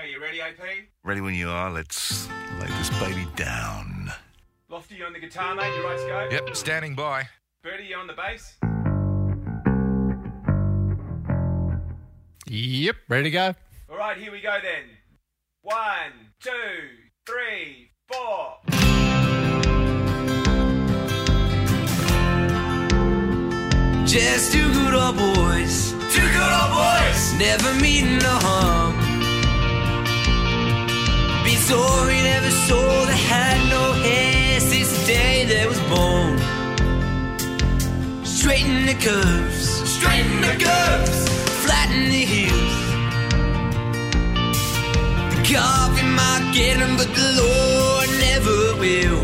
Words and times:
Okay, 0.00 0.12
you 0.12 0.20
ready, 0.20 0.40
AP? 0.40 0.56
Ready 1.04 1.20
when 1.20 1.34
you 1.34 1.50
are. 1.50 1.70
Let's 1.70 2.26
lay 2.58 2.68
this 2.68 2.88
baby 3.00 3.26
down. 3.36 4.10
Lofty, 4.70 4.94
you 4.94 5.04
on 5.04 5.12
the 5.12 5.18
guitar, 5.18 5.54
mate? 5.54 5.76
You 5.76 5.84
right 5.84 5.98
to 5.98 6.06
go? 6.06 6.28
Yep, 6.46 6.56
standing 6.56 6.94
by. 6.94 7.28
Bertie, 7.62 7.84
you 7.84 7.96
on 7.96 8.06
the 8.06 8.14
bass? 8.14 8.56
Yep, 12.46 12.96
ready 13.10 13.24
to 13.24 13.30
go. 13.30 13.54
All 13.90 13.98
right, 13.98 14.16
here 14.16 14.32
we 14.32 14.40
go 14.40 14.56
then. 14.62 14.84
One, 15.60 16.32
two, 16.40 16.50
three, 17.26 17.90
four. 18.08 18.56
Just 24.06 24.52
two 24.52 24.72
good 24.72 24.94
old 24.94 25.18
boys, 25.18 25.92
Two 26.10 26.22
good 26.22 26.52
old 26.62 26.72
boys! 26.72 27.34
never 27.34 27.74
meeting 27.74 28.16
no 28.16 29.09
harm. 31.54 31.56
Been 31.56 31.58
sorry, 31.58 32.22
never 32.22 32.50
saw 32.50 33.04
they 33.06 33.16
had 33.16 33.68
no 33.70 33.92
hair 34.04 34.60
since 34.60 34.98
the 34.98 35.06
day 35.06 35.44
they 35.46 35.66
was 35.66 35.80
born. 35.90 36.38
Straighten 38.24 38.86
the 38.86 38.94
curves, 38.94 39.68
Straighten 39.88 40.40
the 40.40 40.64
curves! 40.64 41.28
flatten 41.64 42.04
the 42.08 42.24
heels. 42.24 42.76
The 45.34 45.54
coffee 45.54 46.06
might 46.20 46.50
get 46.54 46.76
'em, 46.78 46.96
but 46.96 47.10
the 47.14 47.28
Lord 47.42 48.08
never 48.26 48.58
will. 48.82 49.20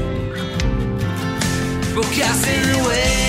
Broadcasting 1.94 2.80
away 2.80 3.25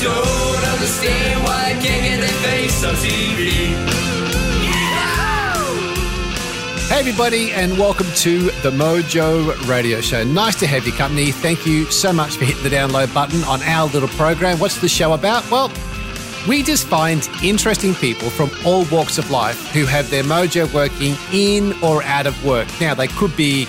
don't 0.00 0.64
understand 0.64 1.42
why 1.44 1.72
they 1.72 1.86
can't 1.86 2.20
get 2.20 2.30
face 2.44 2.84
on 2.84 2.94
TV. 2.94 3.74
Hey, 6.88 7.00
everybody, 7.00 7.50
and 7.50 7.76
welcome 7.78 8.06
to 8.16 8.50
the 8.62 8.70
Mojo 8.70 9.68
Radio 9.68 10.00
Show. 10.00 10.24
Nice 10.24 10.56
to 10.60 10.66
have 10.66 10.86
your 10.86 10.96
company. 10.96 11.32
Thank 11.32 11.66
you 11.66 11.84
so 11.90 12.12
much 12.12 12.36
for 12.36 12.44
hitting 12.44 12.62
the 12.62 12.70
download 12.70 13.12
button 13.12 13.42
on 13.44 13.60
our 13.62 13.88
little 13.88 14.08
program. 14.10 14.58
What's 14.58 14.80
the 14.80 14.88
show 14.88 15.12
about? 15.12 15.48
Well, 15.50 15.70
we 16.48 16.62
just 16.62 16.86
find 16.86 17.28
interesting 17.42 17.94
people 17.94 18.30
from 18.30 18.50
all 18.64 18.84
walks 18.86 19.18
of 19.18 19.30
life 19.30 19.70
who 19.72 19.84
have 19.84 20.08
their 20.10 20.22
mojo 20.22 20.72
working 20.72 21.14
in 21.32 21.74
or 21.82 22.02
out 22.04 22.26
of 22.26 22.42
work. 22.44 22.68
Now, 22.80 22.94
they 22.94 23.08
could 23.08 23.36
be 23.36 23.66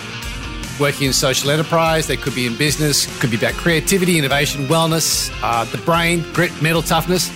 working 0.79 1.07
in 1.07 1.13
social 1.13 1.49
enterprise, 1.51 2.07
they 2.07 2.17
could 2.17 2.35
be 2.35 2.47
in 2.47 2.55
business, 2.57 3.05
could 3.19 3.31
be 3.31 3.37
about 3.37 3.53
creativity, 3.53 4.17
innovation, 4.17 4.65
wellness, 4.67 5.31
uh, 5.43 5.65
the 5.65 5.77
brain, 5.79 6.23
grit, 6.33 6.51
mental 6.61 6.81
toughness, 6.81 7.31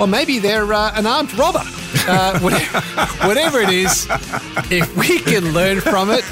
or 0.00 0.06
maybe 0.06 0.38
they're 0.38 0.72
uh, 0.72 0.92
an 0.94 1.06
armed 1.06 1.32
robber. 1.34 1.62
Uh, 2.08 2.38
whatever, 2.40 2.80
whatever 3.26 3.60
it 3.60 3.70
is, 3.70 4.06
if 4.70 4.96
we 4.96 5.18
can 5.20 5.52
learn 5.52 5.80
from 5.80 6.10
it, 6.10 6.24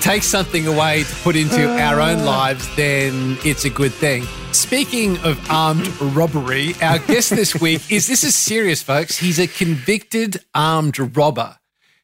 take 0.00 0.22
something 0.22 0.66
away 0.66 1.04
to 1.04 1.14
put 1.22 1.36
into 1.36 1.68
our 1.80 2.00
own 2.00 2.24
lives, 2.24 2.68
then 2.76 3.38
it's 3.44 3.64
a 3.64 3.70
good 3.70 3.92
thing. 3.92 4.24
Speaking 4.52 5.16
of 5.18 5.38
armed 5.50 5.88
robbery, 6.00 6.74
our 6.82 6.98
guest 6.98 7.30
this 7.30 7.58
week 7.60 7.90
is 7.90 8.06
this 8.06 8.24
is 8.24 8.34
serious, 8.34 8.82
folks. 8.82 9.16
He's 9.16 9.38
a 9.38 9.46
convicted 9.46 10.44
armed 10.54 10.98
robber. 11.16 11.56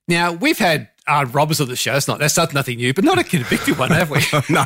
Now, 0.07 0.33
we've 0.33 0.59
had 0.59 0.89
armed 1.09 1.35
robbers 1.35 1.61
of 1.61 1.69
the 1.69 1.77
show. 1.77 1.95
It's 1.97 2.07
not 2.09 2.19
that's 2.19 2.37
not 2.37 2.53
nothing 2.55 2.77
new, 2.79 2.93
but 2.95 3.05
not 3.05 3.19
a 3.19 3.25
convicted 3.25 3.79
one, 3.79 3.91
have 3.91 4.11
we? 4.11 4.21
no, 4.51 4.65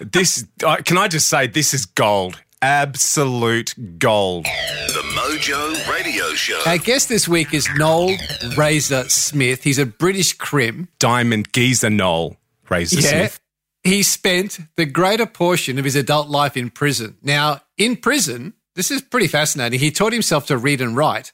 this 0.00 0.44
uh, 0.64 0.76
can 0.84 0.98
I 0.98 1.08
just 1.08 1.28
say 1.28 1.46
this 1.46 1.72
is 1.74 1.86
gold, 1.86 2.40
absolute 2.62 3.74
gold. 3.98 4.44
The 4.44 5.02
Mojo 5.14 5.90
Radio 5.92 6.26
Show. 6.34 6.60
Our 6.66 6.78
guest 6.78 7.08
this 7.08 7.26
week 7.28 7.52
is 7.54 7.68
Noel 7.76 8.16
Razor 8.56 9.08
Smith. 9.08 9.62
He's 9.64 9.78
a 9.78 9.86
British 9.86 10.32
crim. 10.34 10.88
Diamond 10.98 11.52
Geezer 11.52 11.90
Knoll, 11.90 12.36
Razor 12.68 13.00
Yeah. 13.00 13.08
Smith. 13.08 13.40
He 13.84 14.02
spent 14.02 14.58
the 14.76 14.84
greater 14.86 15.26
portion 15.26 15.78
of 15.78 15.84
his 15.84 15.94
adult 15.94 16.28
life 16.28 16.56
in 16.56 16.70
prison. 16.70 17.16
Now, 17.22 17.60
in 17.78 17.96
prison, 17.96 18.54
this 18.74 18.90
is 18.90 19.00
pretty 19.00 19.28
fascinating. 19.28 19.78
He 19.78 19.92
taught 19.92 20.12
himself 20.12 20.46
to 20.46 20.56
read 20.58 20.80
and 20.80 20.96
write, 20.96 21.32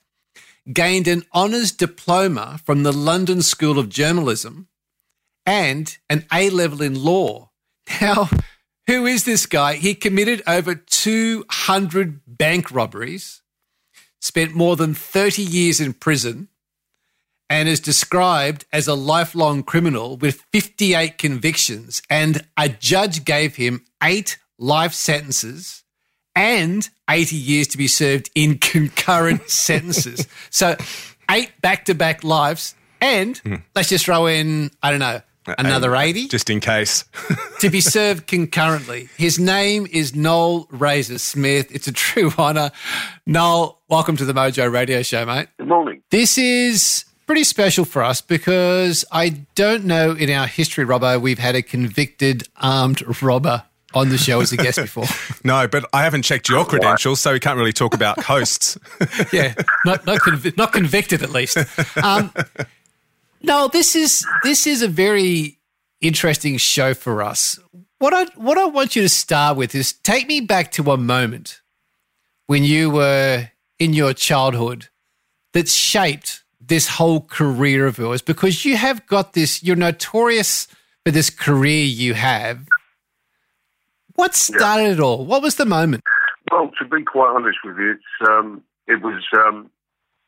gained 0.70 1.08
an 1.08 1.24
honours 1.34 1.72
diploma 1.72 2.60
from 2.64 2.82
the 2.82 2.92
London 2.92 3.42
School 3.42 3.78
of 3.78 3.88
Journalism, 3.88 4.68
and 5.44 5.96
an 6.08 6.24
A 6.32 6.50
level 6.50 6.82
in 6.82 7.02
law. 7.02 7.50
Now, 8.00 8.30
who 8.86 9.06
is 9.06 9.24
this 9.24 9.46
guy? 9.46 9.74
He 9.74 9.94
committed 9.94 10.42
over 10.46 10.74
200 10.74 12.20
bank 12.26 12.70
robberies, 12.70 13.42
spent 14.20 14.54
more 14.54 14.76
than 14.76 14.94
30 14.94 15.42
years 15.42 15.80
in 15.80 15.92
prison, 15.92 16.48
and 17.50 17.68
is 17.68 17.80
described 17.80 18.64
as 18.72 18.88
a 18.88 18.94
lifelong 18.94 19.62
criminal 19.62 20.16
with 20.16 20.46
58 20.52 21.18
convictions. 21.18 22.02
And 22.08 22.46
a 22.56 22.68
judge 22.68 23.24
gave 23.24 23.56
him 23.56 23.84
eight 24.02 24.38
life 24.58 24.94
sentences 24.94 25.81
and 26.34 26.88
80 27.08 27.36
years 27.36 27.68
to 27.68 27.78
be 27.78 27.88
served 27.88 28.30
in 28.34 28.58
concurrent 28.58 29.48
sentences. 29.50 30.26
So, 30.50 30.76
eight 31.30 31.52
back 31.60 31.86
to 31.86 31.94
back 31.94 32.24
lives. 32.24 32.74
And 33.00 33.36
hmm. 33.38 33.54
let's 33.74 33.88
just 33.88 34.04
throw 34.04 34.26
in, 34.26 34.70
I 34.82 34.90
don't 34.90 35.00
know, 35.00 35.22
uh, 35.44 35.54
another 35.58 35.96
um, 35.96 36.02
80 36.02 36.28
Just 36.28 36.50
in 36.50 36.60
case. 36.60 37.04
to 37.60 37.68
be 37.68 37.80
served 37.80 38.28
concurrently. 38.28 39.08
His 39.16 39.40
name 39.40 39.88
is 39.90 40.14
Noel 40.14 40.68
Razor 40.70 41.18
Smith. 41.18 41.74
It's 41.74 41.88
a 41.88 41.92
true 41.92 42.30
honour. 42.38 42.70
Noel, 43.26 43.80
welcome 43.88 44.16
to 44.18 44.24
the 44.24 44.32
Mojo 44.32 44.72
Radio 44.72 45.02
Show, 45.02 45.26
mate. 45.26 45.48
Good 45.58 45.66
morning. 45.66 46.02
This 46.10 46.38
is 46.38 47.04
pretty 47.26 47.42
special 47.42 47.84
for 47.84 48.04
us 48.04 48.20
because 48.20 49.04
I 49.10 49.30
don't 49.56 49.84
know 49.84 50.12
in 50.12 50.30
our 50.30 50.46
history, 50.46 50.84
Robbo, 50.84 51.20
we've 51.20 51.40
had 51.40 51.56
a 51.56 51.62
convicted 51.62 52.46
armed 52.56 53.02
robber 53.20 53.64
on 53.94 54.08
the 54.08 54.18
show 54.18 54.40
as 54.40 54.52
a 54.52 54.56
guest 54.56 54.78
before. 54.78 55.04
No, 55.44 55.66
but 55.66 55.84
I 55.92 56.04
haven't 56.04 56.22
checked 56.22 56.48
your 56.48 56.64
credentials, 56.64 57.20
so 57.20 57.32
we 57.32 57.40
can't 57.40 57.58
really 57.58 57.72
talk 57.72 57.94
about 57.94 58.22
hosts. 58.22 58.78
yeah, 59.32 59.54
not 59.84 60.06
not, 60.06 60.20
conv- 60.20 60.56
not 60.56 60.72
convicted 60.72 61.22
at 61.22 61.30
least. 61.30 61.58
Um, 62.02 62.32
no, 63.42 63.66
this 63.66 63.96
is 63.96 64.24
this 64.44 64.66
is 64.66 64.82
a 64.82 64.88
very 64.88 65.58
interesting 66.00 66.58
show 66.58 66.94
for 66.94 67.22
us. 67.22 67.58
What 67.98 68.14
I 68.14 68.24
what 68.36 68.56
I 68.56 68.66
want 68.66 68.94
you 68.94 69.02
to 69.02 69.08
start 69.08 69.56
with 69.56 69.74
is 69.74 69.92
take 69.92 70.28
me 70.28 70.40
back 70.40 70.70
to 70.72 70.92
a 70.92 70.96
moment 70.96 71.60
when 72.46 72.62
you 72.62 72.90
were 72.90 73.50
in 73.78 73.92
your 73.92 74.12
childhood 74.14 74.88
that 75.54 75.68
shaped 75.68 76.44
this 76.60 76.88
whole 76.88 77.20
career 77.20 77.86
of 77.86 77.98
yours 77.98 78.22
because 78.22 78.64
you 78.64 78.76
have 78.76 79.06
got 79.06 79.32
this 79.32 79.62
you're 79.62 79.76
notorious 79.76 80.68
for 81.04 81.10
this 81.10 81.30
career 81.30 81.84
you 81.84 82.14
have. 82.14 82.66
What 84.14 84.34
started 84.34 84.92
it 84.92 85.00
all? 85.00 85.24
What 85.24 85.42
was 85.42 85.56
the 85.56 85.64
moment? 85.64 86.02
Well, 86.50 86.70
to 86.78 86.84
be 86.84 87.02
quite 87.02 87.34
honest 87.34 87.58
with 87.64 87.78
you, 87.78 87.92
it's, 87.92 88.28
um, 88.28 88.62
it 88.86 89.02
was 89.02 89.22
um, 89.34 89.70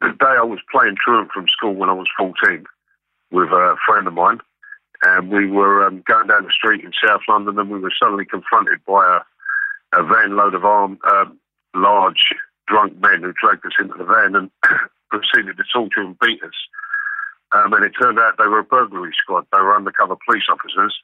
the 0.00 0.08
day 0.19 0.34
I 0.38 0.42
was 0.42 0.60
playing 0.70 0.96
truant 1.04 1.31
from 1.32 1.46
school 1.48 1.75
when 1.75 1.90
I 1.90 1.92
was 1.92 2.08
14 2.16 2.64
with 3.31 3.48
a 3.48 3.76
friend 3.86 4.06
of 4.06 4.14
mine. 4.14 4.38
And 5.02 5.31
we 5.31 5.50
were 5.50 5.86
um, 5.86 6.02
going 6.06 6.28
down 6.28 6.44
the 6.44 6.50
street 6.50 6.82
in 6.82 6.92
South 7.04 7.20
London 7.28 7.58
and 7.58 7.70
we 7.70 7.78
were 7.78 7.92
suddenly 8.00 8.25
confronted 8.25 8.81
by 8.86 9.20
a, 9.92 10.00
a 10.00 10.04
van 10.04 10.36
load 10.36 10.54
of 10.54 10.64
armed, 10.64 10.98
um, 11.10 11.38
large, 11.75 12.32
drunk 12.66 12.98
men 13.00 13.22
who 13.22 13.34
dragged 13.38 13.66
us 13.66 13.72
into 13.78 13.94
the 13.98 14.04
van 14.04 14.34
and 14.34 14.50
proceeded 15.10 15.58
to 15.58 15.64
torture 15.70 16.00
and 16.00 16.19
beat 16.20 16.42
us. 16.42 16.54
Um, 17.52 17.72
and 17.75 17.84
it 17.84 17.92
turned 18.00 18.19
out 18.19 18.38
they 18.38 18.46
were 18.46 18.60
a 18.60 18.64
burglary 18.64 19.12
squad. 19.20 19.46
They 19.52 19.60
were 19.60 19.76
undercover 19.76 20.16
police 20.26 20.44
officers 20.50 20.94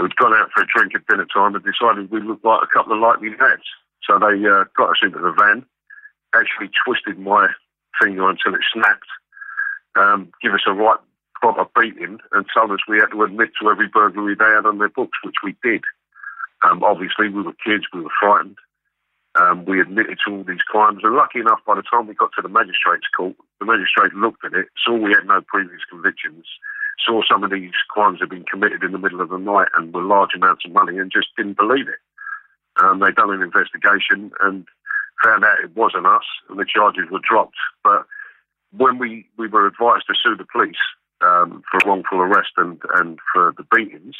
who'd 0.00 0.16
gone 0.16 0.32
out 0.32 0.48
for 0.52 0.62
a 0.62 0.66
drink 0.74 0.94
at 0.94 1.06
dinner 1.06 1.26
time 1.28 1.54
and 1.54 1.64
decided 1.64 2.10
we 2.10 2.22
looked 2.22 2.44
like 2.44 2.64
a 2.64 2.72
couple 2.72 2.94
of 2.94 3.00
likely 3.00 3.30
lads. 3.36 3.68
So 4.08 4.18
they 4.18 4.40
uh, 4.48 4.64
got 4.76 4.96
us 4.96 5.04
into 5.04 5.18
the 5.18 5.36
van, 5.36 5.64
actually 6.34 6.72
twisted 6.84 7.18
my 7.18 7.48
finger 8.00 8.28
until 8.28 8.54
it 8.54 8.64
snapped, 8.72 9.10
um, 9.94 10.32
give 10.42 10.54
us 10.54 10.64
a 10.66 10.72
right 10.72 10.98
proper 11.34 11.68
beating, 11.78 12.18
and 12.32 12.46
told 12.54 12.70
us 12.70 12.80
we 12.88 12.98
had 12.98 13.12
to 13.12 13.22
admit 13.22 13.50
to 13.60 13.70
every 13.70 13.88
burglary 13.88 14.34
they 14.34 14.44
had 14.44 14.66
on 14.66 14.78
their 14.78 14.88
books, 14.88 15.18
which 15.22 15.40
we 15.44 15.54
did. 15.62 15.84
Um, 16.62 16.82
obviously, 16.82 17.28
we 17.28 17.42
were 17.42 17.56
kids, 17.64 17.84
we 17.92 18.00
were 18.00 18.18
frightened. 18.20 18.56
Um, 19.36 19.64
we 19.64 19.80
admitted 19.80 20.18
to 20.26 20.32
all 20.32 20.44
these 20.44 20.64
crimes, 20.66 21.00
and 21.04 21.14
lucky 21.14 21.38
enough, 21.38 21.60
by 21.66 21.76
the 21.76 21.86
time 21.86 22.08
we 22.08 22.14
got 22.14 22.32
to 22.36 22.42
the 22.42 22.48
magistrate's 22.48 23.06
court, 23.16 23.36
the 23.60 23.66
magistrate 23.66 24.12
looked 24.12 24.44
at 24.44 24.54
it, 24.54 24.66
saw 24.84 24.96
we 24.96 25.12
had 25.12 25.26
no 25.26 25.40
previous 25.46 25.80
convictions, 25.88 26.44
saw 27.04 27.22
some 27.28 27.44
of 27.44 27.50
these 27.50 27.72
crimes 27.88 28.18
had 28.20 28.28
been 28.28 28.44
committed 28.44 28.82
in 28.82 28.92
the 28.92 28.98
middle 28.98 29.20
of 29.20 29.30
the 29.30 29.38
night 29.38 29.68
and 29.76 29.92
were 29.92 30.02
large 30.02 30.30
amounts 30.34 30.64
of 30.64 30.72
money, 30.72 30.98
and 30.98 31.12
just 31.12 31.28
didn't 31.36 31.56
believe 31.56 31.88
it. 31.88 32.00
Um, 32.82 33.00
they 33.00 33.10
done 33.10 33.32
an 33.32 33.42
investigation 33.42 34.30
and 34.40 34.66
found 35.22 35.44
out 35.44 35.60
it 35.62 35.76
wasn't 35.76 36.06
us, 36.06 36.24
and 36.48 36.58
the 36.58 36.64
charges 36.64 37.10
were 37.10 37.20
dropped. 37.22 37.56
But 37.84 38.06
when 38.76 38.98
we, 38.98 39.26
we 39.36 39.48
were 39.48 39.66
advised 39.66 40.06
to 40.06 40.14
sue 40.22 40.36
the 40.36 40.46
police 40.50 40.76
um, 41.20 41.62
for 41.70 41.80
wrongful 41.86 42.20
arrest 42.20 42.52
and, 42.56 42.80
and 42.94 43.18
for 43.32 43.54
the 43.56 43.64
beatings, 43.74 44.16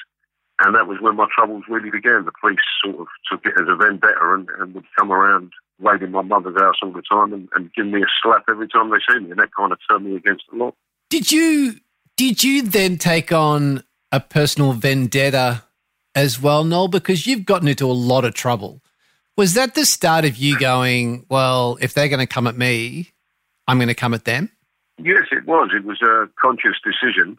and 0.63 0.75
that 0.75 0.87
was 0.87 0.99
when 1.01 1.17
my 1.17 1.27
troubles 1.35 1.65
really 1.69 1.91
began. 1.91 2.27
The 2.27 2.33
police 2.39 2.59
sort 2.85 3.01
of 3.01 3.07
took 3.31 3.47
it 3.47 3.55
as 3.59 3.67
a 3.67 3.77
vendetta 3.77 4.35
and, 4.35 4.49
and 4.59 4.75
would 4.75 4.85
come 4.99 5.11
around 5.11 5.53
raiding 5.79 6.11
my 6.11 6.21
mother's 6.21 6.61
house 6.61 6.77
all 6.83 6.93
the 6.93 7.03
time 7.11 7.33
and, 7.33 7.49
and 7.55 7.73
give 7.73 7.87
me 7.87 8.03
a 8.03 8.07
slap 8.23 8.45
every 8.49 8.69
time 8.69 8.91
they 8.91 8.99
see 9.09 9.21
me, 9.21 9.31
and 9.31 9.41
that 9.41 9.55
kind 9.57 9.73
of 9.73 9.79
turned 9.89 10.05
me 10.05 10.17
against 10.17 10.45
the 10.51 10.59
law. 10.59 10.73
Did 11.09 11.33
you 11.33 11.77
did 12.21 12.45
you 12.45 12.61
then 12.61 12.99
take 12.99 13.33
on 13.33 13.83
a 14.13 14.21
personal 14.21 14.75
vendetta 14.75 15.65
as 16.15 16.39
well, 16.39 16.65
Noel? 16.65 16.87
Because 16.87 17.27
you've 17.27 17.47
gotten 17.47 17.67
into 17.67 17.87
a 17.87 17.97
lot 17.97 18.27
of 18.27 18.35
trouble. 18.35 18.83
Was 19.39 19.55
that 19.55 19.75
the 19.75 19.87
start 19.87 20.27
of 20.27 20.37
you 20.37 20.59
going, 20.59 21.25
well, 21.31 21.79
if 21.81 21.95
they're 21.95 22.11
going 22.11 22.21
to 22.21 22.27
come 22.27 22.47
at 22.47 22.59
me, 22.59 23.13
I'm 23.67 23.79
going 23.79 23.89
to 23.89 23.95
come 23.95 24.13
at 24.13 24.27
them? 24.27 24.51
Yes, 24.99 25.29
it 25.33 25.47
was. 25.47 25.71
It 25.75 25.87
was 25.87 26.03
a 26.03 26.29
conscious 26.39 26.77
decision 26.85 27.39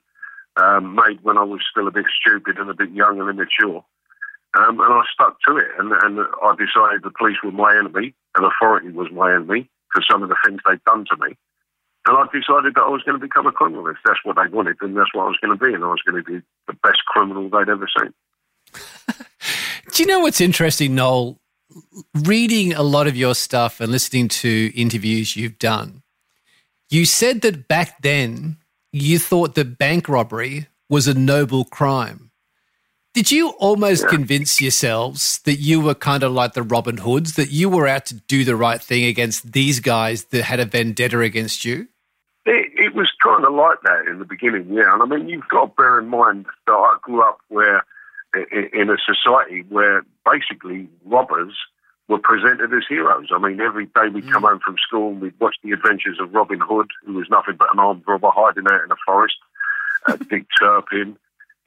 um, 0.57 0.95
made 0.95 1.19
when 1.21 1.37
I 1.37 1.43
was 1.43 1.61
still 1.69 1.87
a 1.87 1.91
bit 1.91 2.05
stupid 2.19 2.57
and 2.57 2.67
a 2.71 2.73
bit 2.73 2.89
young 2.89 3.19
and 3.19 3.29
immature. 3.29 3.85
Um, 4.57 4.79
and 4.79 4.93
I 4.93 5.03
stuck 5.13 5.37
to 5.47 5.57
it. 5.57 5.67
And, 5.77 5.91
and 5.91 6.25
I 6.41 6.55
decided 6.55 7.03
the 7.03 7.11
police 7.15 7.37
were 7.43 7.51
my 7.51 7.77
enemy 7.77 8.15
and 8.35 8.47
authority 8.47 8.89
was 8.89 9.11
my 9.11 9.31
enemy 9.31 9.69
for 9.93 10.01
some 10.09 10.23
of 10.23 10.29
the 10.29 10.37
things 10.43 10.59
they'd 10.67 10.83
done 10.85 11.05
to 11.05 11.17
me. 11.23 11.37
And 12.07 12.17
I 12.17 12.25
decided 12.33 12.73
that 12.75 12.81
I 12.81 12.89
was 12.89 13.03
going 13.03 13.19
to 13.19 13.25
become 13.25 13.45
a 13.45 13.51
criminalist. 13.51 13.97
That's 14.03 14.19
what 14.23 14.35
they 14.35 14.49
wanted, 14.51 14.77
and 14.81 14.97
that's 14.97 15.13
what 15.13 15.23
I 15.23 15.27
was 15.27 15.37
going 15.41 15.57
to 15.57 15.63
be. 15.63 15.73
And 15.73 15.83
I 15.83 15.87
was 15.87 16.01
going 16.05 16.23
to 16.23 16.29
be 16.29 16.41
the 16.67 16.73
best 16.81 16.99
criminal 17.07 17.49
they'd 17.49 17.69
ever 17.69 17.87
seen. 17.99 18.13
Do 19.91 20.03
you 20.03 20.07
know 20.07 20.21
what's 20.21 20.41
interesting, 20.41 20.95
Noel? 20.95 21.39
Reading 22.25 22.73
a 22.73 22.81
lot 22.81 23.07
of 23.07 23.15
your 23.15 23.35
stuff 23.35 23.79
and 23.79 23.91
listening 23.91 24.27
to 24.29 24.71
interviews 24.75 25.35
you've 25.35 25.59
done, 25.59 26.01
you 26.89 27.05
said 27.05 27.41
that 27.41 27.67
back 27.67 28.01
then 28.01 28.57
you 28.91 29.19
thought 29.19 29.55
that 29.55 29.77
bank 29.77 30.09
robbery 30.09 30.67
was 30.89 31.07
a 31.07 31.13
noble 31.13 31.63
crime. 31.63 32.31
Did 33.13 33.31
you 33.31 33.49
almost 33.59 34.07
convince 34.07 34.61
yourselves 34.61 35.39
that 35.39 35.55
you 35.55 35.81
were 35.81 35.95
kind 35.95 36.23
of 36.23 36.31
like 36.31 36.53
the 36.53 36.63
Robin 36.63 36.97
Hoods, 36.97 37.35
that 37.35 37.51
you 37.51 37.69
were 37.69 37.87
out 37.87 38.05
to 38.05 38.15
do 38.15 38.45
the 38.45 38.55
right 38.55 38.81
thing 38.81 39.03
against 39.03 39.51
these 39.51 39.81
guys 39.81 40.25
that 40.25 40.43
had 40.43 40.61
a 40.61 40.65
vendetta 40.65 41.19
against 41.19 41.65
you? 41.65 41.89
It, 42.45 42.71
it 42.75 42.95
was 42.95 43.11
kind 43.23 43.45
of 43.45 43.53
like 43.53 43.81
that 43.83 44.07
in 44.09 44.19
the 44.19 44.25
beginning, 44.25 44.73
yeah. 44.73 44.93
And 44.93 45.03
I 45.03 45.05
mean, 45.05 45.29
you've 45.29 45.47
got 45.47 45.65
to 45.65 45.73
bear 45.75 45.99
in 45.99 46.07
mind 46.07 46.47
that 46.65 46.73
I 46.73 46.97
grew 47.03 47.21
up 47.23 47.39
where 47.49 47.83
in 48.33 48.89
a 48.89 48.97
society 48.97 49.65
where 49.69 50.03
basically 50.25 50.87
robbers 51.05 51.53
were 52.07 52.19
presented 52.19 52.73
as 52.73 52.83
heroes. 52.87 53.27
I 53.31 53.39
mean, 53.39 53.59
every 53.59 53.85
day 53.85 54.07
we'd 54.13 54.29
come 54.31 54.43
home 54.43 54.59
from 54.63 54.75
school 54.85 55.11
and 55.11 55.21
we'd 55.21 55.39
watch 55.39 55.55
the 55.63 55.71
adventures 55.71 56.17
of 56.19 56.33
Robin 56.33 56.59
Hood, 56.59 56.89
who 57.05 57.13
was 57.13 57.27
nothing 57.29 57.55
but 57.57 57.71
an 57.73 57.79
armed 57.79 58.03
robber 58.07 58.29
hiding 58.33 58.67
out 58.67 58.83
in 58.83 58.91
a 58.91 58.95
forest, 59.05 59.35
uh, 60.07 60.15
Dick 60.29 60.45
Turpin. 60.59 61.17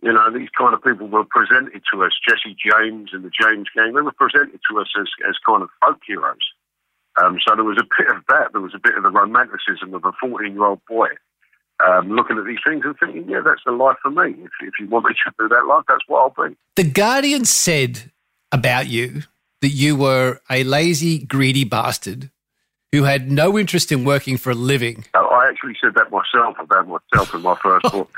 You 0.02 0.12
know, 0.12 0.30
these 0.32 0.50
kind 0.56 0.74
of 0.74 0.82
people 0.82 1.08
were 1.08 1.24
presented 1.24 1.82
to 1.92 2.04
us, 2.04 2.12
Jesse 2.26 2.56
James 2.60 3.10
and 3.12 3.24
the 3.24 3.30
James 3.30 3.68
Gang, 3.74 3.94
they 3.94 4.02
were 4.02 4.12
presented 4.12 4.60
to 4.70 4.80
us 4.80 4.88
as, 5.00 5.08
as 5.28 5.36
kind 5.46 5.62
of 5.62 5.70
folk 5.80 6.00
heroes. 6.06 6.44
Um, 7.22 7.38
so 7.46 7.54
there 7.54 7.64
was 7.64 7.78
a 7.78 7.88
bit 7.98 8.14
of 8.14 8.22
that. 8.28 8.52
There 8.52 8.60
was 8.60 8.74
a 8.74 8.78
bit 8.78 8.96
of 8.96 9.02
the 9.02 9.10
romanticism 9.10 9.94
of 9.94 10.04
a 10.04 10.12
14 10.20 10.52
year 10.52 10.64
old 10.64 10.80
boy 10.88 11.08
um, 11.86 12.10
looking 12.10 12.38
at 12.38 12.44
these 12.44 12.58
things 12.66 12.84
and 12.84 12.96
thinking, 12.98 13.28
yeah, 13.28 13.40
that's 13.44 13.62
the 13.64 13.72
life 13.72 13.96
for 14.02 14.10
me. 14.10 14.34
If, 14.42 14.50
if 14.60 14.74
you 14.80 14.88
want 14.88 15.06
me 15.06 15.14
to 15.24 15.32
do 15.38 15.48
that 15.48 15.66
life, 15.66 15.84
that's 15.88 16.02
what 16.06 16.20
I'll 16.20 16.48
be. 16.48 16.56
The 16.76 16.84
Guardian 16.84 17.44
said 17.44 18.10
about 18.52 18.88
you 18.88 19.22
that 19.60 19.70
you 19.70 19.96
were 19.96 20.40
a 20.50 20.64
lazy, 20.64 21.18
greedy 21.18 21.64
bastard 21.64 22.30
who 22.92 23.02
had 23.02 23.28
no 23.28 23.58
interest 23.58 23.90
in 23.90 24.04
working 24.04 24.36
for 24.36 24.50
a 24.50 24.54
living. 24.54 25.04
I 25.14 25.48
actually 25.50 25.76
said 25.82 25.94
that 25.96 26.12
myself 26.12 26.56
about 26.60 26.86
myself 26.86 27.34
in 27.34 27.42
my 27.42 27.56
first 27.56 27.82
book. 27.90 28.08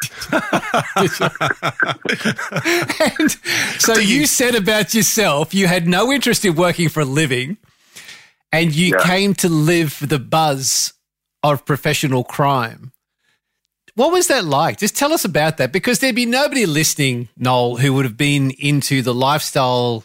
and 3.18 3.30
so 3.80 3.94
you 3.94 4.26
said 4.26 4.54
about 4.54 4.92
yourself, 4.92 5.54
you 5.54 5.66
had 5.66 5.88
no 5.88 6.12
interest 6.12 6.44
in 6.44 6.56
working 6.56 6.90
for 6.90 7.00
a 7.00 7.06
living, 7.06 7.56
and 8.52 8.74
you 8.74 8.92
Yeah. 8.96 9.04
came 9.04 9.34
to 9.34 9.48
live 9.48 9.92
for 9.92 10.06
the 10.06 10.18
buzz 10.18 10.92
of 11.42 11.64
professional 11.64 12.24
crime. 12.24 12.92
What 13.94 14.12
was 14.12 14.28
that 14.28 14.44
like? 14.44 14.78
Just 14.78 14.96
tell 14.96 15.12
us 15.12 15.24
about 15.24 15.56
that, 15.56 15.72
because 15.72 16.00
there'd 16.00 16.14
be 16.14 16.26
nobody 16.26 16.66
listening, 16.66 17.28
Noel, 17.36 17.76
who 17.76 17.94
would 17.94 18.04
have 18.04 18.16
been 18.16 18.50
into 18.58 19.00
the 19.00 19.14
lifestyle 19.14 20.04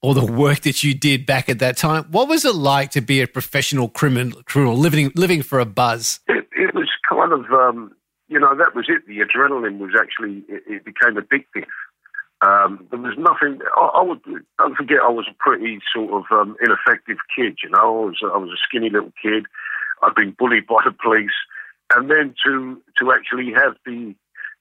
or 0.00 0.14
the 0.14 0.24
work 0.24 0.60
that 0.60 0.82
you 0.82 0.94
did 0.94 1.26
back 1.26 1.50
at 1.50 1.58
that 1.58 1.76
time. 1.76 2.04
What 2.04 2.28
was 2.28 2.46
it 2.46 2.54
like 2.54 2.90
to 2.92 3.02
be 3.02 3.20
a 3.20 3.26
professional 3.26 3.88
criminal, 3.88 4.42
criminal 4.44 4.76
living 4.76 5.12
living 5.14 5.42
for 5.42 5.60
a 5.60 5.66
buzz? 5.66 6.20
it, 6.28 6.48
it 6.52 6.74
was 6.74 6.88
kind 7.06 7.32
of, 7.32 7.44
um, 7.52 7.92
you 8.28 8.38
know, 8.40 8.56
that 8.56 8.74
was 8.74 8.86
it. 8.88 9.06
The 9.06 9.18
adrenaline 9.18 9.78
was 9.78 9.90
actually, 9.98 10.42
it, 10.48 10.62
it 10.66 10.84
became 10.86 11.16
addictive. 11.16 11.66
Um, 12.42 12.86
there 12.90 13.00
was 13.00 13.16
nothing. 13.18 13.60
I, 13.76 14.00
I 14.00 14.02
would 14.02 14.20
don't 14.58 14.76
forget. 14.76 14.98
I 15.04 15.10
was 15.10 15.26
a 15.30 15.34
pretty 15.38 15.80
sort 15.94 16.12
of 16.12 16.24
um, 16.30 16.56
ineffective 16.62 17.18
kid. 17.34 17.58
You 17.62 17.70
know, 17.70 17.78
I 17.78 18.06
was 18.06 18.18
I 18.22 18.36
was 18.38 18.50
a 18.50 18.60
skinny 18.66 18.88
little 18.88 19.12
kid. 19.20 19.44
I'd 20.02 20.14
been 20.14 20.34
bullied 20.38 20.66
by 20.66 20.80
the 20.84 20.92
police, 20.92 21.36
and 21.94 22.10
then 22.10 22.34
to 22.46 22.80
to 22.98 23.12
actually 23.12 23.52
have 23.52 23.76
the 23.84 24.14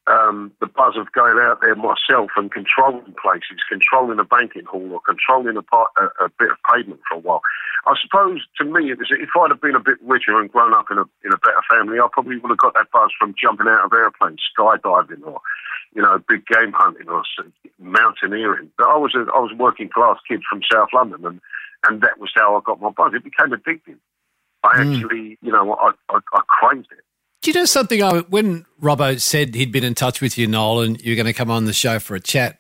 um, 0.09 0.51
the 0.59 0.67
buzz 0.67 0.97
of 0.97 1.11
going 1.11 1.37
out 1.39 1.61
there 1.61 1.75
myself 1.75 2.31
and 2.35 2.51
controlling 2.51 3.13
places, 3.21 3.61
controlling 3.69 4.19
a 4.19 4.23
banking 4.23 4.65
hall 4.65 4.91
or 4.91 4.99
controlling 5.01 5.55
a, 5.55 5.61
part, 5.61 5.89
a, 5.97 6.25
a 6.25 6.29
bit 6.39 6.51
of 6.51 6.57
pavement 6.69 6.99
for 7.07 7.15
a 7.15 7.19
while. 7.19 7.41
I 7.85 7.93
suppose 8.01 8.41
to 8.57 8.65
me, 8.65 8.91
it 8.91 8.97
was, 8.97 9.07
if 9.11 9.29
I'd 9.39 9.51
have 9.51 9.61
been 9.61 9.75
a 9.75 9.79
bit 9.79 9.97
richer 10.01 10.39
and 10.39 10.51
grown 10.51 10.73
up 10.73 10.87
in 10.91 10.97
a 10.97 11.05
in 11.23 11.31
a 11.31 11.37
better 11.37 11.61
family, 11.69 11.99
I 11.99 12.07
probably 12.11 12.37
would 12.37 12.49
have 12.49 12.57
got 12.57 12.73
that 12.73 12.91
buzz 12.91 13.11
from 13.17 13.35
jumping 13.41 13.67
out 13.67 13.85
of 13.85 13.93
airplanes, 13.93 14.41
skydiving, 14.57 15.25
or 15.25 15.39
you 15.93 16.01
know, 16.01 16.19
big 16.27 16.45
game 16.47 16.73
hunting 16.73 17.07
or 17.07 17.23
mountaineering. 17.79 18.69
But 18.77 18.89
I 18.89 18.97
was 18.97 19.15
a 19.15 19.31
I 19.33 19.39
was 19.39 19.51
a 19.53 19.61
working 19.61 19.89
class 19.89 20.17
kid 20.27 20.41
from 20.49 20.61
South 20.71 20.89
London, 20.93 21.25
and 21.25 21.41
and 21.87 22.01
that 22.01 22.19
was 22.19 22.31
how 22.35 22.57
I 22.57 22.61
got 22.65 22.81
my 22.81 22.89
buzz. 22.89 23.13
It 23.13 23.23
became 23.23 23.51
addictive. 23.51 23.97
I 24.63 24.81
actually, 24.81 25.37
you 25.41 25.51
know, 25.51 25.73
I 25.75 25.91
I, 26.09 26.19
I 26.33 26.41
craved 26.47 26.91
it. 26.91 27.03
You 27.49 27.53
know 27.61 27.65
something? 27.65 28.01
I, 28.01 28.19
when 28.19 28.65
Robbo 28.81 29.19
said 29.19 29.55
he'd 29.55 29.71
been 29.71 29.83
in 29.83 29.95
touch 29.95 30.21
with 30.21 30.37
you, 30.37 30.47
Noel, 30.47 30.81
and 30.81 31.01
you're 31.01 31.15
going 31.15 31.25
to 31.25 31.33
come 31.33 31.51
on 31.51 31.65
the 31.65 31.73
show 31.73 31.99
for 31.99 32.15
a 32.15 32.19
chat, 32.19 32.59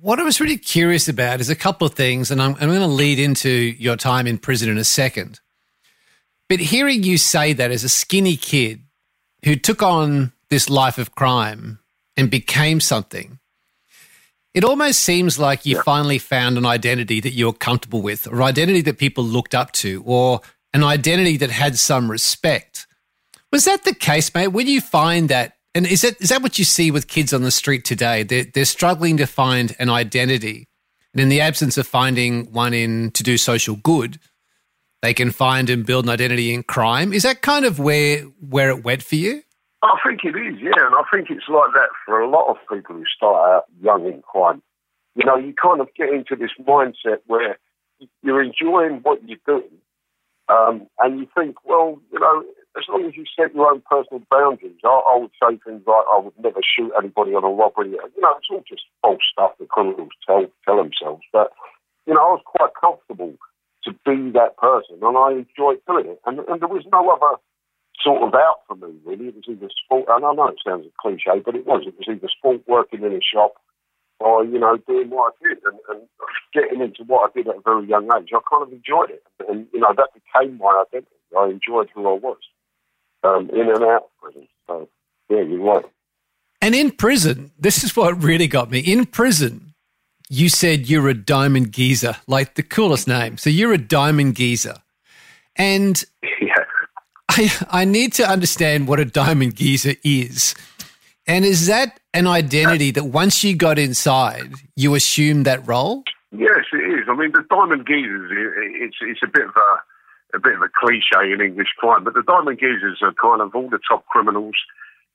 what 0.00 0.18
I 0.18 0.22
was 0.22 0.40
really 0.40 0.58
curious 0.58 1.08
about 1.08 1.40
is 1.40 1.50
a 1.50 1.56
couple 1.56 1.86
of 1.86 1.94
things, 1.94 2.30
and 2.30 2.42
I'm, 2.42 2.54
I'm 2.60 2.68
going 2.68 2.80
to 2.80 2.86
lead 2.86 3.18
into 3.18 3.50
your 3.50 3.96
time 3.96 4.26
in 4.26 4.38
prison 4.38 4.68
in 4.68 4.78
a 4.78 4.84
second. 4.84 5.40
But 6.48 6.58
hearing 6.58 7.02
you 7.02 7.16
say 7.16 7.52
that 7.52 7.70
as 7.70 7.84
a 7.84 7.88
skinny 7.88 8.36
kid 8.36 8.82
who 9.44 9.56
took 9.56 9.82
on 9.82 10.32
this 10.50 10.68
life 10.68 10.98
of 10.98 11.14
crime 11.14 11.78
and 12.16 12.30
became 12.30 12.80
something, 12.80 13.38
it 14.52 14.64
almost 14.64 15.00
seems 15.00 15.38
like 15.38 15.66
you 15.66 15.82
finally 15.82 16.18
found 16.18 16.56
an 16.56 16.66
identity 16.66 17.20
that 17.20 17.32
you're 17.32 17.52
comfortable 17.52 18.02
with, 18.02 18.26
or 18.26 18.42
identity 18.42 18.82
that 18.82 18.98
people 18.98 19.24
looked 19.24 19.54
up 19.54 19.72
to, 19.72 20.02
or 20.06 20.40
an 20.72 20.84
identity 20.84 21.36
that 21.38 21.50
had 21.50 21.78
some 21.78 22.10
respect. 22.10 22.86
Was 23.54 23.66
that 23.66 23.84
the 23.84 23.94
case, 23.94 24.34
mate? 24.34 24.48
When 24.48 24.66
you 24.66 24.80
find 24.80 25.28
that, 25.28 25.58
and 25.76 25.86
is 25.86 26.02
that 26.02 26.20
is 26.20 26.30
that 26.30 26.42
what 26.42 26.58
you 26.58 26.64
see 26.64 26.90
with 26.90 27.06
kids 27.06 27.32
on 27.32 27.42
the 27.42 27.52
street 27.52 27.84
today? 27.84 28.24
They're, 28.24 28.42
they're 28.42 28.64
struggling 28.64 29.16
to 29.18 29.28
find 29.28 29.76
an 29.78 29.90
identity, 29.90 30.66
and 31.12 31.22
in 31.22 31.28
the 31.28 31.40
absence 31.40 31.78
of 31.78 31.86
finding 31.86 32.50
one 32.50 32.74
in 32.74 33.12
to 33.12 33.22
do 33.22 33.38
social 33.38 33.76
good, 33.76 34.18
they 35.02 35.14
can 35.14 35.30
find 35.30 35.70
and 35.70 35.86
build 35.86 36.04
an 36.04 36.10
identity 36.10 36.52
in 36.52 36.64
crime. 36.64 37.12
Is 37.12 37.22
that 37.22 37.42
kind 37.42 37.64
of 37.64 37.78
where 37.78 38.22
where 38.40 38.70
it 38.70 38.82
went 38.82 39.04
for 39.04 39.14
you? 39.14 39.44
I 39.84 40.00
think 40.04 40.24
it 40.24 40.36
is, 40.36 40.60
yeah, 40.60 40.86
and 40.86 40.96
I 40.96 41.04
think 41.12 41.30
it's 41.30 41.48
like 41.48 41.70
that 41.74 41.90
for 42.04 42.18
a 42.18 42.28
lot 42.28 42.50
of 42.50 42.56
people 42.68 42.96
who 42.96 43.04
start 43.16 43.36
out 43.54 43.64
young 43.80 44.04
in 44.04 44.20
crime. 44.22 44.64
You 45.14 45.26
know, 45.26 45.36
you 45.36 45.54
kind 45.54 45.80
of 45.80 45.86
get 45.96 46.08
into 46.08 46.34
this 46.34 46.50
mindset 46.60 47.18
where 47.28 47.56
you're 48.20 48.42
enjoying 48.42 48.98
what 49.04 49.20
you're 49.28 49.38
doing, 49.46 49.78
um, 50.48 50.88
and 50.98 51.20
you 51.20 51.28
think, 51.36 51.64
well, 51.64 52.00
you 52.10 52.18
know, 52.18 52.42
as 52.76 52.84
long 52.88 53.06
as 53.06 53.16
you 53.16 53.24
set 53.38 53.54
your 53.54 53.70
own 53.70 53.82
personal 53.88 54.22
boundaries, 54.30 54.82
I, 54.84 54.88
I 54.88 55.16
would 55.16 55.30
say 55.38 55.58
things 55.62 55.82
like, 55.86 56.04
I 56.10 56.18
would 56.18 56.34
never 56.42 56.60
shoot 56.62 56.92
anybody 56.98 57.34
on 57.34 57.44
a 57.44 57.48
robbery. 57.48 57.90
You 57.90 58.20
know, 58.20 58.34
it's 58.36 58.50
all 58.50 58.64
just 58.68 58.82
false 59.00 59.22
stuff 59.30 59.52
that 59.58 59.68
criminals 59.68 60.10
tell 60.26 60.46
tell 60.64 60.76
themselves. 60.76 61.22
But 61.32 61.52
you 62.06 62.14
know, 62.14 62.20
I 62.20 62.30
was 62.34 62.42
quite 62.44 62.74
comfortable 62.78 63.34
to 63.84 63.92
be 64.04 64.30
that 64.32 64.56
person, 64.56 64.98
and 65.02 65.16
I 65.16 65.46
enjoyed 65.46 65.78
doing 65.86 66.06
it. 66.06 66.20
And, 66.26 66.40
and 66.40 66.60
there 66.60 66.68
was 66.68 66.84
no 66.90 67.08
other 67.10 67.38
sort 68.02 68.22
of 68.22 68.34
out 68.34 68.66
for 68.66 68.74
me, 68.74 68.98
really. 69.04 69.28
It 69.28 69.36
was 69.36 69.44
either 69.48 69.70
sport, 69.84 70.06
and 70.08 70.24
I 70.24 70.32
know 70.34 70.48
it 70.48 70.58
sounds 70.66 70.86
a 70.86 70.92
cliche, 71.00 71.40
but 71.44 71.54
it 71.54 71.66
was. 71.66 71.84
It 71.86 71.94
was 71.96 72.08
either 72.08 72.28
sport, 72.28 72.62
working 72.66 73.04
in 73.04 73.12
a 73.12 73.20
shop, 73.22 73.54
or, 74.18 74.44
you 74.44 74.58
know, 74.58 74.76
doing 74.88 75.10
what 75.10 75.32
I 75.32 75.48
did 75.48 75.58
and, 75.64 75.78
and 75.88 76.00
getting 76.52 76.80
into 76.80 77.04
what 77.04 77.30
I 77.30 77.38
did 77.38 77.48
at 77.48 77.56
a 77.56 77.60
very 77.60 77.86
young 77.86 78.08
age. 78.16 78.30
I 78.34 78.40
kind 78.50 78.62
of 78.66 78.72
enjoyed 78.72 79.10
it. 79.10 79.22
And, 79.48 79.66
you 79.72 79.80
know, 79.80 79.94
that 79.96 80.10
became 80.16 80.58
my 80.58 80.84
identity. 80.86 81.14
I 81.38 81.46
enjoyed 81.46 81.88
who 81.94 82.08
I 82.08 82.12
was 82.12 82.38
um, 83.24 83.50
in 83.50 83.68
and 83.70 83.82
out 83.84 84.04
of 84.04 84.10
prison. 84.22 84.48
So, 84.66 84.88
yeah, 85.28 85.42
you're 85.42 85.60
right. 85.60 85.84
And 86.60 86.74
in 86.74 86.92
prison, 86.92 87.50
this 87.58 87.84
is 87.84 87.96
what 87.96 88.22
really 88.22 88.46
got 88.46 88.70
me. 88.70 88.78
In 88.78 89.06
prison, 89.06 89.74
you 90.30 90.48
said 90.48 90.88
you're 90.88 91.08
a 91.08 91.14
diamond 91.14 91.72
geezer, 91.72 92.16
like 92.26 92.54
the 92.54 92.62
coolest 92.62 93.06
name. 93.06 93.36
So 93.36 93.50
you're 93.50 93.72
a 93.72 93.78
diamond 93.78 94.36
geezer. 94.36 94.76
And 95.56 96.02
Yeah. 96.40 96.64
I, 97.28 97.50
I 97.70 97.84
need 97.84 98.12
to 98.14 98.28
understand 98.28 98.88
what 98.88 99.00
a 99.00 99.04
diamond 99.04 99.56
geezer 99.56 99.94
is. 100.04 100.54
And 101.26 101.44
is 101.44 101.66
that 101.66 102.00
an 102.12 102.26
identity 102.26 102.90
that 102.92 103.04
once 103.04 103.42
you 103.42 103.56
got 103.56 103.78
inside, 103.78 104.52
you 104.76 104.94
assumed 104.94 105.46
that 105.46 105.66
role? 105.66 106.02
Yes, 106.32 106.64
it 106.72 106.76
is. 106.76 107.06
I 107.08 107.14
mean, 107.16 107.32
the 107.32 107.44
diamond 107.48 107.86
geezers, 107.86 108.30
it's 108.32 108.96
it's 109.00 109.20
a 109.22 109.26
bit 109.26 109.44
of 109.44 109.54
a 109.56 109.76
a 110.34 110.38
bit 110.38 110.54
of 110.54 110.62
a 110.62 110.68
cliche 110.68 111.32
in 111.32 111.40
English 111.40 111.68
crime, 111.78 112.04
but 112.04 112.14
the 112.14 112.22
diamond 112.22 112.58
geezers 112.58 112.98
are 113.02 113.14
kind 113.14 113.40
of 113.40 113.54
all 113.54 113.70
the 113.70 113.78
top 113.88 114.04
criminals. 114.06 114.56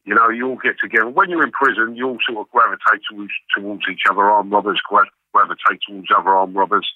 You 0.05 0.15
know, 0.15 0.29
you 0.29 0.47
all 0.47 0.55
get 0.55 0.75
together. 0.81 1.09
When 1.09 1.29
you're 1.29 1.43
in 1.43 1.51
prison, 1.51 1.95
you 1.95 2.07
all 2.07 2.17
sort 2.25 2.47
of 2.47 2.51
gravitate 2.51 3.01
towards, 3.09 3.33
towards 3.55 3.83
each 3.91 4.03
other. 4.09 4.31
Armed 4.31 4.51
robbers 4.51 4.81
gra- 4.87 5.11
gravitate 5.33 5.81
towards 5.87 6.07
other 6.15 6.35
armed 6.35 6.55
robbers, 6.55 6.87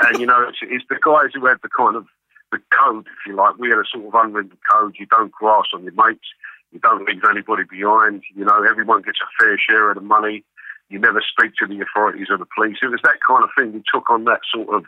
and 0.00 0.18
you 0.18 0.26
know, 0.26 0.44
it's, 0.48 0.58
it's 0.62 0.84
the 0.90 0.98
guys 1.00 1.30
who 1.32 1.46
have 1.46 1.60
the 1.62 1.68
kind 1.68 1.96
of 1.96 2.06
the 2.50 2.60
code, 2.78 3.06
if 3.06 3.26
you 3.26 3.34
like. 3.34 3.58
We 3.58 3.70
had 3.70 3.78
a 3.78 3.84
sort 3.90 4.06
of 4.06 4.14
unwritten 4.14 4.58
code. 4.70 4.96
You 4.98 5.06
don't 5.06 5.32
grass 5.32 5.66
on 5.72 5.84
your 5.84 5.94
mates. 5.94 6.26
You 6.72 6.80
don't 6.80 7.06
leave 7.06 7.22
anybody 7.28 7.64
behind. 7.68 8.22
You 8.34 8.44
know, 8.44 8.62
everyone 8.68 9.02
gets 9.02 9.18
a 9.20 9.42
fair 9.42 9.58
share 9.58 9.90
of 9.90 9.96
the 9.96 10.02
money. 10.02 10.44
You 10.88 10.98
never 10.98 11.22
speak 11.22 11.52
to 11.56 11.66
the 11.66 11.80
authorities 11.80 12.28
or 12.28 12.38
the 12.38 12.46
police. 12.54 12.78
It 12.82 12.88
was 12.88 13.00
that 13.04 13.20
kind 13.26 13.44
of 13.44 13.50
thing. 13.56 13.72
We 13.72 13.82
took 13.92 14.10
on 14.10 14.24
that 14.24 14.40
sort 14.52 14.68
of, 14.74 14.84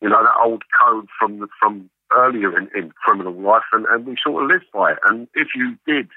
you 0.00 0.08
know, 0.08 0.22
that 0.22 0.40
old 0.42 0.62
code 0.80 1.08
from 1.18 1.40
the, 1.40 1.48
from 1.60 1.90
earlier 2.16 2.56
in, 2.58 2.68
in 2.74 2.90
criminal 2.92 3.32
life, 3.32 3.62
and, 3.72 3.86
and 3.86 4.06
we 4.06 4.16
sort 4.22 4.42
of 4.42 4.50
lived 4.50 4.66
by 4.72 4.92
it. 4.92 4.98
And 5.04 5.28
if 5.34 5.48
you 5.54 5.76
did 5.86 6.08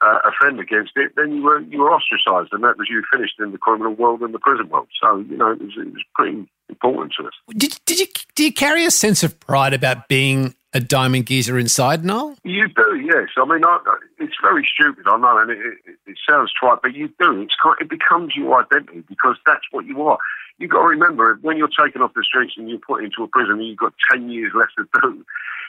uh, 0.00 0.18
offend 0.24 0.60
against 0.60 0.92
it, 0.96 1.12
then 1.16 1.32
you 1.32 1.42
were 1.42 1.60
you 1.60 1.78
were 1.80 1.90
ostracised, 1.92 2.52
and 2.52 2.64
that 2.64 2.76
was 2.76 2.88
you 2.90 3.02
finished 3.12 3.34
in 3.38 3.52
the 3.52 3.58
criminal 3.58 3.94
world 3.94 4.20
and 4.22 4.34
the 4.34 4.38
prison 4.38 4.68
world. 4.68 4.88
So 5.00 5.18
you 5.18 5.36
know, 5.36 5.52
it 5.52 5.60
was, 5.60 5.72
it 5.76 5.92
was 5.92 6.04
pretty 6.14 6.48
important 6.68 7.14
to 7.18 7.26
us. 7.26 7.34
Did, 7.56 7.78
did 7.86 8.00
you 8.00 8.06
do 8.34 8.44
you 8.44 8.52
carry 8.52 8.84
a 8.84 8.90
sense 8.90 9.22
of 9.22 9.38
pride 9.38 9.74
about 9.74 10.08
being 10.08 10.54
a 10.74 10.80
diamond 10.80 11.26
geezer 11.26 11.58
inside, 11.58 12.04
Noel? 12.04 12.34
You 12.44 12.66
do, 12.68 12.96
yes. 12.96 13.28
I 13.36 13.44
mean, 13.44 13.64
I, 13.64 13.78
it's 14.18 14.36
very 14.40 14.66
stupid, 14.74 15.04
I 15.06 15.18
know, 15.18 15.38
and 15.38 15.50
it, 15.50 15.58
it, 15.58 15.96
it 16.06 16.16
sounds 16.28 16.50
trite, 16.58 16.78
but 16.82 16.94
you 16.94 17.08
do. 17.20 17.42
It's 17.42 17.54
kind, 17.62 17.76
it 17.80 17.90
becomes 17.90 18.34
your 18.34 18.62
identity 18.62 19.04
because 19.06 19.36
that's 19.44 19.64
what 19.70 19.84
you 19.84 20.02
are. 20.02 20.18
You've 20.62 20.70
got 20.70 20.82
to 20.82 20.94
remember, 20.94 21.40
when 21.42 21.56
you're 21.56 21.66
taken 21.66 22.02
off 22.02 22.14
the 22.14 22.22
streets 22.22 22.54
and 22.56 22.70
you're 22.70 22.78
put 22.78 23.02
into 23.02 23.24
a 23.24 23.26
prison 23.26 23.58
and 23.58 23.66
you've 23.66 23.78
got 23.78 23.94
10 24.12 24.30
years 24.30 24.52
left 24.54 24.70
to 24.78 24.86
do, 25.02 25.26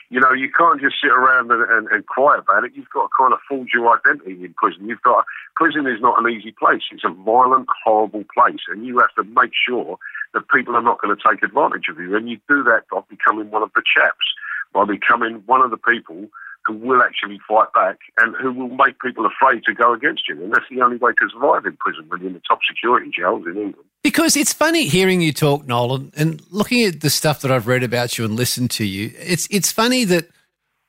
you 0.08 0.20
know, 0.20 0.32
you 0.32 0.48
can't 0.56 0.80
just 0.80 0.94
sit 1.02 1.10
around 1.10 1.50
and, 1.50 1.68
and, 1.68 1.88
and 1.88 2.06
cry 2.06 2.38
about 2.38 2.62
it. 2.62 2.70
You've 2.76 2.90
got 2.90 3.08
to 3.08 3.08
kind 3.18 3.32
of 3.32 3.40
forge 3.48 3.70
your 3.74 3.92
identity 3.92 4.44
in 4.44 4.54
prison. 4.54 4.86
You've 4.86 5.02
got 5.02 5.24
prison 5.56 5.88
is 5.88 6.00
not 6.00 6.24
an 6.24 6.30
easy 6.30 6.54
place. 6.56 6.82
It's 6.92 7.02
a 7.02 7.10
violent, 7.10 7.66
horrible 7.84 8.22
place, 8.32 8.60
and 8.68 8.86
you 8.86 9.00
have 9.00 9.12
to 9.16 9.24
make 9.24 9.50
sure 9.66 9.98
that 10.32 10.48
people 10.54 10.76
are 10.76 10.82
not 10.82 11.02
going 11.02 11.16
to 11.16 11.20
take 11.28 11.42
advantage 11.42 11.86
of 11.90 11.98
you. 11.98 12.14
And 12.14 12.30
you 12.30 12.38
do 12.48 12.62
that 12.62 12.84
by 12.88 13.00
becoming 13.10 13.50
one 13.50 13.64
of 13.64 13.72
the 13.74 13.82
chaps, 13.82 14.26
by 14.72 14.84
becoming 14.84 15.42
one 15.46 15.60
of 15.60 15.72
the 15.72 15.76
people 15.76 16.28
who 16.66 16.74
will 16.74 17.02
actually 17.02 17.38
fight 17.46 17.68
back 17.74 17.98
and 18.18 18.34
who 18.36 18.52
will 18.52 18.68
make 18.68 18.98
people 19.00 19.26
afraid 19.26 19.62
to 19.64 19.74
go 19.74 19.92
against 19.92 20.28
you. 20.28 20.42
And 20.42 20.52
that's 20.52 20.64
the 20.70 20.80
only 20.80 20.96
way 20.96 21.12
to 21.12 21.28
survive 21.30 21.66
in 21.66 21.76
prison 21.76 22.06
you're 22.08 22.26
in 22.26 22.32
the 22.32 22.42
top 22.48 22.60
security 22.68 23.10
jails 23.16 23.44
in 23.46 23.52
England. 23.52 23.88
Because 24.02 24.36
it's 24.36 24.52
funny 24.52 24.86
hearing 24.86 25.20
you 25.20 25.32
talk, 25.32 25.66
Nolan, 25.66 26.12
and 26.16 26.42
looking 26.50 26.82
at 26.84 27.00
the 27.00 27.10
stuff 27.10 27.40
that 27.42 27.50
I've 27.50 27.66
read 27.66 27.82
about 27.82 28.16
you 28.18 28.24
and 28.24 28.34
listened 28.34 28.70
to 28.72 28.84
you. 28.84 29.12
It's 29.18 29.46
it's 29.50 29.72
funny 29.72 30.04
that 30.04 30.28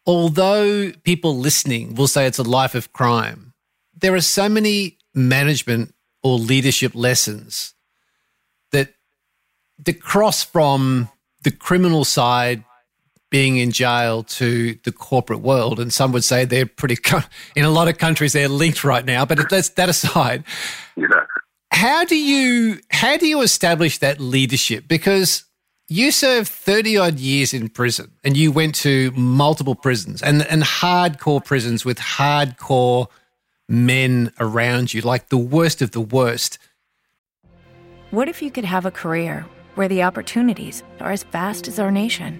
although 0.06 0.92
people 1.04 1.38
listening 1.38 1.96
will 1.96 2.08
say 2.08 2.26
it's 2.26 2.40
a 2.40 2.44
life 2.44 2.76
of 2.76 2.94
crime, 2.94 3.54
there 3.96 4.14
are 4.14 4.22
so 4.22 4.48
many 4.48 4.98
management 5.14 5.94
or 6.24 6.38
leadership 6.38 6.94
lessons 6.96 7.74
that 8.72 8.94
that 9.86 10.02
cross 10.02 10.44
from 10.44 11.10
the 11.44 11.52
criminal 11.52 12.04
side 12.04 12.64
being 13.36 13.58
in 13.58 13.70
jail 13.70 14.24
to 14.24 14.80
the 14.86 14.94
corporate 14.94 15.42
world. 15.42 15.78
And 15.78 15.92
some 15.92 16.14
would 16.14 16.24
say 16.24 16.46
they're 16.46 16.66
pretty 16.66 16.96
in 17.58 17.66
a 17.66 17.70
lot 17.70 17.90
of 17.90 17.98
countries 17.98 18.32
they're 18.32 18.48
linked 18.48 18.86
right 18.86 19.04
now. 19.04 19.26
But 19.26 19.50
that's 19.50 19.68
that 19.72 19.90
aside 19.90 20.46
You 20.96 21.10
know, 21.10 21.20
how 21.70 22.06
do 22.06 22.16
you 22.16 22.80
how 22.92 23.18
do 23.18 23.28
you 23.28 23.42
establish 23.42 23.98
that 23.98 24.22
leadership? 24.22 24.88
Because 24.88 25.44
you 25.90 26.12
served 26.12 26.48
30 26.48 26.96
odd 26.98 27.20
years 27.20 27.54
in 27.54 27.68
prison 27.68 28.10
and 28.24 28.38
you 28.38 28.54
went 28.54 28.74
to 28.76 29.12
multiple 29.12 29.76
prisons 29.76 30.22
and 30.22 30.42
and 30.48 30.64
hardcore 30.64 31.44
prisons 31.44 31.84
with 31.84 32.00
hardcore 32.00 33.08
men 33.68 34.32
around 34.40 34.94
you 34.94 35.02
like 35.02 35.28
the 35.28 35.38
worst 35.38 35.82
of 35.82 35.92
the 35.92 36.00
worst. 36.00 36.58
What 38.12 38.30
if 38.30 38.42
you 38.42 38.50
could 38.50 38.64
have 38.64 38.86
a 38.86 38.92
career 38.92 39.46
where 39.76 39.90
the 39.90 40.04
opportunities 40.04 40.84
are 41.02 41.12
as 41.12 41.24
vast 41.24 41.68
as 41.68 41.80
our 41.80 41.92
nation, 41.92 42.40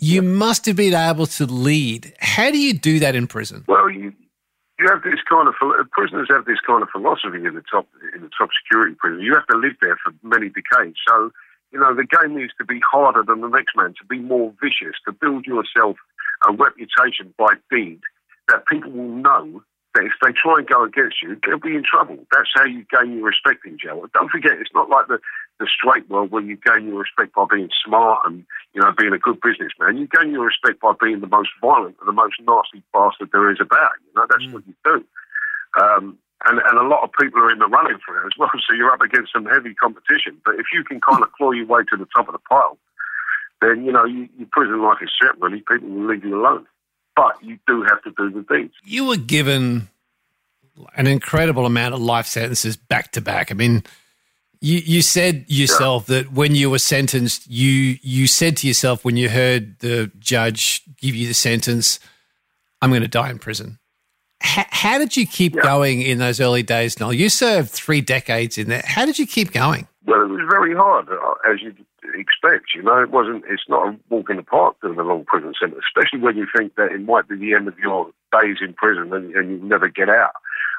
you 0.00 0.22
must 0.22 0.66
have 0.66 0.76
been 0.76 0.94
able 0.94 1.26
to 1.26 1.46
lead 1.46 2.12
how 2.18 2.50
do 2.50 2.58
you 2.58 2.72
do 2.72 2.98
that 2.98 3.14
in 3.14 3.26
prison 3.26 3.64
Well, 3.68 3.90
you 3.90 4.12
you 4.80 4.88
have 4.88 5.02
this 5.02 5.20
kind 5.28 5.46
of 5.46 5.54
prisoners 5.90 6.28
have 6.30 6.46
this 6.46 6.58
kind 6.66 6.82
of 6.82 6.88
philosophy 6.88 7.44
in 7.44 7.54
the 7.54 7.62
top 7.70 7.86
in 8.14 8.22
the 8.22 8.30
top 8.36 8.48
security 8.64 8.96
prison. 8.98 9.20
You 9.20 9.34
have 9.34 9.46
to 9.48 9.56
live 9.58 9.76
there 9.82 9.98
for 10.02 10.10
many 10.22 10.48
decades. 10.48 10.96
So 11.06 11.30
you 11.70 11.78
know 11.78 11.94
the 11.94 12.06
game 12.06 12.34
needs 12.34 12.52
to 12.58 12.64
be 12.64 12.80
harder 12.80 13.22
than 13.22 13.42
the 13.42 13.48
next 13.48 13.76
man, 13.76 13.92
to 14.00 14.06
be 14.08 14.18
more 14.18 14.54
vicious, 14.60 14.96
to 15.04 15.12
build 15.12 15.44
yourself 15.44 15.96
a 16.48 16.52
reputation 16.52 17.34
by 17.36 17.54
deed 17.70 18.00
that 18.48 18.66
people 18.66 18.90
will 18.90 19.16
know 19.16 19.62
that 19.94 20.04
if 20.04 20.12
they 20.22 20.32
try 20.32 20.54
and 20.58 20.66
go 20.66 20.84
against 20.84 21.16
you, 21.22 21.36
they'll 21.44 21.58
be 21.58 21.74
in 21.74 21.84
trouble. 21.84 22.16
That's 22.32 22.48
how 22.54 22.64
you 22.64 22.86
gain 22.90 23.18
your 23.18 23.26
respect 23.26 23.66
in 23.66 23.76
jail. 23.76 24.02
Don't 24.14 24.30
forget, 24.30 24.52
it's 24.52 24.70
not 24.74 24.88
like 24.88 25.08
the, 25.08 25.18
the 25.60 25.68
straight 25.68 26.08
world 26.08 26.32
where 26.32 26.42
you 26.42 26.56
gain 26.56 26.88
your 26.88 26.98
respect 26.98 27.34
by 27.34 27.44
being 27.48 27.68
smart 27.84 28.20
and 28.24 28.44
you 28.72 28.80
know 28.80 28.90
being 28.96 29.12
a 29.12 29.18
good 29.18 29.38
businessman. 29.40 29.98
You 29.98 30.08
gain 30.08 30.32
your 30.32 30.46
respect 30.46 30.80
by 30.80 30.92
being 30.98 31.20
the 31.20 31.28
most 31.28 31.50
violent 31.60 31.96
and 32.00 32.08
the 32.08 32.16
most 32.16 32.34
nasty 32.40 32.82
bastard 32.92 33.28
there 33.32 33.52
is 33.52 33.60
about. 33.60 33.92
You 34.02 34.12
know 34.16 34.26
that's 34.28 34.52
what 34.52 34.66
you 34.66 34.74
do. 34.82 35.04
Um, 35.80 36.18
and, 36.46 36.58
and 36.64 36.78
a 36.78 36.88
lot 36.88 37.04
of 37.04 37.10
people 37.20 37.40
are 37.40 37.52
in 37.52 37.58
the 37.58 37.66
running 37.66 37.98
for 38.04 38.16
it 38.16 38.26
as 38.26 38.32
well. 38.38 38.50
So 38.66 38.74
you're 38.74 38.90
up 38.90 39.02
against 39.02 39.32
some 39.32 39.44
heavy 39.44 39.74
competition. 39.74 40.40
But 40.44 40.54
if 40.54 40.66
you 40.72 40.82
can 40.82 41.00
kind 41.00 41.22
of 41.22 41.30
claw 41.32 41.52
your 41.52 41.66
way 41.66 41.82
to 41.90 41.96
the 41.96 42.06
top 42.16 42.28
of 42.28 42.32
the 42.32 42.38
pile, 42.48 42.78
then 43.60 43.84
you 43.84 43.92
know 43.92 44.04
you, 44.04 44.28
your 44.38 44.48
prison 44.50 44.82
life 44.82 44.98
is 45.02 45.10
set. 45.20 45.38
Really, 45.40 45.58
people 45.60 45.88
will 45.88 46.08
leave 46.08 46.24
you 46.24 46.40
alone. 46.40 46.66
But 47.14 47.36
you 47.42 47.58
do 47.66 47.82
have 47.82 48.02
to 48.04 48.10
do 48.16 48.30
the 48.30 48.54
deeds. 48.54 48.72
You 48.84 49.04
were 49.04 49.18
given 49.18 49.90
an 50.94 51.06
incredible 51.06 51.66
amount 51.66 51.94
of 51.94 52.00
life 52.00 52.26
sentences 52.26 52.76
back 52.76 53.12
to 53.12 53.20
back. 53.20 53.50
I 53.50 53.54
mean, 53.54 53.82
you, 54.60 54.78
you 54.78 55.02
said 55.02 55.44
yourself 55.48 56.08
yeah. 56.08 56.18
that 56.18 56.32
when 56.32 56.54
you 56.54 56.70
were 56.70 56.78
sentenced, 56.78 57.50
you 57.50 57.98
you 58.02 58.26
said 58.26 58.56
to 58.58 58.66
yourself 58.66 59.04
when 59.04 59.16
you 59.16 59.28
heard 59.28 59.78
the 59.78 60.10
judge 60.18 60.82
give 61.00 61.14
you 61.14 61.26
the 61.26 61.34
sentence, 61.34 61.98
"I'm 62.82 62.90
going 62.90 63.02
to 63.02 63.08
die 63.08 63.30
in 63.30 63.38
prison." 63.38 63.78
H- 64.42 64.66
how 64.70 64.98
did 64.98 65.16
you 65.16 65.26
keep 65.26 65.54
yeah. 65.54 65.62
going 65.62 66.02
in 66.02 66.18
those 66.18 66.40
early 66.40 66.62
days, 66.62 66.98
Noel? 67.00 67.12
You 67.12 67.28
served 67.28 67.70
three 67.70 68.00
decades 68.00 68.58
in 68.58 68.68
there. 68.68 68.82
How 68.84 69.06
did 69.06 69.18
you 69.18 69.26
keep 69.26 69.52
going? 69.52 69.86
Well, 70.06 70.22
it 70.22 70.28
was 70.28 70.40
very 70.50 70.74
hard, 70.74 71.08
uh, 71.08 71.52
as 71.52 71.60
you 71.62 71.74
expect. 72.18 72.74
You 72.74 72.82
know, 72.82 73.02
it 73.02 73.10
wasn't. 73.10 73.44
It's 73.48 73.68
not 73.68 73.88
a 73.88 73.96
walk 74.08 74.30
in 74.30 74.36
the 74.36 74.42
park 74.42 74.76
doing 74.80 74.98
a 74.98 75.02
long 75.02 75.24
prison 75.24 75.54
sentence, 75.58 75.84
especially 75.96 76.20
when 76.20 76.36
you 76.36 76.46
think 76.56 76.76
that 76.76 76.92
it 76.92 77.02
might 77.02 77.28
be 77.28 77.36
the 77.36 77.54
end 77.54 77.68
of 77.68 77.78
your 77.78 78.10
days 78.32 78.58
in 78.60 78.74
prison 78.74 79.12
and, 79.12 79.34
and 79.34 79.50
you 79.50 79.68
never 79.68 79.88
get 79.88 80.08
out. 80.08 80.32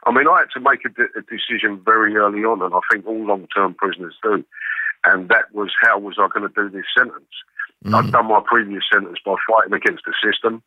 I 0.05 0.11
mean, 0.11 0.27
I 0.27 0.39
had 0.39 0.49
to 0.53 0.59
make 0.59 0.83
a, 0.83 0.89
de- 0.89 1.13
a 1.15 1.21
decision 1.21 1.79
very 1.85 2.15
early 2.15 2.43
on, 2.43 2.61
and 2.61 2.73
I 2.73 2.79
think 2.91 3.05
all 3.05 3.23
long-term 3.23 3.75
prisoners 3.75 4.15
do. 4.23 4.43
And 5.03 5.29
that 5.29 5.53
was 5.53 5.71
how 5.81 5.99
was 5.99 6.15
I 6.19 6.27
going 6.27 6.47
to 6.47 6.53
do 6.55 6.69
this 6.69 6.85
sentence? 6.95 7.29
Mm. 7.85 7.93
I'd 7.93 8.11
done 8.11 8.27
my 8.27 8.41
previous 8.45 8.83
sentence 8.91 9.19
by 9.25 9.35
fighting 9.49 9.73
against 9.73 10.03
the 10.05 10.13
system. 10.23 10.61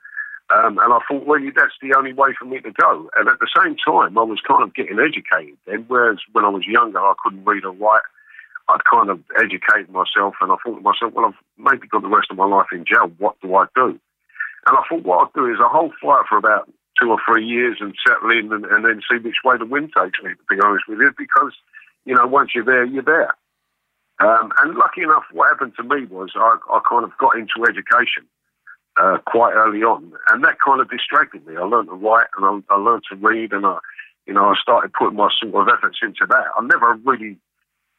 Um, 0.50 0.78
and 0.78 0.92
I 0.92 0.98
thought, 1.08 1.26
well, 1.26 1.40
that's 1.56 1.72
the 1.80 1.94
only 1.96 2.12
way 2.12 2.34
for 2.38 2.44
me 2.44 2.60
to 2.60 2.70
go. 2.70 3.10
And 3.16 3.28
at 3.28 3.38
the 3.38 3.48
same 3.56 3.76
time, 3.76 4.18
I 4.18 4.22
was 4.22 4.40
kind 4.46 4.62
of 4.62 4.74
getting 4.74 5.00
educated 5.00 5.56
then, 5.66 5.84
whereas 5.88 6.18
when 6.32 6.44
I 6.44 6.48
was 6.48 6.66
younger, 6.66 7.00
I 7.00 7.14
couldn't 7.22 7.44
read 7.44 7.64
or 7.64 7.72
write. 7.72 8.02
I'd 8.68 8.84
kind 8.90 9.10
of 9.10 9.20
educated 9.38 9.90
myself, 9.90 10.34
and 10.40 10.50
I 10.50 10.56
thought 10.64 10.76
to 10.76 10.80
myself, 10.80 11.12
well, 11.12 11.26
I've 11.26 11.40
maybe 11.58 11.86
got 11.86 12.02
the 12.02 12.08
rest 12.08 12.28
of 12.30 12.36
my 12.36 12.46
life 12.46 12.68
in 12.72 12.84
jail. 12.84 13.12
What 13.18 13.36
do 13.42 13.54
I 13.54 13.66
do? 13.74 13.98
And 14.66 14.76
I 14.76 14.82
thought 14.88 15.04
what 15.04 15.28
I'd 15.28 15.38
do 15.38 15.46
is 15.52 15.60
a 15.60 15.68
whole 15.68 15.92
fight 16.00 16.24
for 16.28 16.38
about 16.38 16.70
two 17.00 17.10
or 17.10 17.18
three 17.26 17.44
years 17.44 17.78
and 17.80 17.94
settle 18.06 18.30
in 18.30 18.52
and, 18.52 18.64
and 18.64 18.84
then 18.84 19.02
see 19.10 19.18
which 19.18 19.44
way 19.44 19.56
the 19.58 19.66
wind 19.66 19.92
takes 19.92 20.18
me, 20.22 20.30
to 20.30 20.44
be 20.48 20.60
honest 20.62 20.84
with 20.88 21.00
you, 21.00 21.12
because, 21.18 21.52
you 22.04 22.14
know, 22.14 22.26
once 22.26 22.52
you're 22.54 22.64
there, 22.64 22.84
you're 22.84 23.02
there. 23.02 23.34
Um, 24.20 24.52
and 24.62 24.76
lucky 24.76 25.02
enough, 25.02 25.24
what 25.32 25.48
happened 25.48 25.74
to 25.76 25.82
me 25.82 26.06
was 26.06 26.30
I, 26.36 26.56
I 26.70 26.80
kind 26.88 27.04
of 27.04 27.10
got 27.18 27.36
into 27.36 27.68
education 27.68 28.24
uh, 28.96 29.18
quite 29.26 29.54
early 29.54 29.82
on, 29.82 30.12
and 30.30 30.44
that 30.44 30.56
kind 30.64 30.80
of 30.80 30.88
distracted 30.88 31.46
me. 31.46 31.56
I 31.56 31.64
learned 31.64 31.88
to 31.88 31.94
write 31.94 32.28
and 32.38 32.64
I, 32.70 32.74
I 32.74 32.78
learned 32.78 33.02
to 33.10 33.16
read, 33.16 33.52
and 33.52 33.66
I, 33.66 33.78
you 34.26 34.32
know, 34.32 34.46
I 34.46 34.54
started 34.62 34.92
putting 34.92 35.16
my 35.16 35.28
sort 35.42 35.54
of 35.54 35.68
efforts 35.68 35.98
into 36.00 36.26
that. 36.28 36.44
I 36.56 36.64
never 36.64 36.94
really 37.04 37.36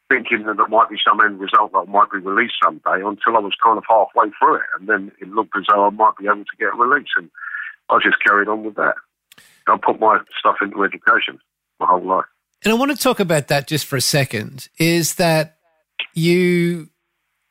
thinking 0.08 0.44
that 0.46 0.56
there 0.56 0.68
might 0.68 0.88
be 0.88 0.96
some 1.04 1.20
end 1.20 1.40
result 1.40 1.72
that 1.72 1.88
might 1.88 2.10
be 2.10 2.18
released 2.18 2.54
someday 2.62 3.02
until 3.04 3.36
I 3.36 3.40
was 3.40 3.54
kind 3.62 3.78
of 3.78 3.84
halfway 3.88 4.30
through 4.38 4.56
it. 4.56 4.62
And 4.78 4.88
then 4.88 5.12
it 5.20 5.28
looked 5.28 5.56
as 5.56 5.64
though 5.68 5.86
I 5.86 5.90
might 5.90 6.16
be 6.18 6.26
able 6.26 6.44
to 6.44 6.56
get 6.58 6.76
released. 6.76 7.10
And 7.16 7.30
I 7.90 7.98
just 8.02 8.22
carried 8.22 8.48
on 8.48 8.64
with 8.64 8.76
that. 8.76 8.94
I 9.66 9.76
put 9.76 9.98
my 9.98 10.18
stuff 10.38 10.56
into 10.62 10.84
education 10.84 11.40
my 11.80 11.86
whole 11.86 12.04
life. 12.04 12.24
And 12.64 12.72
I 12.72 12.76
want 12.76 12.92
to 12.92 12.96
talk 12.96 13.20
about 13.20 13.48
that 13.48 13.66
just 13.66 13.86
for 13.86 13.96
a 13.96 14.00
second 14.00 14.68
is 14.78 15.16
that 15.16 15.58
you 16.14 16.88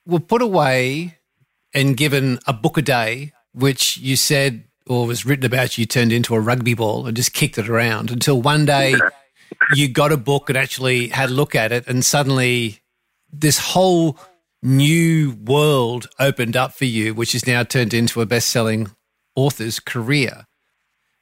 were 0.05 0.19
put 0.19 0.41
away 0.41 1.17
and 1.73 1.97
given 1.97 2.39
a 2.47 2.53
book 2.53 2.77
a 2.77 2.81
day, 2.81 3.33
which 3.53 3.97
you 3.97 4.15
said 4.15 4.63
or 4.87 5.07
was 5.07 5.25
written 5.25 5.45
about 5.45 5.77
you 5.77 5.85
turned 5.85 6.13
into 6.13 6.35
a 6.35 6.39
rugby 6.39 6.73
ball 6.73 7.05
and 7.05 7.17
just 7.17 7.33
kicked 7.33 7.57
it 7.57 7.67
around 7.67 8.11
until 8.11 8.41
one 8.41 8.65
day. 8.65 8.91
Yeah 8.91 9.09
you 9.73 9.87
got 9.87 10.11
a 10.11 10.17
book 10.17 10.49
and 10.49 10.57
actually 10.57 11.09
had 11.09 11.29
a 11.29 11.33
look 11.33 11.55
at 11.55 11.71
it, 11.71 11.87
and 11.87 12.03
suddenly 12.03 12.79
this 13.31 13.59
whole 13.59 14.17
new 14.61 15.31
world 15.43 16.07
opened 16.19 16.55
up 16.55 16.73
for 16.73 16.85
you, 16.85 17.13
which 17.13 17.33
has 17.33 17.45
now 17.45 17.63
turned 17.63 17.93
into 17.93 18.21
a 18.21 18.25
best 18.25 18.49
selling 18.49 18.89
author's 19.35 19.79
career. 19.79 20.45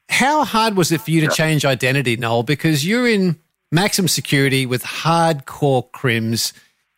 How 0.10 0.44
hard 0.44 0.76
was 0.76 0.92
it 0.92 1.02
for 1.02 1.12
you 1.12 1.22
to 1.22 1.34
change 1.34 1.66
identity, 1.66 2.16
Noel? 2.18 2.44
Because 2.44 2.86
you're 2.86 3.08
in 3.08 3.40
maximum 3.72 4.08
security 4.08 4.66
with 4.66 4.84
hardcore 4.84 5.92
crims. 5.92 6.54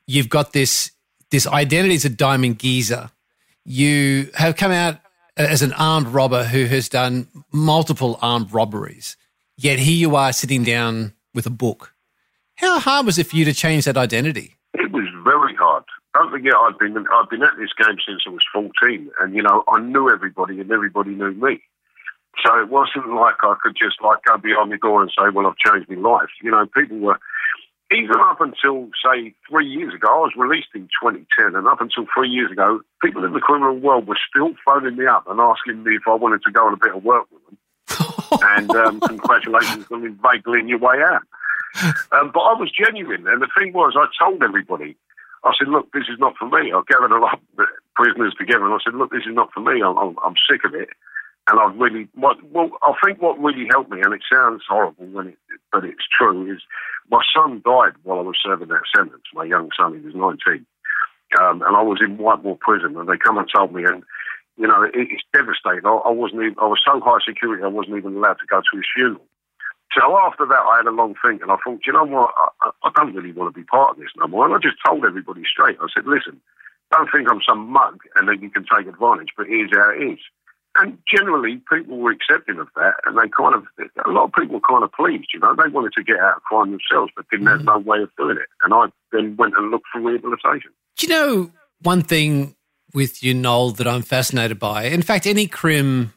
You've 0.07 0.29
got 0.29 0.53
this 0.53 0.91
this 1.31 1.47
identity 1.47 1.95
as 1.95 2.05
a 2.05 2.09
diamond 2.09 2.59
geezer. 2.59 3.11
You 3.63 4.29
have 4.35 4.55
come 4.55 4.71
out 4.71 4.99
as 5.37 5.61
an 5.61 5.73
armed 5.73 6.07
robber 6.07 6.43
who 6.43 6.65
has 6.65 6.87
done 6.87 7.27
multiple 7.51 8.19
armed 8.21 8.53
robberies. 8.53 9.17
Yet 9.57 9.79
here 9.79 9.95
you 9.95 10.15
are 10.17 10.33
sitting 10.33 10.63
down 10.63 11.13
with 11.33 11.45
a 11.45 11.49
book. 11.49 11.93
How 12.55 12.79
hard 12.79 13.05
was 13.05 13.17
it 13.17 13.27
for 13.27 13.37
you 13.37 13.45
to 13.45 13.53
change 13.53 13.85
that 13.85 13.95
identity? 13.95 14.55
It 14.73 14.91
was 14.91 15.07
very 15.23 15.55
hard. 15.55 15.83
Don't 16.13 16.29
forget, 16.29 16.53
I've 16.55 16.77
been 16.77 16.97
I've 16.97 17.29
been 17.29 17.43
at 17.43 17.55
this 17.57 17.71
game 17.77 17.97
since 18.05 18.23
I 18.27 18.31
was 18.31 18.43
fourteen, 18.53 19.11
and 19.19 19.33
you 19.33 19.41
know 19.41 19.63
I 19.69 19.79
knew 19.79 20.09
everybody, 20.09 20.59
and 20.59 20.71
everybody 20.71 21.11
knew 21.11 21.31
me. 21.31 21.61
So 22.43 22.59
it 22.59 22.69
wasn't 22.69 23.13
like 23.15 23.35
I 23.43 23.55
could 23.63 23.75
just 23.75 24.01
like 24.01 24.23
go 24.23 24.37
behind 24.37 24.71
the 24.71 24.77
door 24.77 25.01
and 25.01 25.11
say, 25.11 25.29
"Well, 25.33 25.47
I've 25.47 25.57
changed 25.57 25.89
my 25.89 25.95
life." 25.95 26.29
You 26.41 26.51
know, 26.51 26.65
people 26.67 26.99
were 26.99 27.19
even 27.91 28.15
up 28.19 28.41
until 28.41 28.89
say 29.03 29.33
three 29.49 29.67
years 29.67 29.93
ago. 29.93 30.07
I 30.07 30.19
was 30.19 30.33
released 30.37 30.75
in 30.75 30.89
2010, 31.01 31.55
and 31.55 31.67
up 31.67 31.79
until 31.79 32.05
three 32.13 32.29
years 32.29 32.51
ago, 32.51 32.81
people 33.01 33.23
in 33.23 33.33
the 33.33 33.39
criminal 33.39 33.77
world 33.77 34.07
were 34.07 34.19
still 34.29 34.51
phoning 34.65 34.97
me 34.97 35.05
up 35.05 35.27
and 35.27 35.39
asking 35.39 35.83
me 35.83 35.95
if 35.95 36.03
I 36.07 36.15
wanted 36.15 36.43
to 36.43 36.51
go 36.51 36.67
on 36.67 36.73
a 36.73 36.77
bit 36.77 36.95
of 36.95 37.03
work 37.03 37.27
with 37.31 37.41
them 37.45 37.57
and 38.45 38.71
um, 38.71 38.99
congratulations 38.99 39.85
on 39.91 40.05
inveigling 40.05 40.67
your 40.67 40.79
way 40.79 40.97
out. 41.01 41.23
Um, 42.11 42.31
but 42.33 42.39
I 42.39 42.53
was 42.53 42.71
genuine, 42.71 43.27
and 43.27 43.41
the 43.41 43.49
thing 43.57 43.73
was, 43.73 43.95
I 43.97 44.07
told 44.17 44.41
everybody, 44.43 44.95
I 45.43 45.51
said, 45.59 45.67
look, 45.67 45.91
this 45.91 46.05
is 46.09 46.17
not 46.19 46.35
for 46.37 46.45
me. 46.45 46.71
I 46.71 46.81
gathered 46.87 47.11
a 47.11 47.19
lot 47.19 47.39
of 47.57 47.65
prisoners 47.95 48.33
together, 48.37 48.65
and 48.65 48.73
I 48.73 48.77
said, 48.83 48.95
look, 48.95 49.11
this 49.11 49.25
is 49.27 49.35
not 49.35 49.51
for 49.53 49.59
me. 49.59 49.81
I'm, 49.81 50.15
I'm, 50.23 50.35
sick 50.49 50.63
of 50.63 50.73
it. 50.73 50.89
And 51.47 51.59
I've 51.59 51.77
really, 51.77 52.07
what, 52.15 52.41
well, 52.51 52.71
I 52.81 52.93
think 53.03 53.21
what 53.21 53.39
really 53.39 53.67
helped 53.69 53.91
me, 53.91 54.01
and 54.01 54.13
it 54.13 54.21
sounds 54.31 54.63
horrible 54.67 55.05
when 55.07 55.27
it, 55.27 55.37
but 55.71 55.83
it's 55.83 56.07
true, 56.17 56.51
is 56.51 56.61
my 57.11 57.21
son 57.35 57.61
died 57.63 57.93
while 58.03 58.19
I 58.19 58.23
was 58.23 58.37
serving 58.43 58.69
that 58.69 58.81
sentence. 58.95 59.23
My 59.33 59.43
young 59.43 59.69
son, 59.77 59.93
he 59.93 59.99
was 59.99 60.15
19. 60.15 60.65
Um, 61.39 61.61
and 61.61 61.75
I 61.75 61.81
was 61.81 61.99
in 62.01 62.17
Whitemoor 62.17 62.57
prison, 62.59 62.97
and 62.97 63.07
they 63.07 63.17
come 63.17 63.37
and 63.37 63.47
told 63.53 63.73
me, 63.73 63.83
and 63.83 64.03
you 64.57 64.67
know, 64.67 64.83
it, 64.83 64.91
it's 64.93 65.23
devastating. 65.33 65.85
I, 65.85 65.91
I 66.05 66.11
wasn't 66.11 66.43
even, 66.43 66.55
I 66.59 66.65
was 66.67 66.81
so 66.85 66.99
high 66.99 67.19
security, 67.25 67.63
I 67.63 67.67
wasn't 67.67 67.97
even 67.97 68.15
allowed 68.15 68.39
to 68.39 68.47
go 68.47 68.61
to 68.61 68.77
his 68.77 68.85
funeral. 68.95 69.25
So 69.97 70.17
after 70.19 70.45
that, 70.45 70.59
I 70.59 70.77
had 70.77 70.87
a 70.87 70.91
long 70.91 71.15
think, 71.23 71.41
and 71.41 71.51
I 71.51 71.57
thought, 71.63 71.79
you 71.85 71.93
know 71.93 72.03
what, 72.03 72.33
I, 72.61 72.71
I 72.83 72.91
don't 72.95 73.13
really 73.15 73.31
want 73.31 73.53
to 73.53 73.59
be 73.59 73.65
part 73.65 73.91
of 73.91 73.97
this 73.97 74.09
no 74.17 74.27
more. 74.27 74.45
And 74.45 74.53
I 74.53 74.57
just 74.57 74.77
told 74.85 75.05
everybody 75.05 75.43
straight. 75.49 75.77
I 75.79 75.87
said, 75.93 76.05
listen, 76.05 76.41
don't 76.91 77.09
think 77.11 77.29
I'm 77.29 77.41
some 77.47 77.69
mug, 77.69 77.99
and 78.15 78.27
then 78.27 78.41
you 78.41 78.49
can 78.49 78.65
take 78.65 78.87
advantage. 78.87 79.29
But 79.37 79.47
here's 79.47 79.71
how 79.71 79.91
it 79.91 80.03
is. 80.03 80.19
And 80.77 80.97
generally, 81.07 81.61
people 81.71 81.97
were 81.97 82.11
accepting 82.11 82.59
of 82.59 82.67
that, 82.75 82.95
and 83.05 83.17
they 83.17 83.29
kind 83.29 83.55
of, 83.55 83.63
a 84.05 84.09
lot 84.09 84.25
of 84.25 84.33
people 84.33 84.55
were 84.55 84.67
kind 84.67 84.83
of 84.83 84.91
pleased, 84.91 85.29
you 85.33 85.39
know. 85.39 85.55
They 85.55 85.69
wanted 85.69 85.93
to 85.93 86.03
get 86.03 86.19
out 86.19 86.37
of 86.37 86.43
crime 86.43 86.71
themselves, 86.71 87.13
but 87.15 87.29
didn't 87.31 87.47
have 87.47 87.61
mm. 87.61 87.65
no 87.65 87.77
way 87.79 88.01
of 88.01 88.09
doing 88.17 88.37
it. 88.37 88.49
And 88.63 88.73
I 88.73 88.87
then 89.13 89.37
went 89.37 89.53
and 89.55 89.71
looked 89.71 89.87
for 89.93 90.01
rehabilitation. 90.01 90.71
Do 90.97 91.07
you 91.07 91.13
know 91.13 91.51
one 91.81 92.01
thing 92.01 92.55
with 92.95 93.21
you, 93.21 93.33
Noel, 93.33 93.71
that 93.71 93.87
I'm 93.87 94.01
fascinated 94.01 94.57
by. 94.57 94.85
In 94.85 95.01
fact, 95.01 95.27
any 95.27 95.45
crim 95.45 96.13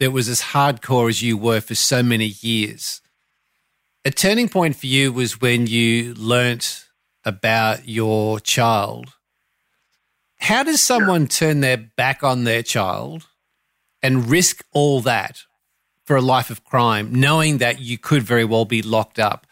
that 0.00 0.10
was 0.10 0.28
as 0.28 0.40
hardcore 0.40 1.08
as 1.08 1.22
you 1.22 1.36
were 1.36 1.60
for 1.60 1.74
so 1.74 2.02
many 2.02 2.34
years. 2.40 3.00
A 4.04 4.10
turning 4.10 4.48
point 4.48 4.74
for 4.74 4.86
you 4.86 5.12
was 5.12 5.40
when 5.40 5.68
you 5.68 6.14
learnt 6.14 6.86
about 7.24 7.88
your 7.88 8.40
child. 8.40 9.12
How 10.38 10.64
does 10.64 10.80
someone 10.80 11.28
turn 11.28 11.60
their 11.60 11.76
back 11.76 12.24
on 12.24 12.42
their 12.42 12.64
child 12.64 13.28
and 14.02 14.28
risk 14.28 14.64
all 14.72 15.00
that 15.02 15.42
for 16.04 16.16
a 16.16 16.20
life 16.20 16.50
of 16.50 16.64
crime, 16.64 17.14
knowing 17.14 17.58
that 17.58 17.80
you 17.80 17.96
could 17.96 18.24
very 18.24 18.44
well 18.44 18.64
be 18.64 18.82
locked 18.82 19.20
up? 19.20 19.46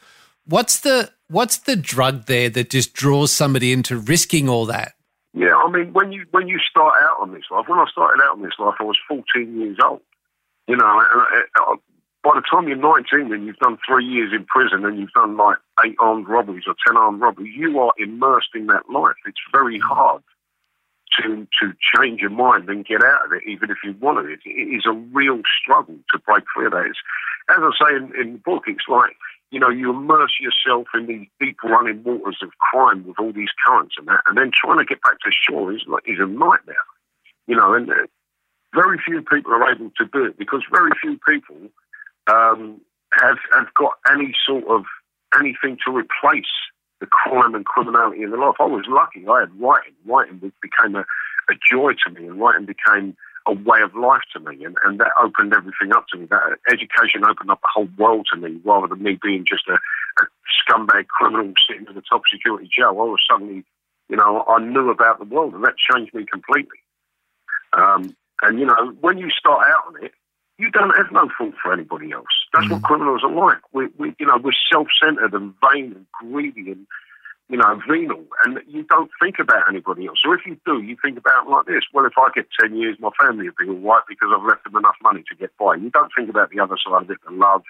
What's 0.45 0.81
the 0.81 1.13
what's 1.29 1.59
the 1.59 1.77
drug 1.77 2.27
there 2.27 2.51
that 2.51 2.71
just 2.71 2.93
draws 2.93 3.31
somebody 3.31 3.73
into 3.73 3.97
risking 3.97 4.49
all 4.49 4.67
that? 4.67 4.95
Yeah, 5.33 5.55
I 5.55 5.71
mean, 5.71 5.93
when 5.93 6.13
you 6.13 6.27
when 6.33 6.49
you 6.49 6.59
start 6.59 6.95
out 7.03 7.21
on 7.21 7.33
this 7.33 7.45
life, 7.51 7.67
when 7.69 7.79
I 7.79 7.87
started 7.91 8.23
out 8.23 8.37
on 8.37 8.43
this 8.43 8.59
life, 8.59 8.75
I 8.81 8.85
was 8.85 8.99
14 9.09 9.61
years 9.61 9.79
old. 9.85 10.01
You 10.67 10.77
know, 10.77 11.05
uh, 11.07 11.77
by 12.23 12.33
the 12.35 12.43
time 12.51 12.69
you're 12.69 12.77
19 12.77 13.33
and 13.33 13.47
you've 13.47 13.57
done 13.57 13.79
three 13.87 14.05
years 14.05 14.33
in 14.35 14.45
prison 14.45 14.85
and 14.85 14.99
you've 14.99 15.13
done 15.13 15.37
like 15.37 15.57
eight 15.85 15.97
armed 15.99 16.29
robberies 16.29 16.65
or 16.67 16.75
10 16.87 16.97
armed 16.97 17.21
robberies, 17.21 17.55
you 17.57 17.79
are 17.79 17.93
immersed 17.99 18.51
in 18.55 18.67
that 18.67 18.91
life. 18.91 19.17
It's 19.27 19.41
very 19.53 19.79
mm-hmm. 19.79 19.95
hard 19.95 20.23
to 21.19 21.47
to 21.61 21.73
change 21.95 22.21
your 22.21 22.31
mind 22.31 22.69
and 22.69 22.85
get 22.85 23.03
out 23.03 23.25
of 23.25 23.33
it, 23.33 23.43
even 23.47 23.71
if 23.71 23.79
you 23.85 23.95
wanted 24.01 24.31
it. 24.31 24.41
It 24.45 24.77
is 24.77 24.85
a 24.87 24.93
real 24.93 25.43
struggle 25.63 25.97
to 26.13 26.19
break 26.19 26.45
free 26.55 26.67
of 26.67 26.73
that. 26.73 26.87
It's, 26.87 26.99
as 27.49 27.59
I 27.59 27.71
say 27.79 27.97
in, 27.97 28.13
in 28.21 28.33
the 28.35 28.39
book, 28.39 28.65
it's 28.67 28.89
like 28.89 29.17
you 29.51 29.59
know 29.59 29.69
you 29.69 29.91
immerse 29.91 30.33
yourself 30.41 30.87
in 30.95 31.07
these 31.07 31.27
deep 31.41 31.63
running 31.63 32.03
waters 32.05 32.39
of 32.43 32.51
crime 32.59 33.05
with 33.07 33.19
all 33.19 33.33
these 33.33 33.51
currents 33.67 33.97
and 33.99 34.09
that, 34.09 34.21
and 34.27 34.39
then 34.39 34.51
trying 34.55 34.79
to 34.79 34.85
get 34.85 35.03
back 35.03 35.19
to 35.21 35.31
shore 35.31 35.73
is 35.73 35.83
like 35.87 36.05
is 36.07 36.19
a 36.21 36.27
nightmare. 36.27 36.77
You 37.47 37.57
know, 37.57 37.75
and 37.75 37.91
uh, 37.91 38.07
very 38.75 38.99
few 39.05 39.23
people 39.23 39.53
are 39.53 39.71
able 39.71 39.91
to 39.99 40.05
do 40.07 40.25
it 40.25 40.39
because 40.39 40.63
very 40.71 40.93
few 41.01 41.19
people 41.29 41.57
um, 42.29 42.81
have 43.13 43.39
have 43.53 43.73
got 43.75 43.95
any 44.11 44.35
sort 44.47 44.65
of 44.69 44.85
anything 45.39 45.79
to 45.85 45.97
replace 45.97 46.53
the 47.01 47.07
crime 47.07 47.55
and 47.55 47.65
criminality 47.65 48.23
in 48.23 48.31
their 48.31 48.39
life. 48.39 48.57
I 48.61 48.65
was 48.65 48.85
lucky. 48.89 49.27
I 49.27 49.41
had 49.41 49.61
writing. 49.61 49.95
Writing 50.05 50.53
became 50.63 50.95
a, 50.95 51.01
a 51.01 51.55
joy 51.69 51.93
to 52.05 52.13
me, 52.13 52.29
and 52.29 52.41
writing 52.41 52.67
became 52.67 53.17
a 53.51 53.55
way 53.69 53.81
of 53.83 53.95
life 53.95 54.27
to 54.33 54.41
me, 54.41 54.65
and, 54.65 54.77
and 54.85 55.01
that 55.01 55.13
opened 55.23 55.53
everything 55.53 55.93
up 55.93 56.07
to 56.09 56.19
me. 56.19 56.27
That 56.27 56.59
education 56.71 57.25
opened 57.31 57.51
up 57.51 57.61
the 57.61 57.75
whole 57.75 57.89
world 57.99 58.29
to 58.33 58.39
me, 58.39 58.61
rather 58.65 58.87
than 58.87 59.03
me 59.03 59.19
being 59.21 59.45
just 59.49 59.67
a, 59.69 59.75
a 59.75 60.25
scumbag 60.59 61.07
criminal 61.09 61.53
sitting 61.67 61.87
in 61.91 61.97
a 61.97 62.03
top 62.03 62.23
security 62.31 62.69
jail. 62.75 62.91
I 62.91 63.11
was 63.11 63.23
suddenly, 63.31 63.65
you 64.09 64.17
know, 64.17 64.45
I 64.49 64.61
knew 64.61 64.91
about 64.91 65.19
the 65.19 65.31
world, 65.35 65.55
and 65.55 65.65
that 65.65 65.75
changed 65.91 66.15
me 66.15 66.25
completely. 66.31 66.79
Um, 67.73 68.17
and 68.43 68.59
you 68.61 68.67
know, 68.67 68.97
when 69.01 69.19
you 69.19 69.31
start 69.31 69.67
out 69.67 69.85
on 69.89 70.05
it, 70.05 70.13
you 70.59 70.71
don't 70.71 70.97
have 70.97 71.11
no 71.11 71.29
fault 71.37 71.55
for 71.63 71.73
anybody 71.73 72.13
else. 72.13 72.35
That's 72.53 72.67
mm. 72.67 72.73
what 72.73 72.83
criminals 72.83 73.23
are 73.25 73.33
like. 73.33 73.63
We, 73.73 73.89
we, 73.99 74.15
you 74.19 74.27
know, 74.27 74.39
we're 74.43 74.53
self-centered 74.71 75.33
and 75.33 75.55
vain 75.65 75.95
and 75.97 76.07
greedy 76.21 76.71
and 76.71 76.87
you 77.51 77.57
know, 77.57 77.81
venal, 77.89 78.25
and 78.45 78.61
you 78.69 78.85
don't 78.85 79.11
think 79.21 79.37
about 79.41 79.69
anybody 79.69 80.07
else. 80.07 80.21
So 80.25 80.33
if 80.33 80.47
you 80.47 80.57
do, 80.65 80.81
you 80.83 80.97
think 81.03 81.19
about 81.19 81.47
it 81.47 81.51
like 81.51 81.67
this. 81.67 81.83
Well, 81.93 82.07
if 82.07 82.13
I 82.17 82.29
get 82.33 82.47
10 82.61 82.77
years, 82.77 82.97
my 83.01 83.11
family 83.21 83.47
will 83.47 83.59
be 83.59 83.69
all 83.69 83.93
right 83.93 84.03
because 84.09 84.29
I've 84.33 84.47
left 84.47 84.63
them 84.63 84.77
enough 84.77 84.95
money 85.03 85.25
to 85.29 85.35
get 85.35 85.51
by. 85.59 85.75
You 85.75 85.91
don't 85.91 86.13
think 86.17 86.31
about 86.31 86.51
the 86.51 86.61
other 86.61 86.77
side 86.77 87.03
of 87.03 87.11
it, 87.11 87.19
the 87.29 87.35
love, 87.35 87.63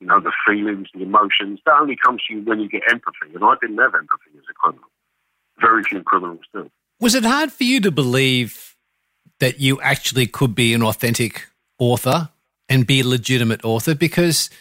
you 0.00 0.06
know, 0.06 0.20
the 0.20 0.32
feelings, 0.46 0.88
the 0.92 1.02
emotions. 1.02 1.60
That 1.64 1.80
only 1.80 1.96
comes 1.96 2.20
to 2.28 2.34
you 2.34 2.42
when 2.42 2.60
you 2.60 2.68
get 2.68 2.82
empathy, 2.90 3.34
and 3.34 3.42
I 3.42 3.54
didn't 3.58 3.78
have 3.78 3.94
empathy 3.94 4.36
as 4.36 4.44
a 4.50 4.54
criminal. 4.54 4.90
Very 5.58 5.82
few 5.84 6.02
criminals 6.02 6.44
do. 6.52 6.70
Was 7.00 7.14
it 7.14 7.24
hard 7.24 7.52
for 7.52 7.64
you 7.64 7.80
to 7.80 7.90
believe 7.90 8.76
that 9.40 9.60
you 9.60 9.80
actually 9.80 10.26
could 10.26 10.54
be 10.54 10.74
an 10.74 10.82
authentic 10.82 11.46
author 11.78 12.28
and 12.68 12.86
be 12.86 13.00
a 13.00 13.06
legitimate 13.06 13.64
author? 13.64 13.94
Because– 13.94 14.50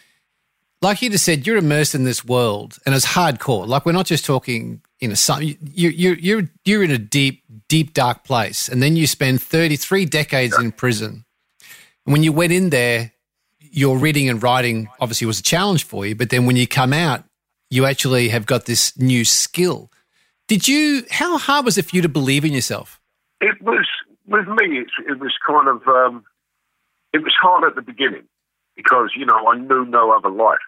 like 0.82 1.02
you 1.02 1.10
just 1.10 1.26
said, 1.26 1.46
you're 1.46 1.58
immersed 1.58 1.94
in 1.94 2.04
this 2.06 2.26
world, 2.26 2.80
and 2.86 2.96
it's 2.96 3.06
hardcore. 3.06 3.68
Like 3.68 3.86
we're 3.86 3.92
not 3.92 4.08
just 4.08 4.26
talking, 4.26 4.82
you 5.00 5.10
know, 5.10 5.14
some 5.14 5.42
you 5.42 5.58
you 5.62 6.16
you're 6.20 6.50
you're 6.66 6.84
in 6.84 6.92
a 6.92 6.98
deep, 6.98 7.44
deep, 7.68 7.94
dark 7.94 8.24
place, 8.24 8.68
and 8.68 8.82
then 8.82 8.96
you 8.96 9.06
spend 9.08 9.42
33 9.42 10.06
decades 10.06 10.58
in 10.58 10.72
prison. 10.72 11.26
And 12.06 12.14
when 12.14 12.24
you 12.24 12.34
went 12.34 12.52
in 12.52 12.72
there, 12.72 13.14
your 13.60 13.98
reading 13.98 14.28
and 14.28 14.42
writing 14.42 14.90
obviously 15.00 15.28
was 15.28 15.40
a 15.40 15.44
challenge 15.44 15.86
for 15.86 16.06
you, 16.06 16.16
but 16.16 16.30
then 16.30 16.46
when 16.46 16.56
you 16.56 16.68
come 16.68 16.94
out, 16.94 17.24
you 17.70 17.86
actually 17.86 18.30
have 18.30 18.46
got 18.46 18.66
this 18.66 18.98
new 18.98 19.24
skill. 19.24 19.92
Did 20.48 20.68
you? 20.68 21.06
How 21.12 21.38
hard 21.38 21.64
was 21.64 21.78
it 21.78 21.86
for 21.86 21.96
you 21.96 22.02
to 22.02 22.10
believe 22.10 22.44
in 22.44 22.54
yourself? 22.54 23.00
It 23.40 23.62
was 23.62 23.88
with 24.28 24.48
me. 24.48 24.80
It, 24.80 24.88
it 25.08 25.20
was 25.20 25.34
kind 25.48 25.68
of. 25.68 25.88
Um, 25.88 26.26
it 27.14 27.20
was 27.20 27.34
hard 27.40 27.66
at 27.66 27.76
the 27.76 27.82
beginning 27.82 28.24
because 28.76 29.12
you 29.16 29.26
know 29.26 29.48
I 29.48 29.58
knew 29.58 29.86
no 29.86 30.12
other 30.12 30.30
life. 30.30 30.60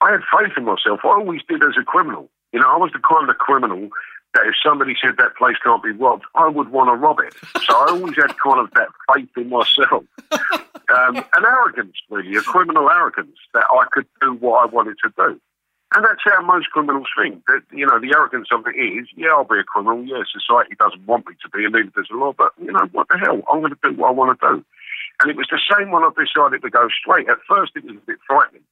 I 0.00 0.12
had 0.12 0.20
faith 0.32 0.52
in 0.56 0.64
myself. 0.64 1.00
I 1.04 1.08
always 1.08 1.40
did 1.48 1.62
as 1.62 1.74
a 1.80 1.84
criminal. 1.84 2.30
You 2.52 2.60
know, 2.60 2.68
I 2.68 2.76
was 2.76 2.92
the 2.92 3.00
kind 3.00 3.28
of 3.28 3.36
criminal 3.38 3.88
that 4.34 4.46
if 4.46 4.54
somebody 4.62 4.94
said 5.02 5.16
that 5.18 5.36
place 5.36 5.56
can't 5.62 5.82
be 5.82 5.90
robbed, 5.90 6.24
I 6.34 6.48
would 6.48 6.70
want 6.70 6.88
to 6.88 6.94
rob 6.94 7.18
it. 7.20 7.34
So 7.64 7.74
I 7.74 7.86
always 7.90 8.14
had 8.16 8.38
kind 8.38 8.60
of 8.60 8.70
that 8.74 8.88
faith 9.12 9.30
in 9.36 9.48
myself. 9.48 10.04
Um, 10.88 11.16
an 11.18 11.44
arrogance, 11.44 11.96
really, 12.08 12.34
a 12.36 12.40
criminal 12.40 12.88
arrogance 12.88 13.36
that 13.52 13.64
I 13.70 13.84
could 13.92 14.06
do 14.22 14.32
what 14.32 14.62
I 14.62 14.64
wanted 14.72 14.96
to 15.04 15.12
do. 15.18 15.38
And 15.94 16.02
that's 16.02 16.24
how 16.24 16.40
most 16.40 16.70
criminals 16.70 17.08
think. 17.14 17.44
That, 17.46 17.60
you 17.72 17.84
know, 17.84 18.00
the 18.00 18.16
arrogance 18.16 18.48
of 18.50 18.64
it 18.66 18.74
is, 18.74 19.06
yeah, 19.14 19.36
I'll 19.36 19.44
be 19.44 19.58
a 19.58 19.64
criminal. 19.64 20.02
Yeah, 20.06 20.24
society 20.32 20.76
doesn't 20.80 21.06
want 21.06 21.28
me 21.28 21.34
to 21.42 21.48
be, 21.50 21.66
and 21.66 21.74
neither 21.74 21.90
does 21.90 22.08
the 22.08 22.16
law. 22.16 22.32
But, 22.32 22.52
you 22.56 22.72
know, 22.72 22.88
what 22.92 23.08
the 23.08 23.18
hell? 23.18 23.42
I'm 23.52 23.60
going 23.60 23.76
to 23.76 23.78
do 23.82 24.00
what 24.00 24.08
I 24.08 24.12
want 24.12 24.40
to 24.40 24.46
do. 24.48 24.64
And 25.20 25.30
it 25.30 25.36
was 25.36 25.48
the 25.50 25.60
same 25.68 25.90
when 25.90 26.04
I 26.04 26.10
decided 26.16 26.62
to 26.62 26.70
go 26.70 26.88
straight. 26.88 27.28
At 27.28 27.44
first, 27.46 27.72
it 27.76 27.84
was 27.84 27.96
a 27.96 28.06
bit 28.06 28.16
frightening 28.26 28.64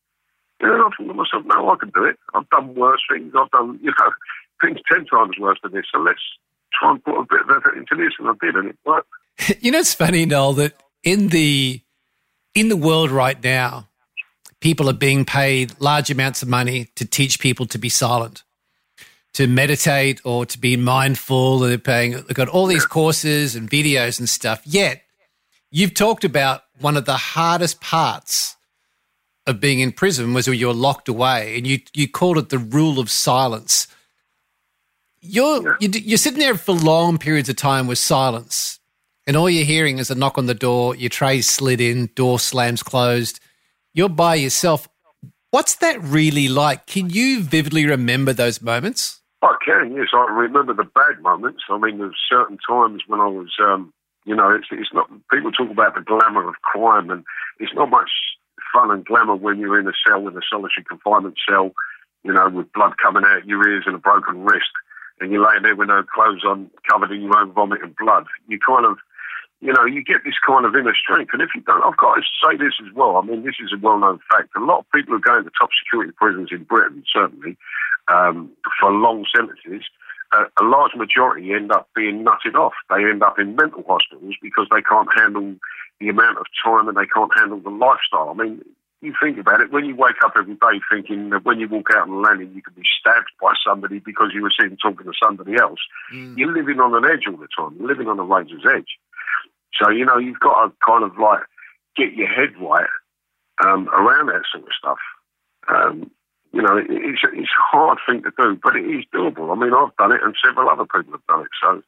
and 0.60 0.70
then 0.70 0.80
I 0.80 0.84
thought 0.84 1.06
to 1.06 1.14
myself, 1.14 1.44
no, 1.44 1.70
I 1.70 1.76
can 1.76 1.90
do 1.90 2.04
it. 2.04 2.18
I've 2.34 2.48
done 2.48 2.74
worse 2.74 3.02
things. 3.10 3.32
I've 3.38 3.50
done, 3.50 3.78
you 3.82 3.90
know, 3.98 4.10
things 4.62 4.78
10 4.90 5.06
times 5.06 5.38
worse 5.38 5.58
than 5.62 5.72
this. 5.72 5.84
So 5.92 6.00
let's 6.00 6.20
try 6.72 6.92
and 6.92 7.04
put 7.04 7.18
a 7.18 7.26
bit 7.28 7.42
of 7.42 7.50
effort 7.50 7.76
into 7.76 7.94
this. 7.94 8.14
And 8.18 8.28
I 8.28 8.32
did, 8.40 8.56
and 8.56 8.70
it 8.70 8.78
worked. 8.84 9.08
you 9.60 9.70
know, 9.70 9.78
it's 9.78 9.94
funny, 9.94 10.24
Noel, 10.24 10.54
that 10.54 10.82
in 11.04 11.28
the, 11.28 11.80
in 12.54 12.68
the 12.68 12.76
world 12.76 13.10
right 13.10 13.42
now, 13.42 13.88
people 14.60 14.88
are 14.88 14.94
being 14.94 15.26
paid 15.26 15.78
large 15.78 16.10
amounts 16.10 16.42
of 16.42 16.48
money 16.48 16.86
to 16.96 17.04
teach 17.04 17.38
people 17.38 17.66
to 17.66 17.78
be 17.78 17.90
silent, 17.90 18.42
to 19.34 19.46
meditate 19.46 20.22
or 20.24 20.46
to 20.46 20.58
be 20.58 20.78
mindful. 20.78 21.58
They're 21.58 21.76
paying, 21.76 22.12
they've 22.12 22.34
got 22.34 22.48
all 22.48 22.66
these 22.66 22.86
courses 22.86 23.54
and 23.54 23.70
videos 23.70 24.18
and 24.18 24.28
stuff. 24.28 24.62
Yet, 24.64 25.02
you've 25.70 25.92
talked 25.92 26.24
about 26.24 26.62
one 26.80 26.96
of 26.96 27.04
the 27.04 27.18
hardest 27.18 27.82
parts 27.82 28.55
of 29.46 29.60
being 29.60 29.80
in 29.80 29.92
prison 29.92 30.34
was 30.34 30.46
where 30.46 30.54
you 30.54 30.66
were 30.66 30.74
locked 30.74 31.08
away, 31.08 31.56
and 31.56 31.66
you 31.66 31.80
you 31.94 32.08
called 32.08 32.38
it 32.38 32.48
the 32.48 32.58
rule 32.58 32.98
of 32.98 33.10
silence. 33.10 33.88
You're 35.20 35.76
you're 35.80 36.18
sitting 36.18 36.40
there 36.40 36.56
for 36.56 36.72
long 36.72 37.18
periods 37.18 37.48
of 37.48 37.56
time 37.56 37.86
with 37.86 37.98
silence, 37.98 38.80
and 39.26 39.36
all 39.36 39.50
you're 39.50 39.64
hearing 39.64 39.98
is 39.98 40.10
a 40.10 40.14
knock 40.14 40.38
on 40.38 40.46
the 40.46 40.54
door. 40.54 40.94
Your 40.94 41.10
tray 41.10 41.40
slid 41.40 41.80
in, 41.80 42.10
door 42.14 42.38
slams 42.38 42.82
closed. 42.82 43.40
You're 43.94 44.08
by 44.08 44.34
yourself. 44.34 44.88
What's 45.50 45.76
that 45.76 46.02
really 46.02 46.48
like? 46.48 46.86
Can 46.86 47.08
you 47.08 47.42
vividly 47.42 47.86
remember 47.86 48.32
those 48.32 48.60
moments? 48.60 49.22
I 49.42 49.56
can, 49.64 49.94
yes. 49.96 50.08
I 50.12 50.26
remember 50.30 50.74
the 50.74 50.84
bad 50.84 51.22
moments. 51.22 51.62
I 51.70 51.78
mean, 51.78 51.98
there's 51.98 52.16
certain 52.28 52.58
times 52.68 53.02
when 53.06 53.20
I 53.20 53.26
was, 53.26 53.54
um, 53.60 53.92
you 54.24 54.34
know, 54.34 54.50
it's, 54.50 54.66
it's 54.70 54.92
not, 54.92 55.08
people 55.32 55.52
talk 55.52 55.70
about 55.70 55.94
the 55.94 56.00
glamour 56.00 56.48
of 56.48 56.56
crime, 56.62 57.10
and 57.10 57.24
it's 57.58 57.72
not 57.74 57.90
much 57.90 58.10
fun 58.76 58.90
and 58.90 59.04
glamour 59.04 59.36
when 59.36 59.58
you're 59.58 59.80
in 59.80 59.88
a 59.88 59.92
cell, 60.06 60.20
with 60.20 60.36
a 60.36 60.42
solitary 60.50 60.84
confinement 60.84 61.36
cell, 61.48 61.72
you 62.24 62.32
know, 62.32 62.48
with 62.50 62.72
blood 62.72 62.92
coming 63.02 63.22
out 63.24 63.46
your 63.46 63.66
ears 63.66 63.84
and 63.86 63.94
a 63.94 63.98
broken 63.98 64.44
wrist, 64.44 64.70
and 65.20 65.32
you're 65.32 65.46
laying 65.46 65.62
there 65.62 65.76
with 65.76 65.88
no 65.88 66.02
clothes 66.02 66.44
on, 66.44 66.70
covered 66.88 67.10
in 67.10 67.22
your 67.22 67.38
own 67.38 67.52
vomit 67.52 67.82
and 67.82 67.96
blood. 67.96 68.26
You 68.48 68.58
kind 68.58 68.84
of, 68.84 68.98
you 69.60 69.72
know, 69.72 69.86
you 69.86 70.04
get 70.04 70.24
this 70.24 70.34
kind 70.46 70.66
of 70.66 70.76
inner 70.76 70.94
strength. 70.94 71.30
And 71.32 71.40
if 71.40 71.50
you 71.54 71.62
don't, 71.62 71.82
I've 71.82 71.96
got 71.96 72.16
to 72.16 72.22
say 72.44 72.56
this 72.56 72.74
as 72.86 72.92
well. 72.94 73.16
I 73.16 73.22
mean, 73.22 73.44
this 73.44 73.56
is 73.58 73.72
a 73.72 73.80
well-known 73.80 74.20
fact. 74.30 74.50
A 74.56 74.60
lot 74.60 74.80
of 74.80 74.90
people 74.94 75.14
who 75.14 75.20
go 75.20 75.38
into 75.38 75.50
top 75.58 75.70
security 75.82 76.12
prisons 76.14 76.50
in 76.52 76.64
Britain, 76.64 77.02
certainly, 77.10 77.56
um, 78.08 78.50
for 78.78 78.92
long 78.92 79.24
sentences, 79.34 79.88
uh, 80.32 80.44
a 80.60 80.64
large 80.64 80.94
majority 80.94 81.52
end 81.52 81.72
up 81.72 81.88
being 81.94 82.24
nutted 82.24 82.54
off. 82.54 82.74
They 82.90 83.04
end 83.04 83.22
up 83.22 83.38
in 83.38 83.56
mental 83.56 83.84
hospitals 83.88 84.34
because 84.42 84.66
they 84.70 84.82
can't 84.82 85.08
handle 85.16 85.54
the 86.00 86.08
amount 86.08 86.38
of 86.38 86.46
time 86.64 86.88
and 86.88 86.96
they 86.96 87.06
can't 87.06 87.30
handle 87.36 87.60
the 87.60 87.70
lifestyle. 87.70 88.30
I 88.30 88.34
mean, 88.34 88.62
you 89.02 89.14
think 89.22 89.38
about 89.38 89.60
it, 89.60 89.72
when 89.72 89.84
you 89.84 89.94
wake 89.94 90.16
up 90.24 90.32
every 90.36 90.54
day 90.54 90.80
thinking 90.90 91.30
that 91.30 91.44
when 91.44 91.60
you 91.60 91.68
walk 91.68 91.88
out 91.92 92.08
on 92.08 92.10
the 92.10 92.16
landing 92.16 92.52
you 92.54 92.62
could 92.62 92.74
be 92.74 92.82
stabbed 92.98 93.30
by 93.40 93.52
somebody 93.64 93.98
because 93.98 94.30
you 94.34 94.42
were 94.42 94.52
seen 94.58 94.76
talking 94.82 95.06
to 95.06 95.12
somebody 95.22 95.54
else, 95.60 95.78
mm. 96.12 96.36
you're 96.36 96.52
living 96.52 96.80
on 96.80 96.94
an 96.94 97.10
edge 97.10 97.24
all 97.28 97.36
the 97.36 97.48
time. 97.56 97.76
You're 97.78 97.88
living 97.88 98.08
on 98.08 98.18
a 98.18 98.24
razor's 98.24 98.64
edge. 98.66 98.98
So, 99.80 99.90
you 99.90 100.04
know, 100.04 100.18
you've 100.18 100.40
got 100.40 100.64
to 100.64 100.72
kind 100.84 101.04
of 101.04 101.18
like 101.18 101.42
get 101.96 102.14
your 102.14 102.28
head 102.28 102.56
right 102.60 102.88
um, 103.64 103.88
around 103.88 104.26
that 104.26 104.42
sort 104.50 104.64
of 104.64 104.72
stuff. 104.78 104.98
Um, 105.68 106.10
you 106.52 106.62
know, 106.62 106.76
it, 106.78 106.86
it's, 106.88 107.20
it's 107.22 107.50
a 107.52 107.76
hard 107.76 107.98
thing 108.08 108.22
to 108.22 108.32
do, 108.38 108.58
but 108.62 108.76
it 108.76 108.84
is 108.84 109.04
doable. 109.14 109.52
I 109.52 109.60
mean, 109.60 109.74
I've 109.74 109.96
done 109.96 110.12
it 110.12 110.22
and 110.22 110.34
several 110.42 110.70
other 110.70 110.84
people 110.84 111.12
have 111.12 111.26
done 111.28 111.42
it. 111.42 111.52
So, 111.62 111.82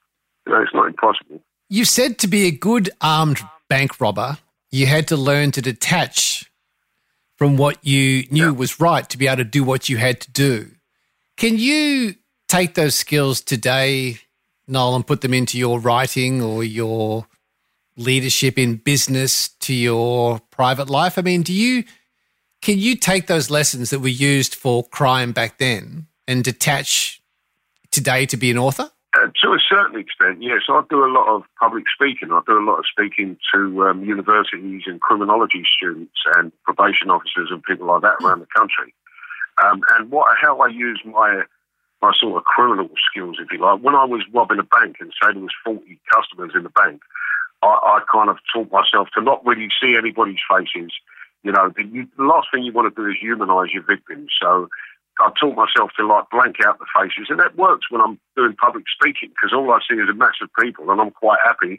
you 0.46 0.52
know, 0.52 0.62
it's 0.62 0.74
not 0.74 0.88
impossible. 0.88 1.40
You 1.70 1.84
said 1.84 2.18
to 2.18 2.28
be 2.28 2.46
a 2.46 2.50
good 2.50 2.88
armed 3.00 3.40
bank 3.68 4.00
robber, 4.00 4.38
you 4.70 4.86
had 4.86 5.08
to 5.08 5.16
learn 5.16 5.50
to 5.52 5.60
detach 5.60 6.50
from 7.36 7.58
what 7.58 7.84
you 7.84 8.26
knew 8.30 8.46
yeah. 8.46 8.50
was 8.50 8.80
right 8.80 9.08
to 9.10 9.18
be 9.18 9.26
able 9.26 9.36
to 9.36 9.44
do 9.44 9.62
what 9.62 9.88
you 9.88 9.98
had 9.98 10.20
to 10.22 10.30
do. 10.30 10.70
Can 11.36 11.58
you 11.58 12.14
take 12.48 12.74
those 12.74 12.94
skills 12.94 13.42
today, 13.42 14.18
Noel, 14.66 14.96
and 14.96 15.06
put 15.06 15.20
them 15.20 15.34
into 15.34 15.58
your 15.58 15.78
writing 15.78 16.40
or 16.42 16.64
your 16.64 17.26
leadership 17.96 18.58
in 18.58 18.76
business 18.76 19.48
to 19.60 19.74
your 19.74 20.40
private 20.50 20.88
life? 20.88 21.18
I 21.18 21.22
mean, 21.22 21.42
do 21.42 21.52
you 21.52 21.84
can 22.62 22.78
you 22.78 22.96
take 22.96 23.26
those 23.26 23.50
lessons 23.50 23.90
that 23.90 24.00
were 24.00 24.08
used 24.08 24.54
for 24.54 24.82
crime 24.84 25.32
back 25.32 25.58
then 25.58 26.06
and 26.26 26.42
detach 26.42 27.20
today 27.90 28.26
to 28.26 28.36
be 28.36 28.50
an 28.50 28.58
author? 28.58 28.90
To 29.42 29.52
a 29.52 29.58
certain 29.68 30.00
extent, 30.00 30.42
yes. 30.42 30.62
I 30.68 30.82
do 30.90 31.04
a 31.04 31.06
lot 31.06 31.28
of 31.28 31.44
public 31.60 31.84
speaking. 31.94 32.32
I 32.32 32.40
do 32.44 32.58
a 32.58 32.64
lot 32.64 32.80
of 32.80 32.86
speaking 32.90 33.36
to 33.54 33.86
um, 33.86 34.02
universities 34.02 34.82
and 34.86 35.00
criminology 35.00 35.62
students 35.76 36.18
and 36.34 36.50
probation 36.64 37.08
officers 37.08 37.48
and 37.50 37.62
people 37.62 37.86
like 37.86 38.02
that 38.02 38.16
around 38.22 38.40
the 38.40 38.46
country. 38.46 38.92
Um, 39.62 39.82
and 39.94 40.10
what 40.10 40.36
how 40.40 40.58
I 40.58 40.68
use 40.68 41.00
my 41.04 41.44
my 42.02 42.12
sort 42.18 42.36
of 42.36 42.44
criminal 42.44 42.88
skills, 43.10 43.36
if 43.40 43.50
you 43.50 43.58
like. 43.58 43.80
When 43.80 43.94
I 43.94 44.04
was 44.04 44.22
robbing 44.32 44.58
a 44.58 44.64
bank 44.64 44.96
and 45.00 45.12
say 45.20 45.32
there 45.32 45.42
was 45.42 45.54
40 45.64 45.98
customers 46.12 46.52
in 46.54 46.62
the 46.62 46.70
bank, 46.70 47.02
I, 47.62 47.66
I 47.66 48.00
kind 48.12 48.30
of 48.30 48.38
taught 48.52 48.70
myself 48.70 49.08
to 49.14 49.22
not 49.22 49.44
really 49.44 49.68
see 49.80 49.96
anybody's 49.96 50.38
faces. 50.48 50.92
You 51.42 51.52
know, 51.52 51.72
the, 51.74 51.84
you, 51.84 52.08
the 52.16 52.24
last 52.24 52.48
thing 52.52 52.62
you 52.62 52.72
want 52.72 52.94
to 52.94 53.02
do 53.02 53.08
is 53.08 53.16
humanise 53.20 53.72
your 53.72 53.82
victims. 53.82 54.30
So 54.40 54.68
I 55.20 55.30
taught 55.38 55.56
myself 55.56 55.90
to 55.96 56.06
like 56.06 56.30
blank 56.30 56.56
out 56.64 56.78
the 56.78 56.86
faces, 56.94 57.26
and 57.28 57.38
that 57.40 57.56
works 57.56 57.90
when 57.90 58.00
I'm 58.00 58.18
doing 58.36 58.54
public 58.54 58.84
speaking 58.88 59.30
because 59.30 59.52
all 59.52 59.70
I 59.72 59.80
see 59.88 59.96
is 59.96 60.08
a 60.08 60.14
mass 60.14 60.36
of 60.42 60.50
people, 60.60 60.90
and 60.90 61.00
I'm 61.00 61.10
quite 61.10 61.38
happy. 61.44 61.78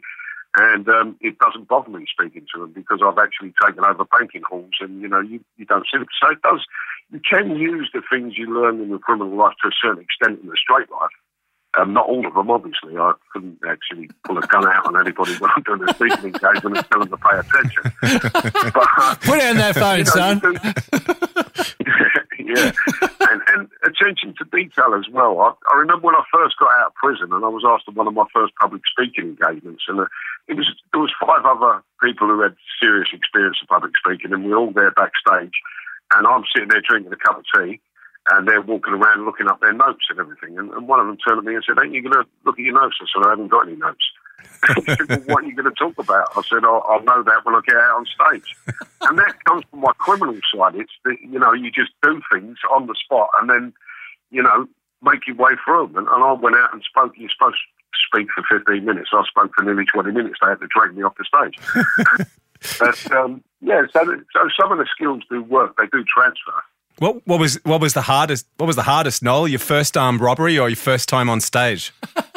And 0.56 0.88
um, 0.88 1.16
it 1.20 1.38
doesn't 1.38 1.68
bother 1.68 1.90
me 1.90 2.06
speaking 2.10 2.44
to 2.52 2.60
them 2.60 2.72
because 2.72 3.00
I've 3.06 3.18
actually 3.18 3.54
taken 3.64 3.84
over 3.84 4.04
banking 4.04 4.42
halls, 4.42 4.74
and 4.80 5.00
you 5.00 5.08
know 5.08 5.20
you, 5.20 5.40
you 5.56 5.64
don't 5.64 5.86
see 5.90 5.98
them. 5.98 6.06
So 6.20 6.30
it 6.30 6.42
does. 6.42 6.64
You 7.12 7.20
can 7.28 7.56
use 7.56 7.90
the 7.94 8.02
things 8.10 8.34
you 8.36 8.52
learn 8.52 8.80
in 8.80 8.90
the 8.90 8.98
criminal 8.98 9.34
life 9.36 9.54
to 9.62 9.68
a 9.68 9.72
certain 9.80 10.02
extent 10.02 10.40
in 10.42 10.48
the 10.48 10.56
straight 10.56 10.90
life. 10.90 11.10
Um, 11.78 11.92
not 11.92 12.06
all 12.06 12.26
of 12.26 12.34
them, 12.34 12.50
obviously. 12.50 12.98
I 12.98 13.12
couldn't 13.32 13.58
actually 13.68 14.10
pull 14.24 14.38
a 14.38 14.46
gun 14.48 14.66
out 14.66 14.86
on 14.86 15.00
anybody 15.00 15.34
when 15.34 15.50
I'm 15.56 15.62
doing 15.62 15.88
a 15.88 15.94
speaking 15.94 16.34
engagement 16.34 16.78
and 16.78 16.86
tell 16.90 17.00
them 17.00 17.10
to 17.10 17.16
pay 17.16 17.38
attention. 17.38 17.92
But, 18.74 18.88
uh, 18.98 19.14
Put 19.20 19.38
down 19.38 19.56
that 19.56 19.76
phone, 19.76 19.98
you 19.98 20.04
know, 20.04 20.10
son. 20.10 20.40
yeah, 23.02 23.08
and, 23.30 23.40
and 23.48 23.68
attention 23.84 24.34
to 24.38 24.44
detail 24.44 24.94
as 24.98 25.06
well. 25.12 25.40
I, 25.40 25.52
I 25.72 25.78
remember 25.78 26.06
when 26.06 26.16
I 26.16 26.24
first 26.32 26.58
got 26.58 26.74
out 26.80 26.88
of 26.88 26.94
prison, 26.94 27.32
and 27.32 27.44
I 27.44 27.48
was 27.48 27.62
asked 27.66 27.86
to 27.86 27.92
one 27.92 28.08
of 28.08 28.14
my 28.14 28.26
first 28.34 28.52
public 28.60 28.82
speaking 28.90 29.36
engagements, 29.38 29.84
and 29.88 30.00
uh, 30.00 30.06
it 30.48 30.54
was 30.54 30.66
there 30.92 31.00
was 31.00 31.14
five 31.20 31.46
other 31.46 31.82
people 32.02 32.26
who 32.26 32.42
had 32.42 32.56
serious 32.82 33.08
experience 33.12 33.58
of 33.62 33.68
public 33.68 33.92
speaking, 33.96 34.32
and 34.32 34.44
we 34.44 34.50
were 34.50 34.58
all 34.58 34.72
there 34.72 34.90
backstage, 34.90 35.54
and 36.12 36.26
I'm 36.26 36.44
sitting 36.52 36.68
there 36.68 36.82
drinking 36.82 37.12
a 37.12 37.16
cup 37.16 37.38
of 37.38 37.44
tea, 37.54 37.80
and 38.32 38.48
they're 38.48 38.62
walking 38.62 38.94
around 38.94 39.24
looking 39.24 39.48
up 39.48 39.60
their 39.60 39.72
notes 39.72 40.04
and 40.10 40.18
everything, 40.18 40.58
and, 40.58 40.70
and 40.72 40.88
one 40.88 41.00
of 41.00 41.06
them 41.06 41.16
turned 41.16 41.40
to 41.42 41.48
me 41.48 41.54
and 41.54 41.64
said, 41.64 41.78
"Ain't 41.82 41.94
you 41.94 42.02
going 42.02 42.18
to 42.18 42.28
look 42.44 42.58
at 42.58 42.64
your 42.64 42.74
notes?" 42.74 42.98
I 43.00 43.06
said, 43.06 43.26
"I 43.26 43.30
haven't 43.30 43.48
got 43.48 43.68
any 43.68 43.76
notes." 43.76 44.04
He 44.76 44.82
said, 44.86 45.08
well, 45.08 45.20
what 45.26 45.44
are 45.44 45.46
you 45.46 45.54
going 45.54 45.72
to 45.72 45.78
talk 45.78 45.98
about? 45.98 46.28
I 46.36 46.42
said, 46.48 46.64
I'll, 46.64 46.84
I'll 46.88 47.02
know 47.02 47.22
that 47.22 47.44
when 47.44 47.54
I 47.54 47.60
get 47.66 47.76
out 47.76 47.96
on 47.96 48.06
stage. 48.06 48.56
and 49.02 49.18
that 49.18 49.44
comes 49.44 49.64
from 49.70 49.80
my 49.80 49.92
criminal 49.98 50.38
side. 50.54 50.74
It's, 50.76 50.92
that, 51.04 51.16
you 51.20 51.38
know, 51.38 51.52
you 51.52 51.70
just 51.70 51.92
do 52.02 52.20
things 52.32 52.58
on 52.74 52.86
the 52.86 52.94
spot 52.94 53.28
and 53.40 53.48
then, 53.48 53.72
you 54.30 54.42
know, 54.42 54.66
make 55.02 55.26
your 55.26 55.36
way 55.36 55.52
through 55.64 55.88
them. 55.88 55.98
And, 55.98 56.08
and 56.08 56.24
I 56.24 56.32
went 56.32 56.56
out 56.56 56.72
and 56.72 56.82
spoke. 56.82 57.14
You're 57.16 57.30
supposed 57.30 57.56
to 57.56 57.98
speak 58.06 58.28
for 58.34 58.58
15 58.58 58.84
minutes. 58.84 59.10
I 59.12 59.22
spoke 59.26 59.52
for 59.56 59.64
nearly 59.64 59.84
20 59.84 60.12
minutes. 60.12 60.38
They 60.42 60.48
had 60.48 60.60
to 60.60 60.68
drag 60.68 60.94
me 60.94 61.02
off 61.02 61.16
the 61.16 61.24
stage. 61.24 62.28
but, 62.78 63.12
um, 63.12 63.42
yeah, 63.60 63.82
so, 63.92 64.04
so 64.32 64.48
some 64.60 64.72
of 64.72 64.78
the 64.78 64.86
skills 64.94 65.22
do 65.30 65.42
work. 65.42 65.76
They 65.78 65.86
do 65.86 66.04
transfer. 66.04 66.62
What, 66.98 67.26
what 67.26 67.40
was 67.40 67.58
what 67.64 67.80
was 67.80 67.94
the 67.94 68.02
hardest? 68.02 68.46
What 68.58 68.66
was 68.66 68.76
the 68.76 68.82
hardest, 68.82 69.22
Noel? 69.22 69.48
Your 69.48 69.58
first 69.58 69.96
armed 69.96 70.20
robbery 70.20 70.58
or 70.58 70.68
your 70.68 70.76
first 70.76 71.08
time 71.08 71.30
on 71.30 71.40
stage? 71.40 71.94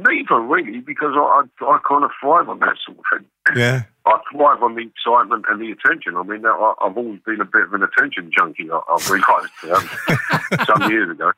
Um, 0.00 0.14
neither 0.14 0.40
really, 0.40 0.80
because 0.80 1.12
I, 1.14 1.42
I, 1.60 1.64
I 1.64 1.78
kind 1.86 2.04
of 2.04 2.10
thrive 2.20 2.48
on 2.48 2.58
that 2.60 2.76
sort 2.84 2.98
of 2.98 3.04
thing. 3.12 3.28
Yeah. 3.56 3.82
I 4.06 4.18
thrive 4.32 4.62
on 4.62 4.74
the 4.74 4.82
excitement 4.82 5.44
and 5.48 5.60
the 5.60 5.72
attention. 5.72 6.16
I 6.16 6.22
mean, 6.22 6.44
I, 6.44 6.74
I've 6.80 6.96
always 6.96 7.20
been 7.20 7.40
a 7.40 7.44
bit 7.44 7.62
of 7.62 7.74
an 7.74 7.82
attention 7.82 8.30
junkie. 8.36 8.70
I, 8.70 8.80
I've 8.90 9.10
realised 9.10 9.52
um, 9.70 10.66
some 10.66 10.90
years 10.90 11.10
ago. 11.10 11.32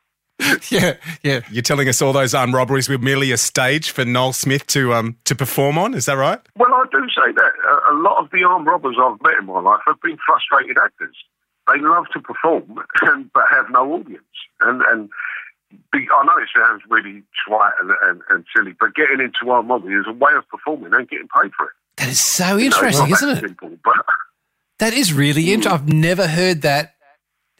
Yeah, 0.70 0.94
yeah. 1.22 1.40
You're 1.50 1.62
telling 1.62 1.88
us 1.88 2.02
all 2.02 2.12
those 2.12 2.34
armed 2.34 2.54
robberies 2.54 2.88
were 2.88 2.98
merely 2.98 3.30
a 3.30 3.36
stage 3.36 3.90
for 3.90 4.04
Noel 4.04 4.32
Smith 4.32 4.66
to 4.68 4.92
um 4.92 5.16
to 5.24 5.36
perform 5.36 5.78
on. 5.78 5.94
Is 5.94 6.06
that 6.06 6.14
right? 6.14 6.40
Well, 6.56 6.72
I 6.72 6.84
do 6.90 7.06
say 7.08 7.32
that 7.32 7.52
uh, 7.64 7.92
a 7.92 7.94
lot 7.94 8.22
of 8.22 8.30
the 8.32 8.42
armed 8.42 8.66
robbers 8.66 8.96
I've 9.00 9.22
met 9.22 9.38
in 9.38 9.46
my 9.46 9.60
life 9.60 9.80
have 9.86 10.00
been 10.02 10.18
frustrated 10.26 10.78
actors. 10.82 11.14
They 11.68 11.80
love 11.80 12.06
to 12.12 12.20
perform, 12.20 12.82
and, 13.02 13.30
but 13.34 13.44
have 13.50 13.70
no 13.70 13.92
audience. 13.92 14.24
And 14.60 14.82
and 14.82 15.10
be, 15.92 16.06
I 16.14 16.24
know 16.24 16.32
it 16.38 16.48
sounds 16.56 16.82
really 16.88 17.22
trite 17.46 17.72
and, 17.80 17.90
and, 18.02 18.20
and 18.30 18.44
silly, 18.54 18.74
but 18.78 18.94
getting 18.94 19.20
into 19.20 19.50
armed 19.50 19.68
robbery 19.68 19.94
is 19.94 20.06
a 20.06 20.12
way 20.12 20.32
of 20.36 20.48
performing 20.48 20.92
and 20.94 21.08
getting 21.08 21.28
paid 21.28 21.52
for 21.56 21.66
it. 21.66 21.72
That 21.96 22.08
is 22.08 22.20
so 22.20 22.56
You 22.56 22.70
know, 22.70 22.76
interesting, 22.76 23.10
that 23.10 23.22
isn't 23.22 23.28
it? 23.28 23.40
Simple, 23.40 23.78
but 23.84 23.94
That 24.78 24.94
is 24.94 25.12
really 25.12 25.52
interesting. 25.52 25.72
I've 25.72 25.92
never 25.92 26.26
heard 26.26 26.62
that 26.62 26.96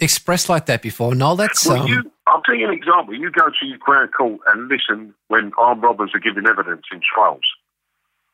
expressed 0.00 0.48
like 0.48 0.66
that 0.66 0.82
before. 0.82 1.14
Noel, 1.14 1.36
that's 1.36 1.64
Well, 1.64 1.82
um, 1.82 1.86
you, 1.86 2.10
I'll 2.26 2.42
tell 2.42 2.56
you 2.56 2.66
an 2.66 2.74
example. 2.74 3.14
You 3.14 3.30
go 3.30 3.48
to 3.48 3.66
your 3.66 3.78
Crown 3.78 4.08
Court 4.08 4.40
and 4.48 4.68
listen 4.68 5.14
when 5.28 5.52
armed 5.56 5.84
robbers 5.84 6.10
are 6.14 6.18
giving 6.18 6.48
evidence 6.48 6.82
in 6.92 7.00
trials. 7.00 7.44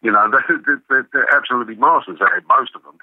You 0.00 0.12
know, 0.12 0.30
they're, 0.48 0.82
they're, 0.88 1.08
they're 1.12 1.34
absolutely 1.34 1.74
masters 1.74 2.18
at 2.22 2.38
it, 2.38 2.44
most 2.48 2.74
of 2.74 2.82
them. 2.84 2.96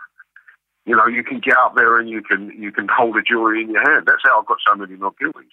You 0.85 0.95
know, 0.95 1.05
you 1.07 1.23
can 1.23 1.39
get 1.39 1.57
up 1.57 1.75
there 1.75 1.99
and 1.99 2.09
you 2.09 2.21
can 2.21 2.51
you 2.59 2.71
can 2.71 2.87
hold 2.87 3.17
a 3.17 3.21
jury 3.21 3.61
in 3.61 3.71
your 3.71 3.81
hand. 3.87 4.05
That's 4.05 4.21
how 4.23 4.39
I've 4.39 4.45
got 4.45 4.57
so 4.67 4.75
many 4.75 4.95
not 4.95 5.17
guilty. 5.17 5.47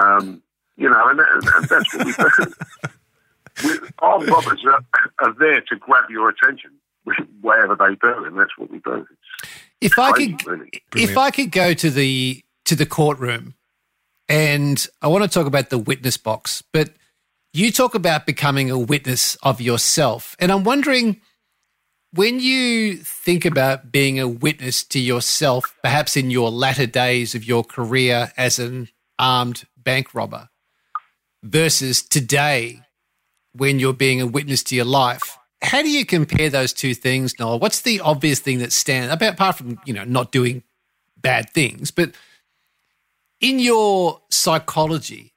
Um, 0.00 0.42
you 0.76 0.88
know, 0.88 1.08
and, 1.08 1.20
and, 1.20 1.44
and 1.56 1.68
that's 1.68 1.94
what 1.94 2.06
we 2.06 2.12
do. 2.12 2.54
we, 3.82 3.88
armed 3.98 4.28
robbers 4.28 4.64
are, 4.64 4.84
are 5.20 5.34
there 5.38 5.60
to 5.60 5.76
grab 5.76 6.08
your 6.08 6.30
attention, 6.30 6.70
wherever 7.40 7.76
they 7.76 7.94
do, 7.96 8.24
and 8.24 8.38
that's 8.38 8.56
what 8.56 8.70
we 8.70 8.78
do. 8.78 9.06
It's 9.80 9.92
if 9.92 9.98
I 9.98 10.12
could, 10.12 10.46
really. 10.46 10.70
if 10.94 11.16
I 11.16 11.30
could 11.30 11.52
go 11.52 11.74
to 11.74 11.90
the 11.90 12.42
to 12.64 12.74
the 12.74 12.86
courtroom, 12.86 13.54
and 14.28 14.86
I 15.02 15.08
want 15.08 15.24
to 15.24 15.30
talk 15.30 15.46
about 15.46 15.70
the 15.70 15.78
witness 15.78 16.16
box, 16.16 16.62
but 16.72 16.90
you 17.52 17.72
talk 17.72 17.94
about 17.94 18.26
becoming 18.26 18.70
a 18.70 18.78
witness 18.78 19.36
of 19.42 19.60
yourself, 19.60 20.36
and 20.38 20.50
I'm 20.50 20.64
wondering 20.64 21.20
when 22.12 22.40
you 22.40 22.96
think 22.96 23.44
about 23.44 23.92
being 23.92 24.18
a 24.18 24.26
witness 24.26 24.82
to 24.84 24.98
yourself, 24.98 25.76
perhaps 25.82 26.16
in 26.16 26.30
your 26.30 26.50
latter 26.50 26.86
days 26.86 27.34
of 27.34 27.44
your 27.44 27.62
career 27.62 28.32
as 28.36 28.58
an 28.58 28.88
armed 29.18 29.64
bank 29.82 30.14
robber, 30.14 30.48
versus 31.42 32.02
today 32.02 32.80
when 33.52 33.78
you're 33.78 33.92
being 33.92 34.20
a 34.20 34.26
witness 34.26 34.62
to 34.64 34.76
your 34.76 34.84
life. 34.84 35.38
How 35.62 35.82
do 35.82 35.90
you 35.90 36.06
compare 36.06 36.48
those 36.48 36.72
two 36.72 36.94
things, 36.94 37.38
Noel? 37.38 37.58
What's 37.58 37.82
the 37.82 38.00
obvious 38.00 38.40
thing 38.40 38.58
that 38.58 38.72
stands 38.72 39.12
about 39.12 39.34
apart 39.34 39.56
from 39.56 39.78
you 39.84 39.92
know 39.92 40.04
not 40.04 40.32
doing 40.32 40.62
bad 41.16 41.50
things, 41.50 41.90
but 41.90 42.12
in 43.40 43.58
your 43.58 44.20
psychology, 44.30 45.34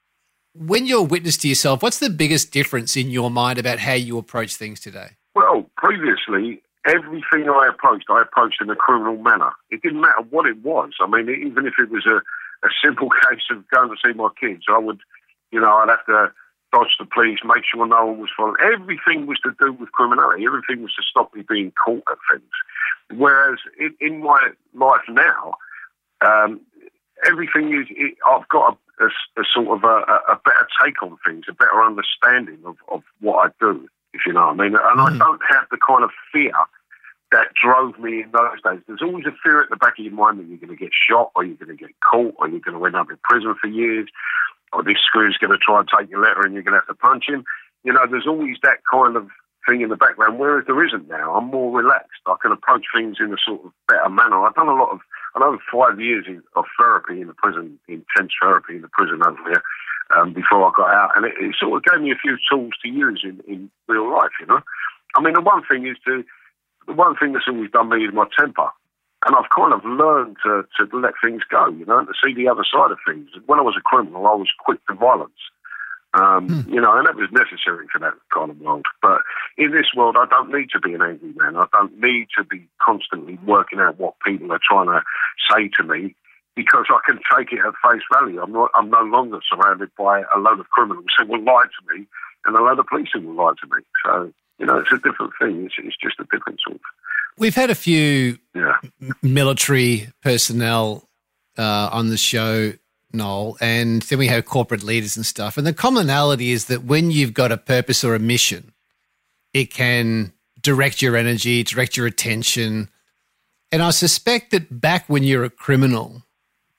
when 0.54 0.86
you're 0.86 1.00
a 1.00 1.04
witness 1.04 1.38
to 1.38 1.48
yourself, 1.48 1.82
what's 1.82 2.00
the 2.00 2.10
biggest 2.10 2.52
difference 2.52 2.96
in 2.96 3.10
your 3.10 3.32
mind 3.32 3.58
about 3.58 3.80
how 3.80 3.94
you 3.94 4.18
approach 4.18 4.56
things 4.56 4.80
today? 4.80 5.12
Well, 5.36 5.70
previously, 5.78 6.62
everything 6.86 7.50
I 7.50 7.68
approached, 7.70 8.06
I 8.10 8.22
approached 8.22 8.62
in 8.62 8.70
a 8.70 8.76
criminal 8.76 9.18
manner. 9.18 9.52
It 9.72 9.82
didn't 9.82 10.02
matter 10.02 10.22
what 10.30 10.46
it 10.46 10.62
was. 10.64 10.92
I 11.02 11.08
mean, 11.08 11.30
even 11.30 11.66
if 11.66 11.74
it 11.80 11.90
was 11.90 12.06
a, 12.06 12.22
a 12.64 12.70
simple 12.84 13.10
case 13.30 13.44
of 13.52 13.68
going 13.70 13.90
to 13.90 13.96
see 14.06 14.14
my 14.14 14.30
kids, 14.40 14.64
I 14.70 14.78
would, 14.78 15.00
you 15.52 15.60
know, 15.60 15.72
I'd 15.78 15.90
have 15.90 16.06
to 16.08 16.32
dodge 16.72 16.96
the 17.00 17.06
police, 17.06 17.40
make 17.46 17.64
sure 17.72 17.86
no 17.86 18.06
one 18.08 18.20
was 18.20 18.32
following. 18.36 18.56
Everything 18.64 19.28
was 19.28 19.40
to 19.44 19.52
do 19.60 19.74
with 19.74 19.92
criminality. 19.92 20.46
Everything 20.46 20.82
was 20.82 20.94
to 20.96 21.04
stop 21.04 21.34
me 21.36 21.44
being 21.48 21.72
caught 21.84 22.04
at 22.12 22.18
things. 22.32 22.50
Whereas 23.20 23.60
in, 23.80 23.94
in 24.02 24.22
my 24.24 24.50
life 24.74 25.04
now, 25.08 25.54
um, 26.22 26.62
everything 27.26 27.74
is, 27.74 27.88
it, 27.92 28.16
I've 28.28 28.48
got 28.50 28.78
a, 29.00 29.06
a- 29.06 29.42
a 29.42 29.44
sort 29.54 29.78
of 29.78 29.84
a, 29.84 29.98
a 30.32 30.40
better 30.44 30.68
take 30.84 31.02
on 31.04 31.18
things, 31.26 31.46
a 31.50 31.54
better 31.54 31.82
understanding 31.84 32.60
of, 32.66 32.78
of 32.92 33.04
what 33.20 33.50
I 33.50 33.52
do, 33.60 33.88
if 34.14 34.22
you 34.26 34.34
know 34.34 34.48
what 34.48 34.60
I 34.60 34.64
mean. 34.64 34.76
And 34.76 35.02
I 35.02 35.10
don't 35.18 35.42
have 35.50 35.66
the 35.70 35.78
kind 35.86 36.04
of 36.04 36.12
fear 36.32 36.54
that 37.34 37.54
drove 37.60 37.98
me 38.00 38.22
in 38.22 38.32
those 38.32 38.62
days. 38.64 38.80
There's 38.88 39.02
always 39.02 39.26
a 39.26 39.36
fear 39.44 39.62
at 39.62 39.70
the 39.70 39.76
back 39.76 39.98
of 39.98 40.06
your 40.06 40.14
mind 40.14 40.40
that 40.40 40.48
you're 40.48 40.62
going 40.62 40.70
to 40.70 40.82
get 40.82 40.94
shot 40.94 41.32
or 41.36 41.44
you're 41.44 41.58
going 41.58 41.76
to 41.76 41.84
get 41.84 41.94
caught 42.00 42.36
or 42.38 42.48
you're 42.48 42.62
going 42.62 42.78
to 42.78 42.86
end 42.86 42.96
up 42.96 43.10
in 43.10 43.18
prison 43.24 43.56
for 43.60 43.68
years 43.68 44.08
or 44.72 44.84
this 44.84 45.02
screw's 45.06 45.38
going 45.38 45.52
to 45.52 45.58
try 45.58 45.80
and 45.80 45.90
take 45.90 46.10
your 46.10 46.22
letter 46.22 46.46
and 46.46 46.54
you're 46.54 46.64
going 46.64 46.74
to 46.74 46.80
have 46.80 46.88
to 46.88 46.94
punch 46.94 47.26
him. 47.28 47.44
You 47.84 47.92
know, 47.92 48.06
there's 48.10 48.28
always 48.28 48.58
that 48.64 48.86
kind 48.90 49.18
of 49.18 49.28
thing 49.68 49.82
in 49.82 49.90
the 49.90 49.98
background, 49.98 50.40
whereas 50.40 50.66
there 50.68 50.86
isn't 50.86 51.08
now. 51.08 51.36
I'm 51.36 51.48
more 51.48 51.76
relaxed. 51.76 52.22
I 52.26 52.36
can 52.42 52.52
approach 52.52 52.86
things 52.96 53.18
in 53.20 53.34
a 53.34 53.38
sort 53.44 53.66
of 53.66 53.72
better 53.88 54.10
manner. 54.10 54.46
I've 54.46 54.56
done 54.56 54.68
a 54.68 54.76
lot 54.76 54.92
of, 54.92 55.00
I 55.36 55.40
know 55.40 55.58
five 55.72 56.00
years 56.00 56.26
of 56.56 56.66
therapy 56.78 57.22
in 57.22 57.28
the 57.28 57.34
prison, 57.34 57.80
intense 57.88 58.34
therapy 58.42 58.76
in 58.76 58.82
the 58.82 58.90
prison 58.90 59.22
over 59.26 59.40
there 59.46 59.64
um, 60.16 60.34
before 60.34 60.68
I 60.68 60.72
got 60.76 60.94
out. 60.94 61.12
And 61.16 61.26
it, 61.26 61.34
it 61.40 61.56
sort 61.60 61.78
of 61.78 61.84
gave 61.84 62.02
me 62.02 62.12
a 62.12 62.22
few 62.22 62.38
tools 62.50 62.74
to 62.84 62.90
use 62.90 63.22
in, 63.24 63.42
in 63.48 63.72
real 63.88 64.12
life, 64.12 64.32
you 64.40 64.46
know. 64.46 64.62
I 65.16 65.22
mean, 65.22 65.34
the 65.34 65.42
one 65.42 65.64
thing 65.66 65.88
is 65.88 65.98
to, 66.06 66.24
the 66.88 66.94
one 66.94 67.16
thing 67.16 67.34
that's 67.34 67.48
always 67.48 67.72
done 67.72 67.90
me 67.90 68.06
is 68.06 68.14
my 68.14 68.26
temper. 68.38 68.70
And 69.26 69.36
I've 69.36 69.50
kind 69.56 69.74
of 69.74 69.86
learned 69.86 70.36
to, 70.44 70.64
to 70.78 70.98
let 71.00 71.14
things 71.24 71.44
go, 71.50 71.70
you 71.70 71.86
know, 71.86 72.00
and 72.00 72.08
to 72.08 72.14
see 72.24 72.34
the 72.34 72.50
other 72.50 72.66
side 72.70 72.92
of 72.92 72.98
things. 73.08 73.30
When 73.46 73.58
I 73.58 73.62
was 73.62 73.76
a 73.78 73.82
criminal, 73.82 74.28
I 74.28 74.36
was 74.36 74.50
quick 74.60 74.80
to 74.88 74.96
violence. 74.96 75.32
Um, 76.14 76.66
You 76.70 76.82
know, 76.82 76.96
and 76.96 77.08
that 77.08 77.16
was 77.16 77.32
necessary 77.32 77.88
for 77.92 78.00
that 78.00 78.14
kind 78.34 78.52
of 78.52 78.60
world. 78.60 78.86
But 79.02 79.22
in 79.58 79.72
this 79.72 79.88
world, 79.96 80.16
I 80.20 80.26
don't 80.30 80.52
need 80.52 80.70
to 80.72 80.80
be 80.80 80.94
an 80.94 81.02
angry 81.02 81.34
man. 81.36 81.56
I 81.56 81.66
don't 81.72 82.00
need 82.00 82.28
to 82.38 82.44
be 82.44 82.68
constantly 82.82 83.40
working 83.46 83.80
out 83.80 83.98
what 83.98 84.16
people 84.26 84.52
are 84.52 84.60
trying 84.62 84.88
to 84.88 85.02
say 85.50 85.70
to 85.78 85.84
me 85.84 86.16
because 86.56 86.86
I 86.90 87.00
can 87.06 87.20
take 87.36 87.52
it 87.52 87.60
at 87.66 87.74
face 87.82 88.04
value. 88.14 88.42
I'm 88.42 88.52
not. 88.52 88.70
I'm 88.76 88.90
no 88.90 89.02
longer 89.02 89.40
surrounded 89.50 89.90
by 89.98 90.24
a 90.36 90.38
load 90.38 90.60
of 90.60 90.70
criminals 90.70 91.06
who 91.18 91.26
will 91.26 91.44
lie 91.44 91.66
to 91.66 91.96
me 91.96 92.06
and 92.46 92.56
a 92.56 92.62
load 92.62 92.78
of 92.78 92.86
police 92.86 93.10
who 93.14 93.22
will 93.22 93.36
lie 93.36 93.54
to 93.62 93.76
me. 93.76 93.82
So 94.06 94.34
you 94.64 94.68
know, 94.68 94.78
it's 94.78 94.92
a 94.94 94.98
different 94.98 95.34
thing. 95.42 95.66
It's, 95.66 95.76
it's 95.78 95.98
just 96.02 96.18
a 96.22 96.24
different 96.32 96.62
sort 96.66 96.76
of 96.76 96.82
We've 97.38 97.56
had 97.56 97.70
a 97.70 97.76
few 97.76 98.38
yeah. 98.56 98.78
military 99.22 100.08
personnel 100.22 101.10
uh, 101.58 101.90
on 101.92 102.10
the 102.10 102.18
show, 102.18 102.74
Noel, 103.12 103.58
and 103.60 104.04
then 104.04 104.20
we 104.20 104.28
have 104.28 104.46
corporate 104.46 104.84
leaders 104.84 105.18
and 105.18 105.26
stuff. 105.26 105.58
And 105.58 105.68
the 105.68 105.74
commonality 105.74 106.52
is 106.52 106.66
that 106.66 106.86
when 106.86 107.12
you've 107.12 107.34
got 107.34 107.52
a 107.52 107.58
purpose 107.58 108.04
or 108.04 108.16
a 108.16 108.20
mission, 108.20 108.72
it 109.52 109.74
can 109.74 110.32
direct 110.62 111.02
your 111.02 111.18
energy, 111.18 111.64
direct 111.64 111.98
your 111.98 112.06
attention. 112.06 112.88
And 113.72 113.82
I 113.82 113.90
suspect 113.90 114.52
that 114.52 114.80
back 114.80 115.10
when 115.10 115.24
you're 115.24 115.44
a 115.44 115.50
criminal, 115.50 116.24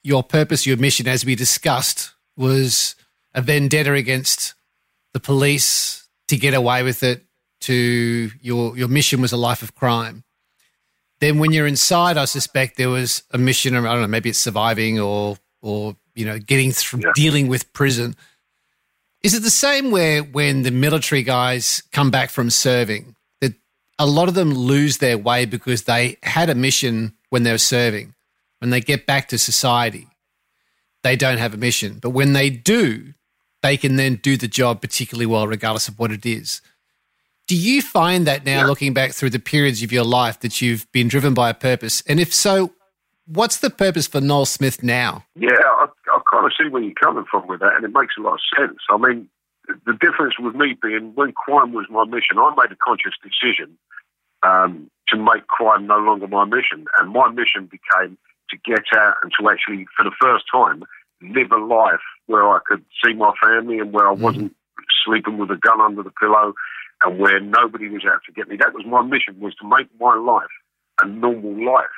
your 0.03 0.23
purpose, 0.23 0.65
your 0.65 0.77
mission, 0.77 1.07
as 1.07 1.25
we 1.25 1.35
discussed, 1.35 2.13
was 2.35 2.95
a 3.33 3.41
vendetta 3.41 3.93
against 3.93 4.55
the 5.13 5.19
police 5.19 6.07
to 6.29 6.37
get 6.37 6.53
away 6.53 6.81
with 6.81 7.03
it. 7.03 7.25
To 7.61 8.31
your 8.41 8.77
your 8.77 8.87
mission 8.87 9.21
was 9.21 9.31
a 9.31 9.37
life 9.37 9.63
of 9.63 9.73
crime. 9.75 10.23
Then 11.19 11.39
when 11.39 11.51
you're 11.51 11.65
inside, 11.67 12.17
I 12.17 12.25
suspect 12.25 12.77
there 12.77 12.89
was 12.89 13.23
a 13.31 13.37
mission. 13.37 13.75
I 13.75 13.81
don't 13.81 14.01
know, 14.01 14.07
maybe 14.07 14.29
it's 14.29 14.39
surviving 14.39 14.99
or 14.99 15.37
or 15.61 15.95
you 16.13 16.25
know 16.25 16.37
getting 16.37 16.71
through 16.71 17.01
Yeah. 17.01 17.11
dealing 17.15 17.47
with 17.47 17.71
prison. 17.73 18.15
Is 19.23 19.33
it 19.33 19.41
the 19.41 19.49
same 19.49 19.89
where 19.89 20.21
when 20.21 20.61
the 20.61 20.69
military 20.71 21.23
guys 21.23 21.81
come 21.91 22.11
back 22.11 22.29
from 22.29 22.49
serving 22.51 23.15
that 23.41 23.53
a 23.97 24.05
lot 24.05 24.27
of 24.27 24.35
them 24.35 24.53
lose 24.53 24.97
their 24.99 25.17
way 25.17 25.45
because 25.45 25.83
they 25.83 26.17
had 26.21 26.49
a 26.49 26.55
mission 26.55 27.13
when 27.29 27.43
they 27.43 27.51
were 27.51 27.57
serving. 27.57 28.13
When 28.59 28.69
they 28.69 28.81
get 28.81 29.05
back 29.07 29.27
to 29.29 29.37
society, 29.39 30.07
they 31.03 31.15
don't 31.15 31.37
have 31.39 31.53
a 31.53 31.57
mission. 31.57 31.97
But 31.99 32.11
when 32.11 32.33
they 32.33 32.49
do, 32.49 33.13
they 33.63 33.77
can 33.77 33.95
then 33.95 34.15
do 34.15 34.37
the 34.37 34.47
job 34.47 34.79
particularly 34.81 35.25
well, 35.25 35.47
regardless 35.47 35.87
of 35.87 35.97
what 35.97 36.11
it 36.11 36.25
is. 36.25 36.61
Do 37.47 37.55
you 37.55 37.81
find 37.81 38.25
that 38.25 38.43
now, 38.43 38.65
looking 38.65 38.93
back 38.93 39.11
through 39.11 39.29
the 39.29 39.39
periods 39.39 39.83
of 39.83 39.91
your 39.91 40.03
life, 40.03 40.39
that 40.39 40.61
you've 40.61 40.91
been 40.91 41.07
driven 41.07 41.35
by 41.35 41.51
a 41.51 41.53
purpose? 41.53 42.01
And 42.07 42.19
if 42.19 42.33
so, 42.33 42.73
what's 43.27 43.59
the 43.59 43.69
purpose 43.69 44.07
for 44.07 44.19
Noel 44.19 44.45
Smith 44.45 44.81
now? 44.81 45.25
Yeah, 45.35 45.51
I, 45.51 45.85
I 46.11 46.19
kind 46.31 46.45
of 46.45 46.51
see 46.59 46.69
where 46.69 46.81
you're 46.81 46.93
coming 46.93 47.25
from 47.29 47.47
with 47.47 47.59
that, 47.59 47.75
and 47.75 47.85
it 47.85 47.93
makes 47.93 48.15
a 48.17 48.21
lot 48.21 48.33
of 48.33 48.39
sense. 48.57 48.79
I 48.89 48.97
mean, 48.97 49.29
the 49.85 49.93
difference 49.93 50.39
with 50.39 50.55
me 50.55 50.75
being 50.81 51.13
when 51.13 51.33
crime 51.33 51.73
was 51.73 51.85
my 51.89 52.05
mission, 52.05 52.37
I 52.37 52.53
made 52.57 52.71
a 52.71 52.77
conscious 52.83 53.13
decision 53.21 53.77
um, 54.41 54.89
to 55.09 55.17
make 55.17 55.45
crime 55.47 55.85
no 55.85 55.97
longer 55.97 56.27
my 56.27 56.45
mission, 56.45 56.85
and 56.99 57.11
my 57.11 57.29
mission 57.29 57.69
became 57.69 58.17
to 58.49 58.57
get 58.65 58.85
out 58.95 59.15
and 59.21 59.31
to 59.39 59.49
actually, 59.49 59.85
for 59.95 60.03
the 60.03 60.11
first 60.19 60.45
time, 60.51 60.83
live 61.21 61.51
a 61.51 61.57
life 61.57 62.01
where 62.25 62.49
I 62.49 62.59
could 62.65 62.83
see 63.03 63.13
my 63.13 63.33
family 63.43 63.79
and 63.79 63.91
where 63.91 64.07
I 64.07 64.11
wasn't 64.11 64.55
sleeping 65.05 65.37
with 65.37 65.51
a 65.51 65.57
gun 65.57 65.81
under 65.81 66.03
the 66.03 66.11
pillow, 66.11 66.53
and 67.03 67.19
where 67.19 67.39
nobody 67.39 67.89
was 67.89 68.03
out 68.05 68.21
to 68.25 68.31
get 68.31 68.47
me. 68.47 68.57
That 68.57 68.73
was 68.73 68.85
my 68.85 69.01
mission: 69.01 69.39
was 69.39 69.55
to 69.55 69.67
make 69.67 69.87
my 69.99 70.15
life 70.15 70.53
a 71.01 71.07
normal 71.07 71.65
life. 71.65 71.95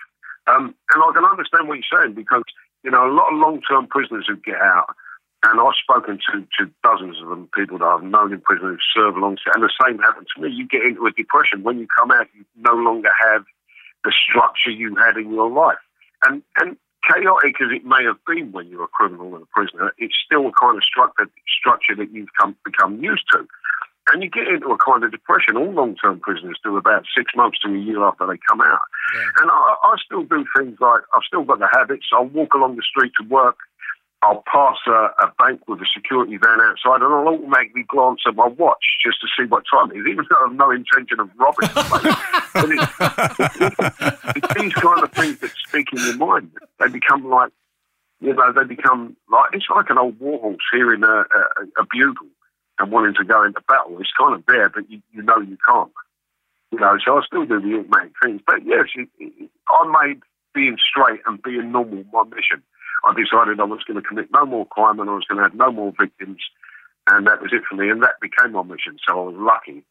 Um, 0.48 0.74
and 0.94 1.04
I 1.04 1.12
can 1.14 1.26
understand 1.26 1.68
what 1.68 1.76
you're 1.76 2.02
saying 2.02 2.16
because, 2.16 2.44
you 2.84 2.92
know, 2.92 3.06
a 3.06 3.12
lot 3.12 3.34
of 3.34 3.40
long 3.40 3.62
term 3.70 3.88
prisoners 3.88 4.26
who 4.28 4.38
get 4.38 4.62
out, 4.62 4.96
and 5.44 5.60
I've 5.60 5.76
spoken 5.76 6.20
to, 6.32 6.48
to 6.58 6.72
dozens 6.84 7.22
of 7.22 7.30
them, 7.30 7.50
people 7.54 7.78
that 7.80 7.86
I've 7.86 8.04
known 8.04 8.34
in 8.34 8.42
prison 8.42 8.70
who 8.70 8.78
serve 8.96 9.18
long 9.18 9.38
and 9.54 9.64
the 9.64 9.70
same 9.84 10.00
happened 10.00 10.28
to 10.36 10.42
me. 10.42 10.50
You 10.50 10.68
get 10.68 10.84
into 10.84 11.06
a 11.06 11.12
depression. 11.12 11.64
When 11.64 11.80
you 11.80 11.88
come 11.98 12.12
out, 12.12 12.28
you 12.34 12.46
no 12.56 12.74
longer 12.74 13.10
have 13.32 13.44
the 14.04 14.12
structure 14.12 14.72
you 14.72 14.96
had 14.96 15.18
in 15.18 15.32
your 15.32 15.52
life. 15.52 15.78
And, 16.24 16.42
and 16.60 16.78
chaotic 17.08 17.56
as 17.62 17.70
it 17.72 17.86
may 17.86 18.04
have 18.04 18.18
been 18.26 18.52
when 18.52 18.68
you're 18.68 18.84
a 18.84 18.88
criminal 18.88 19.36
and 19.36 19.44
a 19.44 19.48
prisoner, 19.54 19.94
it's 19.98 20.16
still 20.26 20.48
a 20.48 20.52
kind 20.60 20.78
of 20.78 20.84
structure, 20.84 21.30
structure 21.60 21.96
that 21.96 22.12
you've 22.12 22.34
come, 22.40 22.56
become 22.66 23.04
used 23.04 23.26
to. 23.32 23.48
And 24.14 24.24
you 24.24 24.30
get 24.30 24.48
into 24.48 24.68
a 24.68 24.78
kind 24.78 25.04
of 25.04 25.12
depression. 25.12 25.58
All 25.58 25.72
long 25.72 25.96
term 25.96 26.20
prisoners 26.20 26.58
do 26.64 26.78
about 26.78 27.04
six 27.16 27.32
months 27.36 27.60
to 27.60 27.74
a 27.74 27.78
year 27.78 28.04
after 28.04 28.26
they 28.26 28.40
come 28.48 28.62
out. 28.62 28.80
And 29.42 29.52
I, 29.52 29.76
I 29.84 29.96
still 30.04 30.24
do 30.24 30.46
things 30.56 30.78
like 30.80 31.02
I've 31.14 31.24
still 31.28 31.44
got 31.44 31.60
the 31.60 31.68
habits. 31.72 32.08
I'll 32.14 32.26
walk 32.26 32.54
along 32.54 32.78
the 32.78 32.84
street 32.84 33.12
to 33.20 33.28
work. 33.28 33.58
I'll 34.24 34.44
pass 34.52 34.78
a, 34.88 35.10
a 35.22 35.32
bank 35.38 35.68
with 35.68 35.80
a 35.80 35.86
security 35.94 36.38
van 36.38 36.60
outside, 36.60 37.02
and 37.04 37.14
I'll 37.14 37.28
automatically 37.28 37.84
glance 37.88 38.22
at 38.26 38.36
my 38.36 38.48
watch 38.48 38.84
just 39.06 39.22
to 39.22 39.28
see 39.38 39.48
what 39.48 39.64
time 39.72 39.92
it 39.92 40.00
is, 40.00 40.08
even 40.08 40.26
though 40.30 40.38
I 40.38 40.48
have 40.48 40.58
no 40.58 40.72
intention 40.72 41.20
of 41.20 41.30
robbing 41.38 41.70
the 41.70 41.84
place. 41.84 42.16
but 42.54 44.32
it's, 44.32 44.38
it's 44.38 44.54
these 44.60 44.74
kind 44.74 45.04
of 45.04 45.12
things 45.12 45.38
that 45.40 45.52
speak 45.68 45.94
in 45.94 46.00
your 46.00 46.18
mind. 46.18 46.52
They 46.80 46.88
become 46.88 47.30
like, 47.30 47.52
you 48.20 48.34
know, 48.34 48.52
they 48.52 48.64
become 48.64 49.16
like 49.30 49.54
it's 49.54 49.68
like 49.70 49.90
an 49.92 50.00
old 50.00 50.20
war 50.20 50.40
horse 50.40 50.58
hearing 50.74 51.04
a, 51.04 51.08
a, 51.08 51.82
a 51.82 51.86
bugle 51.92 52.28
and 52.80 52.92
wanting 52.92 53.14
to 53.16 53.24
go 53.24 53.44
into 53.44 53.62
battle. 53.68 53.98
It's 54.00 54.12
kind 54.18 54.36
of 54.36 54.44
there, 54.48 54.70
but 54.70 54.90
you, 54.90 55.02
you 55.12 55.22
know 55.24 55.38
you 55.40 55.58
can't. 55.68 55.92
You 56.72 56.80
know, 56.80 56.98
so 57.04 57.18
I 57.18 57.22
still 57.26 57.46
do 57.46 57.62
the 57.62 57.80
automatic 57.80 58.12
things. 58.22 58.42
But 58.46 58.66
yes, 58.66 58.86
it, 58.96 59.08
it, 59.20 59.50
I 59.70 60.06
made 60.06 60.22
being 60.54 60.78
straight 60.78 61.22
and 61.26 61.42
being 61.42 61.72
normal 61.72 62.04
my 62.12 62.24
mission. 62.24 62.62
I 63.06 63.14
decided 63.14 63.60
I 63.60 63.64
was 63.64 63.84
going 63.88 64.02
to 64.02 64.08
commit 64.08 64.30
no 64.34 64.46
more 64.46 64.66
crime 64.66 65.00
and 65.00 65.10
I 65.10 65.14
was 65.14 65.26
going 65.26 65.38
to 65.38 65.44
have 65.44 65.54
no 65.54 65.72
more 65.72 65.94
victims, 66.00 66.40
and 67.08 67.26
that 67.28 67.42
was 67.42 67.52
it 67.54 67.62
for 67.70 67.76
me. 67.76 67.90
And 67.90 68.02
that 68.04 68.20
became 68.22 68.52
my 68.54 68.64
mission. 68.64 68.98
So 69.08 69.14
I 69.20 69.24
was 69.32 69.36
lucky 69.38 69.84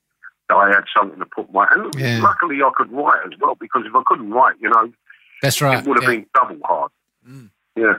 that 0.48 0.54
I 0.56 0.68
had 0.68 0.84
something 0.96 1.18
to 1.18 1.26
put 1.26 1.52
my. 1.52 1.66
And 1.70 1.94
Yeah. 1.98 2.20
luckily, 2.22 2.58
I 2.62 2.70
could 2.76 2.92
write 2.92 3.20
as 3.26 3.38
well 3.40 3.54
because 3.58 3.82
if 3.86 3.94
I 3.94 4.02
couldn't 4.06 4.30
write, 4.30 4.56
you 4.60 4.68
know, 4.68 4.92
That's 5.42 5.60
right. 5.62 5.78
it 5.78 5.86
would 5.88 6.02
have 6.02 6.10
yeah. 6.12 6.18
been 6.20 6.26
double 6.34 6.58
hard. 6.64 6.90
Mm. 7.28 7.50
Yeah. 7.74 7.94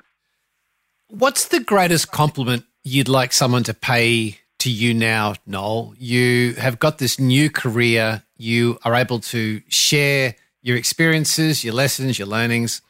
What's 1.10 1.48
the 1.48 1.60
greatest 1.62 2.12
compliment 2.12 2.66
you'd 2.84 3.08
like 3.10 3.32
someone 3.34 3.64
to 3.64 3.74
pay 3.74 4.40
to 4.68 4.72
you 4.72 4.94
now, 4.94 5.34
Noel? 5.46 5.94
You 5.98 6.54
have 6.56 6.78
got 6.78 6.98
this 6.98 7.22
new 7.22 7.50
career. 7.50 8.24
You 8.36 8.78
are 8.84 8.96
able 8.96 9.20
to 9.32 9.62
share 9.70 10.36
your 10.62 10.76
experiences, 10.76 11.64
your 11.64 11.74
lessons, 11.74 12.20
your 12.20 12.28
learnings. 12.28 12.82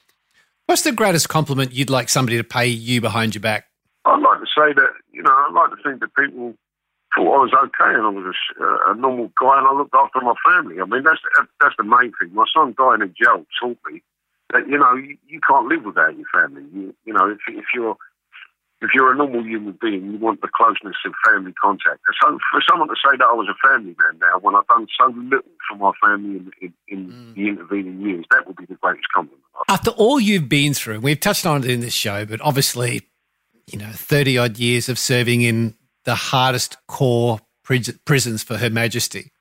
What's 0.65 0.81
the 0.81 0.91
greatest 0.91 1.29
compliment 1.29 1.73
you'd 1.73 1.91
like 1.91 2.09
somebody 2.09 2.37
to 2.37 2.43
pay 2.43 2.65
you 2.65 2.99
behind 2.99 3.35
your 3.35 3.43
back? 3.43 3.67
I'd 4.05 4.19
like 4.21 4.39
to 4.39 4.47
say 4.47 4.73
that, 4.73 4.89
you 5.11 5.21
know, 5.21 5.29
I'd 5.29 5.53
like 5.53 5.69
to 5.69 5.83
think 5.87 5.99
that 5.99 6.15
people 6.15 6.55
thought 7.15 7.35
I 7.35 7.43
was 7.43 7.53
okay 7.53 7.93
and 7.93 8.01
I 8.01 8.09
was 8.09 8.35
a 8.87 8.95
normal 8.95 9.31
guy 9.39 9.59
and 9.59 9.67
I 9.67 9.73
looked 9.73 9.93
after 9.93 10.19
my 10.21 10.33
family. 10.49 10.81
I 10.81 10.85
mean, 10.85 11.03
that's 11.03 11.21
that's 11.61 11.75
the 11.77 11.83
main 11.83 12.11
thing. 12.19 12.33
My 12.33 12.45
son 12.51 12.73
dying 12.75 13.01
in 13.01 13.13
jail 13.13 13.45
taught 13.61 13.77
me 13.91 14.01
that, 14.51 14.67
you 14.67 14.79
know, 14.79 14.95
you, 14.95 15.15
you 15.27 15.39
can't 15.47 15.67
live 15.67 15.85
without 15.85 16.17
your 16.17 16.25
family. 16.33 16.63
You, 16.73 16.95
you 17.05 17.13
know, 17.13 17.29
if, 17.29 17.37
if 17.47 17.65
you're 17.75 17.97
if 18.81 18.91
you're 18.93 19.11
a 19.11 19.15
normal 19.15 19.43
human 19.43 19.77
being, 19.81 20.11
you 20.11 20.17
want 20.19 20.41
the 20.41 20.49
closeness 20.55 20.95
of 21.05 21.13
family 21.25 21.53
contact. 21.61 21.99
So 22.21 22.37
for 22.51 22.61
someone 22.69 22.87
to 22.89 22.95
say 22.95 23.17
that 23.17 23.25
I 23.25 23.33
was 23.33 23.47
a 23.49 23.67
family 23.67 23.95
man 23.99 24.19
now, 24.19 24.39
when 24.39 24.55
I've 24.55 24.67
done 24.67 24.87
so 24.99 25.07
little 25.07 25.51
for 25.67 25.77
my 25.77 25.91
family 26.01 26.37
in, 26.37 26.51
in, 26.61 26.73
in 26.87 27.33
the 27.35 27.47
intervening 27.47 28.01
years, 28.01 28.25
that 28.29 28.45
would 28.45 28.55
be 28.55 28.65
the 28.65 28.75
greatest 28.75 29.07
compliment. 29.13 29.43
After 29.67 29.91
all 29.91 30.19
you've 30.19 30.47
been 30.47 30.73
through, 30.73 30.99
we've 30.99 31.19
touched 31.19 31.45
on 31.45 31.63
it 31.63 31.69
in 31.69 31.79
this 31.79 31.93
show, 31.93 32.25
but 32.25 32.39
obviously, 32.41 33.01
you 33.65 33.79
know, 33.79 33.89
30 33.91 34.37
odd 34.37 34.57
years 34.57 34.89
of 34.89 34.99
serving 34.99 35.41
in 35.41 35.75
the 36.05 36.15
hardest 36.15 36.77
core 36.87 37.39
prisons 37.63 38.43
for 38.43 38.57
Her 38.57 38.69
Majesty. 38.69 39.31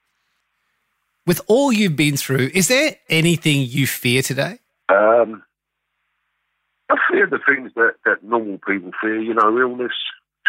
With 1.27 1.41
all 1.47 1.73
you've 1.73 1.97
been 1.97 2.17
through, 2.17 2.51
is 2.55 2.69
there 2.69 2.97
anything 3.09 3.67
you 3.69 3.87
fear 3.87 4.23
today? 4.23 4.59
Um, 4.89 5.43
I 6.91 6.97
fear 7.11 7.27
the 7.27 7.41
things 7.47 7.73
that, 7.75 7.95
that 8.05 8.23
normal 8.23 8.59
people 8.67 8.93
fear, 9.01 9.21
you 9.21 9.35
know, 9.35 9.59
illness, 9.59 9.93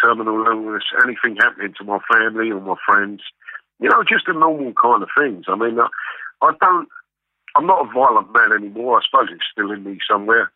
terminal 0.02 0.44
illness, 0.46 0.84
anything 1.02 1.36
happening 1.36 1.74
to 1.78 1.84
my 1.84 1.98
family 2.10 2.50
or 2.50 2.60
my 2.60 2.76
friends, 2.86 3.22
you 3.80 3.88
know, 3.88 4.02
just 4.08 4.26
the 4.26 4.32
normal 4.32 4.72
kind 4.80 5.02
of 5.02 5.08
things. 5.18 5.46
I 5.48 5.56
mean, 5.56 5.78
I, 5.80 5.88
I 6.42 6.52
don't, 6.60 6.88
I'm 7.56 7.66
not 7.66 7.86
a 7.86 7.92
violent 7.92 8.32
man 8.32 8.52
anymore. 8.52 8.98
I 8.98 9.02
suppose 9.04 9.28
it's 9.32 9.44
still 9.50 9.72
in 9.72 9.84
me 9.84 9.98
somewhere. 10.08 10.52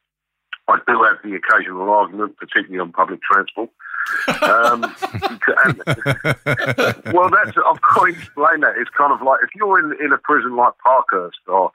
I 0.68 0.78
do 0.86 1.02
have 1.02 1.18
the 1.24 1.34
occasional 1.34 1.90
argument, 1.90 2.36
particularly 2.36 2.78
on 2.78 2.92
public 2.92 3.20
transport. 3.22 3.70
Um, 4.42 4.84
and, 5.64 5.82
well, 7.14 7.30
that's 7.30 7.56
I've 7.56 7.80
got 7.80 8.00
to 8.00 8.04
explain 8.06 8.60
that. 8.60 8.74
It's 8.78 8.90
kind 8.96 9.12
of 9.12 9.22
like 9.22 9.40
if 9.42 9.50
you're 9.54 9.78
in 9.78 9.96
in 10.04 10.12
a 10.12 10.18
prison 10.18 10.56
like 10.56 10.74
Parkhurst 10.84 11.38
or 11.46 11.70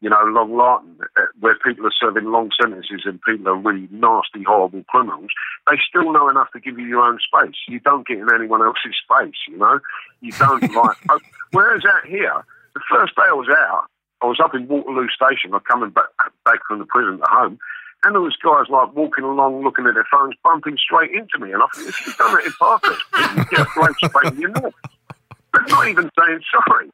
you 0.00 0.08
know 0.08 0.22
Long 0.24 0.50
Lartin, 0.52 1.00
uh, 1.16 1.26
where 1.40 1.56
people 1.56 1.86
are 1.86 1.92
serving 1.98 2.24
long 2.24 2.50
sentences 2.60 3.02
and 3.04 3.20
people 3.22 3.48
are 3.48 3.56
really 3.56 3.88
nasty, 3.90 4.42
horrible 4.42 4.84
criminals, 4.88 5.30
they 5.68 5.76
still 5.88 6.12
know 6.12 6.28
enough 6.28 6.48
to 6.52 6.60
give 6.60 6.78
you 6.78 6.86
your 6.86 7.02
own 7.02 7.18
space. 7.18 7.56
You 7.68 7.80
don't 7.80 8.06
get 8.06 8.18
in 8.18 8.28
anyone 8.32 8.62
else's 8.62 8.96
space. 9.02 9.38
You 9.48 9.58
know, 9.58 9.80
you 10.20 10.32
don't 10.32 10.62
like. 10.74 10.96
oh, 11.10 11.20
Whereas 11.50 11.82
out 11.84 12.06
here, 12.06 12.44
the 12.74 12.80
first 12.90 13.14
day 13.16 13.24
I 13.28 13.34
was 13.34 13.48
out, 13.48 13.86
I 14.22 14.26
was 14.26 14.40
up 14.42 14.54
in 14.54 14.68
Waterloo 14.68 15.08
Station. 15.08 15.52
I'm 15.52 15.60
coming 15.60 15.90
back 15.90 16.06
back 16.44 16.60
from 16.66 16.78
the 16.78 16.86
prison 16.86 17.18
to 17.18 17.26
home. 17.28 17.58
And 18.04 18.14
there 18.14 18.20
was 18.20 18.36
guys 18.42 18.68
like 18.68 18.94
walking 18.94 19.24
along, 19.24 19.62
looking 19.62 19.86
at 19.86 19.94
their 19.94 20.06
phones, 20.10 20.34
bumping 20.42 20.76
straight 20.76 21.12
into 21.12 21.38
me. 21.38 21.52
And 21.52 21.62
I 21.62 21.66
thought, 21.72 21.86
if 21.86 22.06
you've 22.06 22.16
done 22.16 22.34
that 22.34 22.46
in 22.46 22.52
Parkhurst, 22.58 23.02
you 23.36 23.44
get 23.56 23.60
a 23.60 23.70
great 23.74 23.94
straight 23.96 24.32
in 24.32 24.40
your 24.40 24.50
neck. 24.50 24.74
But 25.52 25.68
not 25.68 25.86
even 25.86 26.10
saying 26.18 26.40
sorry. 26.50 26.90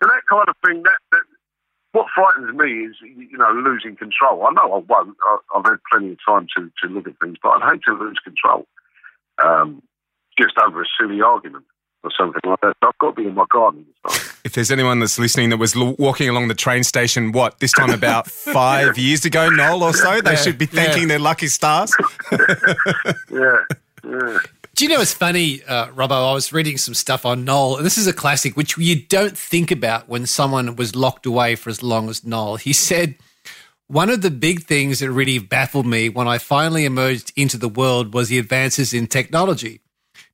And 0.00 0.10
that 0.10 0.22
kind 0.28 0.48
of 0.48 0.54
thing, 0.64 0.82
that, 0.84 0.98
that 1.10 1.22
what 1.92 2.06
frightens 2.14 2.54
me 2.54 2.84
is, 2.84 2.94
you 3.02 3.38
know, 3.38 3.50
losing 3.52 3.96
control. 3.96 4.46
I 4.46 4.52
know 4.52 4.74
I 4.74 4.78
won't. 4.86 5.16
I, 5.22 5.38
I've 5.56 5.64
had 5.64 5.78
plenty 5.90 6.12
of 6.12 6.18
time 6.26 6.46
to, 6.56 6.70
to 6.82 6.92
look 6.92 7.08
at 7.08 7.18
things, 7.20 7.38
but 7.42 7.50
I'd 7.50 7.72
hate 7.72 7.82
to 7.86 7.94
lose 7.94 8.18
control 8.22 8.66
um, 9.42 9.82
just 10.38 10.54
over 10.58 10.82
a 10.82 10.86
silly 11.00 11.22
argument. 11.22 11.64
Or 12.06 12.10
something 12.16 12.40
like 12.48 12.60
that. 12.60 12.74
So 12.82 12.88
I've 12.88 12.98
got 12.98 13.16
to 13.16 13.22
be 13.22 13.28
in 13.28 13.34
my 13.34 13.44
garden 13.50 13.84
this 14.04 14.16
time. 14.18 14.32
If 14.46 14.52
there's 14.52 14.70
anyone 14.70 15.00
that's 15.00 15.18
listening 15.18 15.50
that 15.50 15.56
was 15.56 15.74
l- 15.74 15.96
walking 15.98 16.28
along 16.28 16.46
the 16.46 16.54
train 16.54 16.84
station, 16.84 17.32
what, 17.32 17.58
this 17.58 17.72
time 17.72 17.90
about 17.90 18.30
five 18.30 18.96
years 18.96 19.24
ago, 19.24 19.48
Noel, 19.50 19.82
or 19.82 19.92
so, 19.92 20.20
they 20.20 20.30
Yeah, 20.30 20.36
should 20.36 20.56
be 20.56 20.66
thanking 20.66 21.02
yeah. 21.02 21.08
their 21.08 21.18
lucky 21.18 21.48
stars. 21.48 21.92
Yeah, 23.30 23.58
yeah. 24.04 24.38
Do 24.74 24.84
you 24.84 24.88
know 24.90 24.98
what's 24.98 25.14
funny, 25.14 25.62
uh, 25.64 25.86
Robbo? 25.88 26.30
I 26.30 26.34
was 26.34 26.52
reading 26.52 26.76
some 26.78 26.94
stuff 26.94 27.24
on 27.26 27.44
Noel, 27.44 27.76
and 27.78 27.86
this 27.86 27.96
is 27.98 28.06
a 28.06 28.12
classic 28.12 28.56
which 28.56 28.76
you 28.78 29.02
don't 29.02 29.36
think 29.36 29.70
about 29.70 30.08
when 30.08 30.26
someone 30.26 30.76
was 30.76 30.94
locked 30.94 31.26
away 31.26 31.56
for 31.56 31.70
as 31.70 31.82
long 31.82 32.08
as 32.10 32.24
Noel. 32.24 32.56
He 32.56 32.72
said, 32.72 33.16
One 33.88 34.10
of 34.10 34.20
the 34.22 34.30
big 34.30 34.64
things 34.64 35.00
that 35.00 35.10
really 35.10 35.38
baffled 35.38 35.86
me 35.86 36.08
when 36.08 36.28
I 36.28 36.38
finally 36.38 36.84
emerged 36.84 37.32
into 37.36 37.56
the 37.56 37.68
world 37.70 38.12
was 38.14 38.28
the 38.28 38.38
advances 38.38 38.92
in 38.94 39.06
technology. 39.06 39.80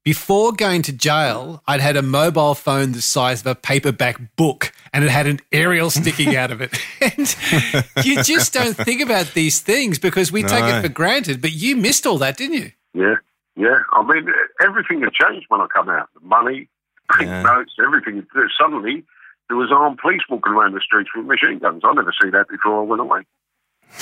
Before 0.04 0.52
going 0.52 0.82
to 0.82 0.92
jail, 0.92 1.62
I'd 1.66 1.80
had 1.80 1.96
a 1.96 2.02
mobile 2.02 2.54
phone 2.56 2.90
the 2.90 3.00
size 3.00 3.40
of 3.42 3.46
a 3.46 3.54
paperback 3.54 4.34
book 4.34 4.72
and 4.92 5.04
it 5.04 5.10
had 5.10 5.28
an 5.28 5.38
aerial 5.52 5.90
sticking 5.90 6.34
out 6.42 6.50
of 6.50 6.60
it. 6.60 6.76
And 7.00 8.04
you 8.06 8.22
just 8.22 8.52
don't 8.52 8.74
think 8.76 9.00
about 9.00 9.32
these 9.34 9.60
things 9.60 9.98
because 10.00 10.32
we 10.32 10.42
take 10.42 10.64
it 10.64 10.82
for 10.82 10.88
granted, 10.88 11.40
but 11.40 11.52
you 11.52 11.76
missed 11.76 12.04
all 12.06 12.18
that, 12.18 12.36
didn't 12.36 12.56
you? 12.56 12.72
Yeah, 12.94 13.14
yeah. 13.56 13.78
I 13.92 14.02
mean, 14.02 14.26
everything 14.60 15.02
had 15.02 15.12
changed 15.12 15.46
when 15.48 15.60
I 15.60 15.66
come 15.72 15.88
out. 15.88 16.08
The 16.14 16.26
money, 16.26 16.68
bank 17.08 17.22
Yeah. 17.28 17.42
notes, 17.42 17.72
everything. 17.84 18.26
Suddenly, 18.60 19.04
there 19.48 19.56
was 19.56 19.70
armed 19.72 19.98
police 19.98 20.22
walking 20.28 20.52
around 20.52 20.74
the 20.74 20.80
streets 20.80 21.10
with 21.14 21.26
machine 21.26 21.58
guns. 21.58 21.82
I 21.84 21.92
never 21.94 22.12
see 22.20 22.30
that 22.30 22.48
before 22.48 22.80
I 22.80 22.84
went 22.84 23.00
away. 23.02 23.20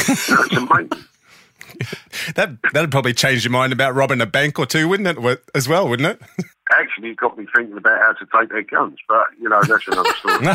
You 0.08 0.14
know, 0.34 0.42
it's 0.44 0.56
amazing. 0.56 1.04
That, 2.34 2.50
that'd 2.72 2.90
probably 2.90 3.14
change 3.14 3.44
your 3.44 3.52
mind 3.52 3.72
about 3.72 3.94
robbing 3.94 4.20
a 4.20 4.26
bank 4.26 4.58
or 4.58 4.66
two, 4.66 4.88
wouldn't 4.88 5.18
it, 5.18 5.42
as 5.54 5.68
well, 5.68 5.88
wouldn't 5.88 6.08
it? 6.08 6.20
Actually, 6.72 7.10
it 7.10 7.16
got 7.16 7.36
me 7.36 7.46
thinking 7.54 7.76
about 7.76 7.98
how 7.98 8.12
to 8.12 8.26
take 8.38 8.48
their 8.50 8.62
guns, 8.62 8.96
but 9.08 9.24
you 9.40 9.48
know 9.48 9.60
that's 9.62 9.88
another 9.88 10.12
story. 10.20 10.46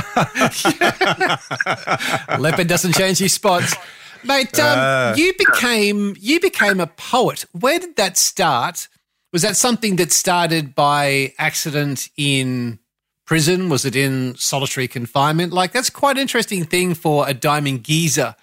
Leopard 2.40 2.68
doesn't 2.68 2.96
change 2.96 3.18
his 3.18 3.34
spots. 3.34 3.76
Mate, 4.24 4.58
um, 4.60 4.80
Uh. 4.80 5.14
you 5.18 5.34
became 5.38 6.16
you 6.20 6.40
became 6.40 6.80
a 6.80 6.88
poet. 6.88 7.46
Where 7.52 7.80
did 7.80 7.96
that 7.98 8.18
start? 8.18 8.88
Was 9.34 9.42
that 9.42 9.58
something 9.58 9.98
that 9.98 10.12
started 10.14 10.74
by 10.76 11.34
accident 11.38 12.08
in 12.16 12.80
prison? 13.26 13.68
Was 13.70 13.84
it 13.86 13.96
in 13.96 14.36
solitary 14.38 14.88
confinement? 14.88 15.52
Like 15.52 15.74
that's 15.74 15.90
quite 15.90 16.16
an 16.16 16.22
interesting 16.22 16.64
thing 16.64 16.94
for 16.96 17.28
a 17.28 17.34
diamond 17.34 17.84
geezer 17.84 18.36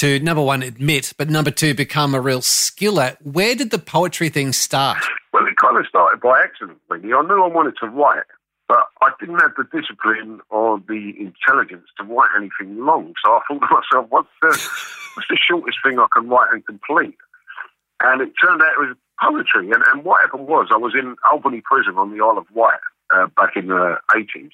to 0.00 0.18
number 0.20 0.40
one 0.40 0.62
admit, 0.62 1.12
but 1.18 1.28
number 1.28 1.50
two 1.50 1.74
become 1.74 2.14
a 2.14 2.20
real 2.22 2.40
skill 2.40 3.00
at. 3.00 3.20
Where 3.20 3.54
did 3.54 3.70
the 3.70 3.78
poetry 3.78 4.30
thing 4.30 4.54
start? 4.54 4.96
Well, 5.34 5.46
it 5.46 5.56
kind 5.58 5.76
of 5.76 5.86
started 5.86 6.22
by 6.22 6.40
accident, 6.42 6.78
really. 6.88 7.12
I 7.12 7.20
knew 7.20 7.44
I 7.44 7.48
wanted 7.48 7.74
to 7.80 7.86
write, 7.86 8.24
but 8.66 8.86
I 9.02 9.10
didn't 9.20 9.40
have 9.40 9.52
the 9.58 9.64
discipline 9.64 10.40
or 10.48 10.80
the 10.88 11.12
intelligence 11.20 11.86
to 11.98 12.04
write 12.04 12.30
anything 12.34 12.82
long. 12.82 13.12
So 13.22 13.30
I 13.30 13.40
thought 13.46 13.60
to 13.60 13.74
myself, 13.74 14.06
what's 14.08 14.28
the, 14.40 14.48
what's 14.48 15.28
the 15.28 15.36
shortest 15.36 15.76
thing 15.84 15.98
I 15.98 16.06
can 16.16 16.30
write 16.30 16.48
and 16.50 16.64
complete? 16.64 17.18
And 18.02 18.22
it 18.22 18.32
turned 18.42 18.62
out 18.62 18.72
it 18.72 18.88
was 18.88 18.96
poetry. 19.22 19.70
And, 19.70 19.84
and 19.92 20.02
what 20.02 20.22
happened 20.22 20.48
was 20.48 20.68
I 20.72 20.78
was 20.78 20.94
in 20.94 21.14
Albany 21.30 21.60
Prison 21.62 21.98
on 21.98 22.16
the 22.16 22.24
Isle 22.24 22.38
of 22.38 22.46
Wight 22.54 22.80
uh, 23.14 23.26
back 23.36 23.54
in 23.54 23.66
the 23.66 23.98
80s, 24.12 24.50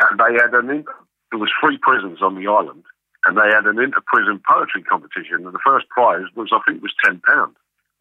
and 0.00 0.18
they 0.18 0.40
had 0.40 0.54
an 0.54 0.86
there 1.34 1.40
was 1.40 1.50
three 1.60 1.76
prisons 1.76 2.22
on 2.22 2.36
the 2.36 2.46
island, 2.46 2.84
and 3.26 3.36
they 3.36 3.48
had 3.48 3.66
an 3.66 3.78
inter-prison 3.78 4.42
poetry 4.48 4.82
competition, 4.82 5.46
and 5.46 5.54
the 5.54 5.64
first 5.64 5.88
prize 5.88 6.26
was, 6.36 6.50
I 6.52 6.60
think, 6.66 6.82
was 6.82 6.92
£10 7.04 7.20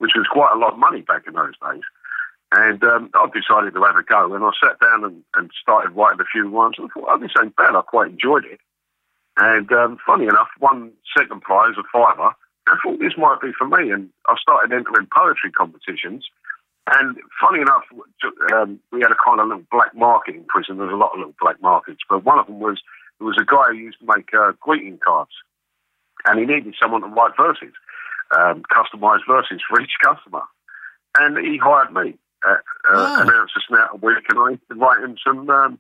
which 0.04 0.20
was 0.20 0.28
quite 0.28 0.52
a 0.54 0.60
lot 0.60 0.74
of 0.74 0.80
money 0.80 1.00
back 1.00 1.24
in 1.28 1.34
those 1.34 1.56
days. 1.64 1.84
And 2.52 2.84
um, 2.84 3.10
I 3.16 3.26
decided 3.32 3.74
to 3.74 3.84
have 3.84 3.96
a 3.96 4.04
go, 4.04 4.36
and 4.36 4.44
I 4.44 4.52
sat 4.62 4.76
down 4.84 5.06
and, 5.06 5.24
and 5.34 5.50
started 5.56 5.96
writing 5.96 6.20
a 6.20 6.28
few 6.28 6.50
rhymes. 6.50 6.76
And 6.78 6.90
I 6.90 6.94
thought, 6.94 7.08
oh, 7.10 7.20
this 7.20 7.32
ain't 7.42 7.56
bad. 7.56 7.74
I 7.74 7.82
quite 7.82 8.12
enjoyed 8.12 8.44
it. 8.44 8.60
And 9.38 9.72
um, 9.72 9.98
funny 10.06 10.26
enough, 10.26 10.50
one 10.60 10.92
second 11.18 11.42
prize, 11.42 11.74
a 11.80 11.84
fiver. 11.88 12.36
I 12.68 12.76
thought 12.84 13.00
this 13.00 13.18
might 13.18 13.40
be 13.42 13.52
for 13.58 13.68
me, 13.68 13.92
and 13.92 14.10
I 14.28 14.36
started 14.40 14.76
entering 14.76 15.08
poetry 15.08 15.52
competitions. 15.52 16.26
And 16.92 17.16
funny 17.40 17.62
enough, 17.62 17.84
um, 18.54 18.80
we 18.92 19.00
had 19.02 19.12
a 19.12 19.24
kind 19.24 19.40
of 19.40 19.48
little 19.48 19.64
black 19.72 19.96
market 19.96 20.36
in 20.36 20.44
prison. 20.44 20.78
There's 20.78 20.92
a 20.92 21.00
lot 21.00 21.14
of 21.14 21.20
little 21.20 21.36
black 21.40 21.62
markets, 21.62 22.02
but 22.10 22.26
one 22.26 22.40
of 22.40 22.48
them 22.48 22.60
was 22.60 22.82
there 23.20 23.28
was 23.28 23.38
a 23.40 23.46
guy 23.46 23.70
who 23.72 23.78
used 23.78 24.00
to 24.00 24.06
make 24.06 24.34
uh, 24.34 24.54
greeting 24.60 25.00
cards, 25.06 25.32
and 26.26 26.40
he 26.40 26.46
needed 26.46 26.76
someone 26.82 27.02
to 27.02 27.08
write 27.08 27.34
verses 27.38 27.74
um, 28.38 28.64
customized 28.72 29.28
verses 29.28 29.62
for 29.70 29.80
each 29.82 29.94
customer. 30.04 30.42
And 31.18 31.38
he 31.38 31.58
hired 31.58 31.94
me, 31.94 32.16
uh, 32.48 32.52
uh, 32.52 32.58
Oh. 32.90 33.22
an 33.22 33.30
ounce 33.30 33.52
of 33.56 33.62
snout 33.68 33.90
a 33.94 33.98
week, 33.98 34.26
and 34.30 34.40
I 34.40 34.50
used 34.52 34.68
to 34.70 34.76
write 34.76 35.04
him 35.04 35.16
some, 35.26 35.50
um, 35.50 35.80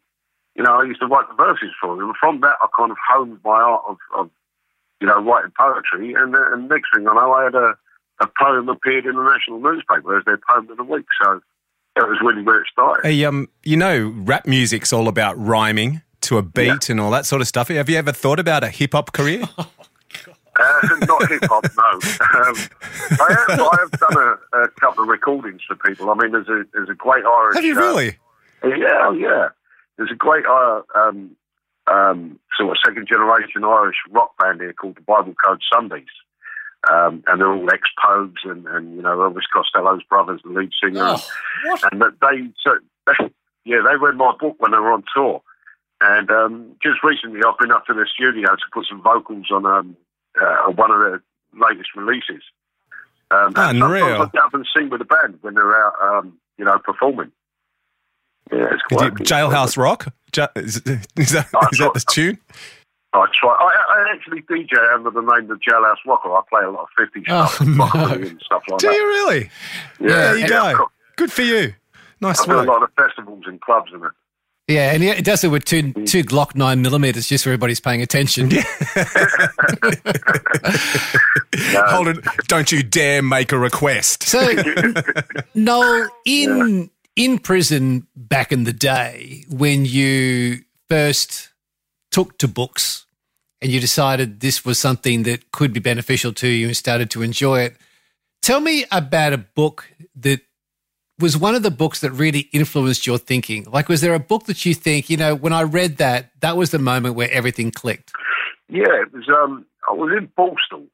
you 0.56 0.64
know, 0.64 0.80
I 0.80 0.84
used 0.84 1.00
to 1.02 1.08
write 1.08 1.28
the 1.28 1.36
verses 1.36 1.72
for 1.82 1.94
him. 1.96 2.06
And 2.06 2.16
from 2.20 2.42
that, 2.42 2.56
I 2.62 2.68
kind 2.78 2.92
of 2.92 2.98
honed 3.10 3.40
my 3.44 3.52
art 3.52 3.82
of, 3.88 3.98
of 4.16 4.30
you 5.02 5.08
know, 5.08 5.20
writing 5.24 5.52
poetry. 5.58 6.14
And, 6.14 6.36
uh, 6.36 6.52
and 6.54 6.70
next 6.70 6.90
thing 6.94 7.08
I 7.08 7.14
know, 7.14 7.34
I 7.34 7.46
had 7.46 7.56
a, 7.56 7.74
a 8.22 8.28
poem 8.40 8.70
appeared 8.70 9.06
in 9.08 9.16
the 9.16 9.24
national 9.24 9.60
newspaper 9.60 10.18
as 10.18 10.26
their 10.26 10.40
poem 10.48 10.70
of 10.70 10.78
the 10.78 10.84
week. 10.84 11.06
So 11.24 11.42
that 11.96 12.08
was 12.08 12.20
really 12.24 12.44
where 12.44 12.62
it 12.62 12.68
started. 12.72 13.06
Hey, 13.08 13.26
um, 13.26 13.50
you 13.64 13.76
know, 13.78 14.14
rap 14.16 14.46
music's 14.46 14.94
all 14.94 15.08
about 15.08 15.36
rhyming 15.38 16.04
to 16.24 16.38
a 16.38 16.42
beat 16.42 16.90
and 16.90 17.00
all 17.00 17.12
that 17.12 17.26
sort 17.26 17.42
of 17.42 17.48
stuff. 17.48 17.68
Have 17.68 17.90
you 17.90 17.98
ever 17.98 18.12
thought 18.12 18.40
about 18.40 18.64
a 18.64 18.70
hip 18.70 18.94
hop 18.94 19.14
career? 19.14 19.44
Uh, 20.56 20.88
not 21.08 21.28
hip 21.30 21.44
hop, 21.46 21.66
no. 21.76 21.84
Um, 22.44 22.56
I, 23.20 23.46
have, 23.48 23.60
I 23.60 23.78
have 23.80 23.92
done 23.92 24.38
a, 24.54 24.60
a 24.60 24.68
couple 24.80 25.02
of 25.02 25.10
recordings 25.10 25.62
for 25.68 25.76
people. 25.76 26.12
I 26.12 26.14
mean, 26.14 26.32
there's 26.32 26.48
a 26.48 26.64
there's 26.74 26.90
a 26.90 26.94
great 26.94 27.26
Irish. 27.26 27.56
Have 27.56 27.66
you 27.66 27.76
uh, 27.76 27.82
really? 27.82 28.18
Yeah, 28.64 29.02
oh, 29.02 29.14
yeah. 29.14 29.48
There's 29.98 30.12
a 30.12 30.16
great 30.16 30.46
uh, 30.46 30.82
um, 30.94 31.36
um, 31.88 32.40
sort 32.58 32.72
of 32.72 32.78
second 32.86 33.08
generation 33.08 33.64
Irish 33.64 33.98
rock 34.12 34.38
band 34.38 34.62
here 34.62 34.74
called 34.74 34.96
the 34.96 35.02
Bible 35.02 35.34
Code 35.44 35.62
Sundays. 35.74 36.06
Um, 36.92 37.24
and 37.28 37.40
they're 37.40 37.52
all 37.52 37.70
ex 37.72 37.84
Pogues 38.04 38.44
and, 38.44 38.68
and, 38.68 38.96
you 38.96 39.02
know, 39.02 39.18
Elvis 39.18 39.44
Costello's 39.54 40.04
brothers, 40.04 40.42
the 40.44 40.52
lead 40.52 40.72
singer. 40.84 41.02
Oh, 41.02 41.28
what? 41.66 41.94
And 41.94 42.02
they, 42.02 42.50
so, 42.62 42.78
yeah, 43.66 43.78
they 43.88 43.96
read 43.96 44.16
my 44.16 44.34
book 44.38 44.56
when 44.60 44.72
they 44.72 44.78
were 44.78 44.92
on 44.92 45.04
tour. 45.16 45.42
And 46.06 46.30
um, 46.32 46.76
just 46.84 47.02
recently, 47.04 47.40
I've 47.48 47.58
been 47.58 47.72
up 47.72 47.86
to 47.86 47.94
the 47.94 48.06
studio 48.14 48.50
to 48.56 48.62
put 48.74 48.86
some 48.90 49.02
vocals 49.02 49.48
on 49.52 49.66
um, 49.66 49.96
uh, 50.42 50.70
one 50.72 50.92
of 50.92 51.00
their 51.00 51.24
latest 51.54 51.90
releases. 51.96 52.42
Um, 53.32 53.54
Unreal. 53.56 54.22
I 54.24 54.26
get 54.34 54.44
up 54.44 54.54
and 54.54 54.68
sing 54.76 54.90
with 54.90 55.00
the 55.00 55.06
band 55.06 55.40
when 55.42 55.54
they're 55.56 55.74
out, 55.86 55.94
um, 56.02 56.34
you 56.58 56.66
know, 56.66 56.78
performing. 56.80 57.32
Yeah, 58.52 58.68
it's 58.72 58.82
quite 58.84 59.08
it 59.08 59.14
Jailhouse 59.26 59.78
Rock? 59.78 60.14
Ja- 60.36 60.48
is, 60.58 60.76
is 60.78 61.32
that, 61.32 61.48
is 61.72 61.80
that 61.80 61.92
the 61.94 62.04
tune? 62.12 62.38
I 63.14 63.26
try. 63.40 63.52
I, 63.52 63.94
I 64.00 64.14
actually 64.14 64.42
DJ 64.42 64.74
under 64.94 65.10
the 65.10 65.22
name 65.22 65.50
of 65.50 65.60
Jailhouse 65.60 65.98
Rocker. 66.06 66.34
I 66.34 66.42
play 66.50 66.64
a 66.66 66.70
lot 66.72 66.84
of 66.84 66.90
50 66.98 67.24
Oh, 67.30 67.46
stuff, 67.46 67.68
no. 67.68 67.86
and 68.14 68.42
stuff 68.44 68.64
like 68.70 68.80
Do 68.80 68.88
that. 68.88 68.94
Do 68.94 68.98
you 68.98 69.06
really? 69.08 69.50
Yeah, 70.02 70.08
There 70.08 70.36
you 70.36 70.42
yeah, 70.42 70.74
go. 70.74 70.88
Good 71.16 71.32
for 71.32 71.44
you. 71.44 71.74
Nice 72.20 72.42
I 72.42 72.46
do 72.46 72.60
a 72.60 72.64
lot 72.64 72.84
of 72.84 72.90
festivals 72.96 73.44
and 73.48 73.62
clubs 73.62 73.92
and 73.94 74.04
it. 74.04 74.12
Yeah, 74.68 74.94
and 74.94 75.04
it 75.04 75.26
does 75.26 75.44
it 75.44 75.50
with 75.50 75.66
two 75.66 75.84
mm. 75.84 76.08
two 76.08 76.24
Glock 76.24 76.56
nine 76.56 76.82
millimeters, 76.82 77.28
just 77.28 77.44
so 77.44 77.50
everybody's 77.50 77.82
paying 77.82 78.02
attention. 78.02 78.50
Hold 81.56 82.08
it. 82.08 82.24
Don't 82.48 82.72
you 82.72 82.82
dare 82.82 83.22
make 83.22 83.52
a 83.52 83.58
request. 83.58 84.24
So, 84.24 84.48
Noel, 85.54 86.08
in 86.26 86.90
in 87.18 87.40
prison 87.40 88.08
back 88.16 88.54
in 88.54 88.64
the 88.64 88.72
day, 88.72 89.44
when 89.50 89.84
you 89.86 90.60
first 90.90 91.50
took 92.12 92.38
to 92.38 92.48
books 92.48 93.06
and 93.62 93.70
you 93.70 93.82
decided 93.82 94.40
this 94.40 94.64
was 94.64 94.80
something 94.80 95.24
that 95.24 95.52
could 95.52 95.74
be 95.74 95.82
beneficial 95.82 96.32
to 96.34 96.48
you 96.48 96.68
and 96.68 96.78
started 96.78 97.10
to 97.12 97.22
enjoy 97.22 97.62
it, 97.62 97.76
tell 98.42 98.62
me 98.62 98.86
about 98.92 99.34
a 99.34 99.38
book 99.38 99.92
that 100.16 100.40
was 101.20 101.38
one 101.38 101.56
of 101.56 101.64
the 101.64 101.72
books 101.72 102.02
that 102.02 102.12
really 102.12 102.50
influenced 102.52 103.06
your 103.06 103.18
thinking. 103.18 103.66
Like, 103.66 103.88
was 103.88 104.02
there 104.02 104.14
a 104.14 104.20
book 104.20 104.46
that 104.46 104.66
you 104.66 104.74
think, 104.74 105.10
you 105.10 105.18
know, 105.18 105.36
when 105.36 105.54
I 105.54 105.64
read 105.64 105.98
that, 105.98 106.32
that 106.42 106.58
was 106.58 106.72
the 106.72 106.80
moment 106.80 107.16
where 107.16 107.32
everything 107.32 107.72
clicked? 107.72 108.12
Yeah, 108.70 109.02
it 109.02 109.14
was. 109.14 109.30
Um, 109.30 109.66
I 109.88 109.94
was 109.94 110.12
in 110.18 110.28
Borstal. 110.30 110.88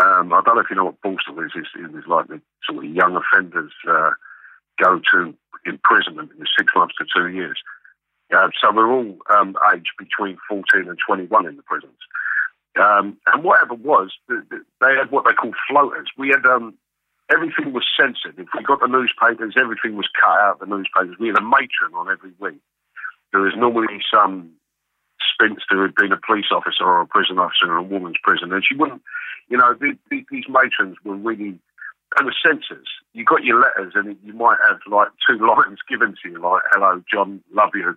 Um, 0.00 0.32
I 0.32 0.40
don't 0.44 0.56
know 0.56 0.60
if 0.60 0.70
you 0.70 0.76
know 0.76 0.84
what 0.84 1.00
Borstal 1.00 1.44
is. 1.44 1.52
It's, 1.54 1.68
it 1.74 1.92
was 1.92 2.04
like 2.06 2.28
the 2.28 2.40
sort 2.68 2.84
of 2.84 2.90
young 2.90 3.16
offenders 3.16 3.72
uh, 3.88 4.10
go 4.82 5.00
to 5.12 5.34
imprisonment 5.64 6.30
in 6.38 6.44
six 6.58 6.72
months 6.74 6.94
to 6.98 7.06
two 7.14 7.28
years. 7.28 7.58
Uh, 8.34 8.48
so 8.60 8.72
we're 8.72 8.90
all 8.90 9.18
um, 9.34 9.56
aged 9.74 9.92
between 9.98 10.38
14 10.48 10.88
and 10.88 10.98
21 11.06 11.46
in 11.46 11.56
the 11.56 11.62
prisons. 11.62 11.92
Um, 12.80 13.18
and 13.26 13.44
whatever 13.44 13.74
was, 13.74 14.12
th- 14.28 14.48
th- 14.48 14.62
they 14.80 14.94
had 14.96 15.10
what 15.10 15.26
they 15.26 15.34
call 15.34 15.52
floaters. 15.68 16.08
We 16.16 16.28
had 16.28 16.46
um, 16.46 16.74
everything 17.32 17.72
was 17.72 17.84
censored. 17.98 18.38
If 18.38 18.48
we 18.54 18.62
got 18.62 18.80
the 18.80 18.86
newspapers, 18.86 19.54
everything 19.56 19.96
was 19.96 20.08
cut 20.20 20.38
out 20.38 20.54
of 20.54 20.58
the 20.60 20.66
newspapers. 20.66 21.16
We 21.18 21.28
had 21.28 21.38
a 21.38 21.42
matron 21.42 21.94
on 21.94 22.10
every 22.10 22.32
week. 22.38 22.60
There 23.32 23.40
was 23.40 23.54
normally 23.56 24.00
some 24.12 24.52
spinster 25.32 25.76
who'd 25.76 25.94
been 25.94 26.12
a 26.12 26.20
police 26.20 26.52
officer 26.52 26.84
or 26.84 27.00
a 27.00 27.06
prison 27.06 27.38
officer 27.38 27.64
in 27.64 27.72
a 27.72 27.82
woman's 27.82 28.20
prison, 28.22 28.52
and 28.52 28.62
she 28.66 28.76
wouldn't, 28.76 29.02
you 29.48 29.56
know, 29.56 29.74
the, 29.74 29.96
the, 30.10 30.24
these 30.30 30.44
matrons 30.48 30.96
were 31.04 31.16
really, 31.16 31.58
they 32.16 32.24
were 32.24 32.34
censors. 32.44 32.88
you 33.14 33.24
got 33.24 33.44
your 33.44 33.60
letters 33.60 33.94
and 33.96 34.16
you 34.22 34.34
might 34.34 34.58
have 34.68 34.78
like 34.90 35.08
two 35.26 35.38
lines 35.46 35.78
given 35.88 36.14
to 36.22 36.30
you, 36.30 36.38
like 36.38 36.62
"Hello, 36.72 37.02
John, 37.10 37.42
love 37.54 37.70
you." 37.74 37.96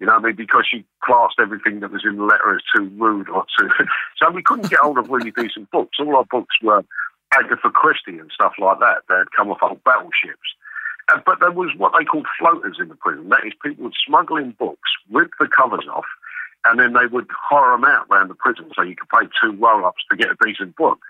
You 0.00 0.06
know 0.06 0.14
I 0.14 0.18
mean? 0.18 0.34
Because 0.34 0.66
you 0.72 0.82
classed 1.04 1.36
everything 1.40 1.78
that 1.80 1.92
was 1.92 2.02
in 2.04 2.16
the 2.16 2.24
letter 2.24 2.56
as 2.56 2.62
too 2.74 2.90
rude 2.98 3.28
or 3.28 3.44
too. 3.56 3.68
so 4.18 4.30
we 4.32 4.42
couldn't 4.42 4.68
get 4.68 4.80
hold 4.80 4.98
of 4.98 5.08
really 5.08 5.30
decent 5.30 5.70
books. 5.70 5.98
All 6.00 6.16
our 6.16 6.24
books 6.24 6.56
were 6.60 6.84
Agatha 7.32 7.70
Christie 7.70 8.18
and 8.18 8.30
stuff 8.32 8.54
like 8.58 8.78
that. 8.80 9.02
They'd 9.08 9.32
come 9.36 9.50
off 9.50 9.62
old 9.62 9.82
battleships. 9.84 10.54
Uh, 11.12 11.18
but 11.24 11.40
there 11.40 11.50
was 11.50 11.70
what 11.76 11.92
they 11.98 12.04
called 12.04 12.26
floaters 12.38 12.76
in 12.80 12.88
the 12.88 12.94
prison. 12.94 13.28
That 13.28 13.44
is, 13.46 13.52
people 13.62 13.84
would 13.84 13.94
smuggle 14.06 14.36
in 14.36 14.52
books, 14.52 14.90
rip 15.10 15.30
the 15.40 15.48
covers 15.48 15.86
off, 15.92 16.06
and 16.64 16.78
then 16.78 16.92
they 16.92 17.06
would 17.06 17.26
hire 17.30 17.72
them 17.72 17.84
out 17.84 18.06
around 18.10 18.28
the 18.28 18.34
prison 18.34 18.70
so 18.74 18.82
you 18.82 18.96
could 18.96 19.08
pay 19.08 19.26
two 19.40 19.52
roll 19.56 19.84
ups 19.84 20.04
to 20.10 20.16
get 20.16 20.30
a 20.30 20.36
decent 20.44 20.76
book 20.76 21.00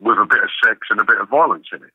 with 0.00 0.18
a 0.18 0.26
bit 0.26 0.44
of 0.44 0.50
sex 0.62 0.86
and 0.90 1.00
a 1.00 1.04
bit 1.04 1.20
of 1.20 1.28
violence 1.28 1.66
in 1.72 1.82
it. 1.82 1.92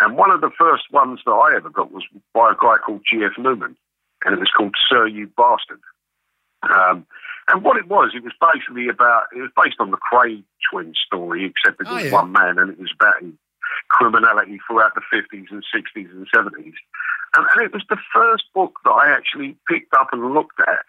And 0.00 0.16
one 0.16 0.30
of 0.30 0.40
the 0.40 0.50
first 0.56 0.84
ones 0.92 1.20
that 1.26 1.32
I 1.32 1.56
ever 1.56 1.68
got 1.68 1.92
was 1.92 2.04
by 2.32 2.52
a 2.52 2.54
guy 2.54 2.76
called 2.78 3.02
G.F. 3.08 3.32
Newman, 3.38 3.76
and 4.24 4.34
it 4.34 4.38
was 4.38 4.50
called 4.56 4.74
Sir 4.88 5.06
You 5.06 5.26
Bastard. 5.36 5.80
Um, 6.62 7.06
and 7.48 7.64
what 7.64 7.76
it 7.76 7.88
was, 7.88 8.12
it 8.14 8.22
was 8.22 8.32
basically 8.40 8.88
about, 8.88 9.24
it 9.34 9.40
was 9.40 9.50
based 9.56 9.76
on 9.80 9.90
the 9.90 9.98
Kray 9.98 10.42
twin 10.70 10.92
story, 11.06 11.44
except 11.46 11.80
it 11.80 11.86
Oh, 11.90 11.94
was 11.94 12.04
yeah. 12.04 12.12
one 12.12 12.32
man 12.32 12.58
and 12.58 12.70
it 12.70 12.78
was 12.78 12.92
about 12.94 13.14
criminality 13.88 14.58
throughout 14.66 14.94
the 14.94 15.02
50s 15.12 15.50
and 15.50 15.64
60s 15.74 16.10
and 16.10 16.26
70s. 16.30 16.74
And, 17.36 17.46
and 17.54 17.62
it 17.64 17.72
was 17.72 17.82
the 17.88 17.96
first 18.14 18.44
book 18.54 18.74
that 18.84 18.90
I 18.90 19.10
actually 19.10 19.56
picked 19.68 19.94
up 19.94 20.08
and 20.12 20.34
looked 20.34 20.60
at 20.60 20.84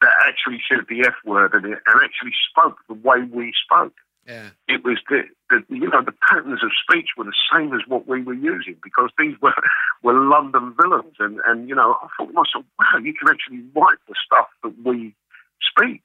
that 0.00 0.12
actually 0.26 0.60
said 0.68 0.80
the 0.88 1.06
F 1.06 1.14
word 1.24 1.54
in 1.54 1.64
it 1.72 1.78
and 1.86 2.00
actually 2.02 2.32
spoke 2.50 2.76
the 2.88 2.94
way 2.94 3.22
we 3.30 3.52
spoke 3.64 3.94
Yeah. 4.26 4.50
it 4.68 4.84
was 4.84 4.98
the, 5.08 5.22
the 5.50 5.64
you 5.68 5.88
know 5.88 6.02
the 6.04 6.14
patterns 6.28 6.62
of 6.62 6.70
speech 6.88 7.08
were 7.16 7.24
the 7.24 7.34
same 7.52 7.74
as 7.74 7.80
what 7.88 8.06
we 8.06 8.22
were 8.22 8.34
using 8.34 8.76
because 8.82 9.10
these 9.18 9.34
were 9.42 9.54
were 10.02 10.14
London 10.14 10.74
villains 10.80 11.16
and 11.18 11.40
and 11.46 11.68
you 11.68 11.74
know 11.74 11.96
I 12.00 12.08
thought 12.16 12.28
to 12.28 12.32
myself 12.32 12.64
wow 12.78 12.98
you 13.02 13.14
can 13.14 13.28
actually 13.28 13.62
write 13.74 13.98
the 14.08 14.14
stuff 14.24 14.46
that 14.62 14.74
we 14.84 15.14
speak 15.60 16.02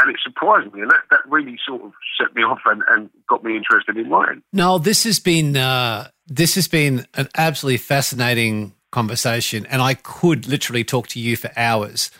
and 0.00 0.10
it 0.10 0.16
surprised 0.22 0.72
me 0.72 0.82
and 0.82 0.90
that, 0.90 1.00
that 1.10 1.20
really 1.28 1.58
sort 1.66 1.82
of 1.82 1.92
set 2.20 2.34
me 2.36 2.42
off 2.42 2.60
and, 2.66 2.82
and 2.90 3.10
got 3.28 3.42
me 3.42 3.56
interested 3.56 3.96
in 3.96 4.08
writing 4.08 4.42
No, 4.52 4.78
this 4.78 5.04
has 5.04 5.18
been 5.18 5.56
uh, 5.56 6.08
this 6.26 6.54
has 6.54 6.68
been 6.68 7.06
an 7.14 7.28
absolutely 7.36 7.78
fascinating 7.78 8.74
conversation, 8.90 9.66
and 9.66 9.82
I 9.82 9.94
could 9.94 10.46
literally 10.46 10.84
talk 10.84 11.08
to 11.08 11.20
you 11.20 11.36
for 11.36 11.50
hours. 11.56 12.10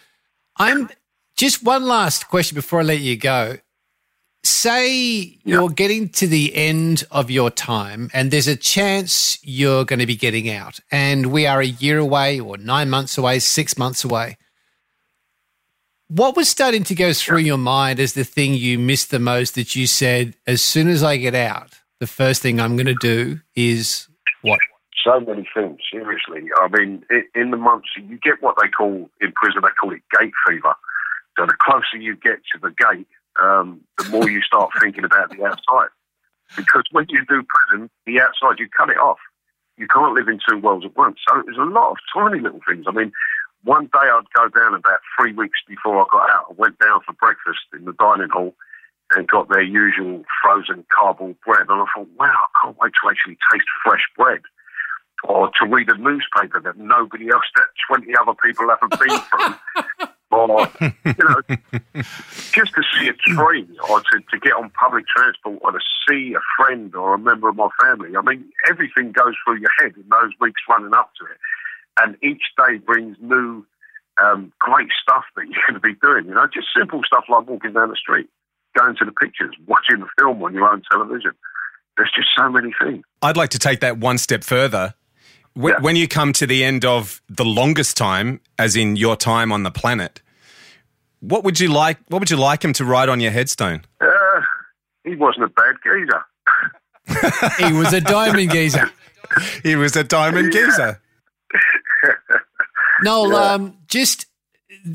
I'm 0.57 0.91
just 1.37 1.63
one 1.63 1.85
last 1.85 2.29
question 2.29 2.55
before 2.55 2.81
I 2.81 2.83
let 2.83 3.01
you 3.01 3.17
go. 3.17 3.59
Say 4.49 5.39
you're 5.45 5.69
getting 5.69 6.09
to 6.11 6.27
the 6.27 6.55
end 6.55 7.05
of 7.11 7.31
your 7.31 7.51
time, 7.51 8.11
and 8.15 8.31
there's 8.31 8.49
a 8.49 8.57
chance 8.57 9.39
you're 9.45 9.85
going 9.85 9.99
to 9.99 10.07
be 10.07 10.17
getting 10.17 10.51
out, 10.51 10.81
and 10.91 11.27
we 11.27 11.47
are 11.47 11.61
a 11.61 11.67
year 11.67 11.99
away, 11.99 12.41
or 12.41 12.57
nine 12.57 12.89
months 12.89 13.19
away, 13.19 13.41
six 13.41 13.77
months 13.77 14.05
away. 14.05 14.39
What 16.09 16.35
was 16.35 16.49
starting 16.49 16.83
to 16.85 16.95
go 16.95 17.13
through 17.13 17.41
your 17.41 17.59
mind 17.59 18.01
as 18.01 18.15
the 18.15 18.25
thing 18.25 18.55
you 18.55 18.79
missed 18.79 19.11
the 19.11 19.19
most 19.19 19.55
that 19.55 19.77
you 19.77 19.87
said, 19.87 20.35
as 20.47 20.63
soon 20.63 20.89
as 20.89 21.03
I 21.03 21.19
get 21.19 21.35
out, 21.35 21.75
the 22.01 22.07
first 22.07 22.41
thing 22.41 22.59
I'm 22.59 22.77
going 22.77 22.87
to 22.87 22.95
do 22.95 23.41
is 23.55 24.09
what? 24.41 24.61
so 25.05 25.21
many 25.21 25.47
things 25.55 25.79
seriously. 25.93 26.49
I 26.59 26.69
mean 26.69 27.05
in 27.35 27.51
the 27.51 27.57
months 27.57 27.89
you 27.97 28.19
get 28.23 28.41
what 28.43 28.57
they 28.61 28.69
call 28.69 29.11
in 29.21 29.33
prison 29.33 29.61
they 29.63 29.69
call 29.81 29.93
it 29.93 30.03
gate 30.19 30.33
fever. 30.47 30.75
So 31.39 31.47
the 31.47 31.55
closer 31.61 31.99
you 31.99 32.17
get 32.17 32.41
to 32.53 32.59
the 32.61 32.71
gate 32.71 33.07
um, 33.43 33.81
the 33.99 34.09
more 34.09 34.29
you 34.29 34.43
start 34.43 34.71
thinking 34.81 35.05
about 35.05 35.31
the 35.31 35.45
outside 35.45 35.89
because 36.57 36.85
when 36.93 37.07
you 37.09 37.25
do 37.29 37.43
prison 37.43 37.91
the 38.07 38.21
outside 38.21 38.59
you 38.59 38.69
cut 38.77 38.91
it 38.91 38.99
off 38.99 39.19
you 39.77 39.87
can't 39.87 40.15
live 40.15 40.29
in 40.29 40.41
two 40.49 40.59
worlds 40.59 40.85
at 40.85 40.97
once 40.97 41.19
so 41.29 41.43
there's 41.45 41.59
a 41.59 41.63
lot 41.63 41.91
of 41.91 41.97
tiny 42.15 42.41
little 42.41 42.61
things 42.67 42.85
I 42.89 42.93
mean 42.93 43.13
one 43.65 43.87
day 43.87 44.09
I'd 44.09 44.31
go 44.35 44.49
down 44.49 44.75
about 44.75 45.01
three 45.19 45.33
weeks 45.33 45.59
before 45.69 46.01
I 46.01 46.07
got 46.11 46.31
out 46.31 46.47
I 46.51 46.55
went 46.57 46.79
down 46.79 47.01
for 47.05 47.13
breakfast 47.15 47.61
in 47.75 47.85
the 47.85 47.93
dining 47.93 48.31
hall 48.31 48.55
and 49.13 49.27
got 49.27 49.49
their 49.49 49.63
usual 49.63 50.23
frozen 50.43 50.85
cardboard 50.95 51.37
bread. 51.45 51.67
And 51.69 51.83
I 51.83 51.85
thought, 51.95 52.09
wow, 52.19 52.35
I 52.35 52.61
can't 52.63 52.79
wait 52.79 52.93
to 53.03 53.11
actually 53.11 53.39
taste 53.53 53.67
fresh 53.85 54.03
bread. 54.17 54.43
Or 55.25 55.51
to 55.61 55.67
read 55.67 55.89
a 55.89 55.97
newspaper 55.97 56.61
that 56.61 56.79
nobody 56.79 57.29
else, 57.31 57.45
that 57.57 57.65
20 57.89 58.13
other 58.21 58.35
people 58.45 58.69
haven't 58.69 59.01
been 59.01 59.19
through. 59.19 60.08
or, 60.31 60.71
you 60.81 61.15
know, 61.19 61.57
just 62.53 62.75
to 62.75 62.83
see 62.99 63.09
a 63.09 63.15
tree 63.35 63.67
or 63.89 64.01
to, 64.01 64.21
to 64.31 64.39
get 64.39 64.53
on 64.53 64.71
public 64.71 65.07
transport 65.07 65.59
or 65.63 65.73
to 65.73 65.81
see 66.09 66.35
a 66.35 66.41
friend 66.57 66.95
or 66.95 67.15
a 67.15 67.19
member 67.19 67.49
of 67.49 67.57
my 67.57 67.69
family. 67.81 68.11
I 68.17 68.23
mean, 68.23 68.51
everything 68.69 69.13
goes 69.13 69.35
through 69.45 69.61
your 69.61 69.71
head 69.79 69.95
in 69.97 70.05
those 70.11 70.33
weeks 70.41 70.61
running 70.69 70.95
up 70.95 71.11
to 71.21 71.25
it. 71.27 71.39
And 72.01 72.17
each 72.23 72.43
day 72.57 72.79
brings 72.79 73.17
new, 73.21 73.65
um, 74.23 74.53
great 74.59 74.89
stuff 75.03 75.25
that 75.37 75.47
you're 75.47 75.63
going 75.69 75.75
to 75.75 75.81
be 75.81 75.95
doing. 76.01 76.27
You 76.27 76.35
know, 76.35 76.47
just 76.53 76.69
simple 76.77 77.01
stuff 77.05 77.25
like 77.29 77.49
walking 77.49 77.73
down 77.73 77.91
the 77.91 77.97
street 77.97 78.29
going 78.79 78.97
to 78.97 79.05
the 79.05 79.13
pictures, 79.13 79.55
watching 79.67 80.01
the 80.01 80.07
film 80.19 80.43
on 80.43 80.55
your 80.55 80.71
own 80.71 80.83
television. 80.91 81.33
There's 81.97 82.13
just 82.15 82.29
so 82.37 82.49
many 82.49 82.73
things. 82.81 83.03
I'd 83.23 83.37
like 83.37 83.51
to 83.51 83.59
take 83.59 83.81
that 83.81 83.99
one 83.99 84.19
step 84.19 84.45
further. 84.45 84.95
When, 85.59 85.73
Yeah. 85.75 85.81
when 85.81 85.97
you 85.97 86.07
come 86.07 86.33
to 86.35 86.47
the 86.47 86.63
end 86.63 86.85
of 86.85 87.21
the 87.29 87.45
longest 87.45 87.97
time, 87.97 88.41
as 88.61 88.77
in 88.77 88.95
your 88.95 89.17
time 89.17 89.51
on 89.51 89.65
the 89.65 89.73
planet, 89.73 90.23
what 91.19 91.43
would 91.43 91.59
you 91.59 91.67
like? 91.69 91.99
What 92.07 92.21
would 92.21 92.31
you 92.31 92.37
like 92.37 92.65
him 92.65 92.73
to 92.75 92.85
write 92.85 93.09
on 93.09 93.19
your 93.19 93.33
headstone? 93.33 93.83
Uh, 94.01 94.07
he 95.03 95.17
wasn't 95.17 95.47
a 95.47 95.49
bad 95.49 95.75
geezer. 95.83 96.23
He 97.67 97.73
was 97.73 97.93
a 97.93 98.01
diamond 98.01 98.53
geezer. 98.53 98.89
He 99.65 99.75
was 99.75 99.97
a 99.97 100.05
diamond 100.05 100.53
geezer. 100.53 101.01
Noel, 103.03 103.35
um, 103.37 103.79
just 103.89 104.27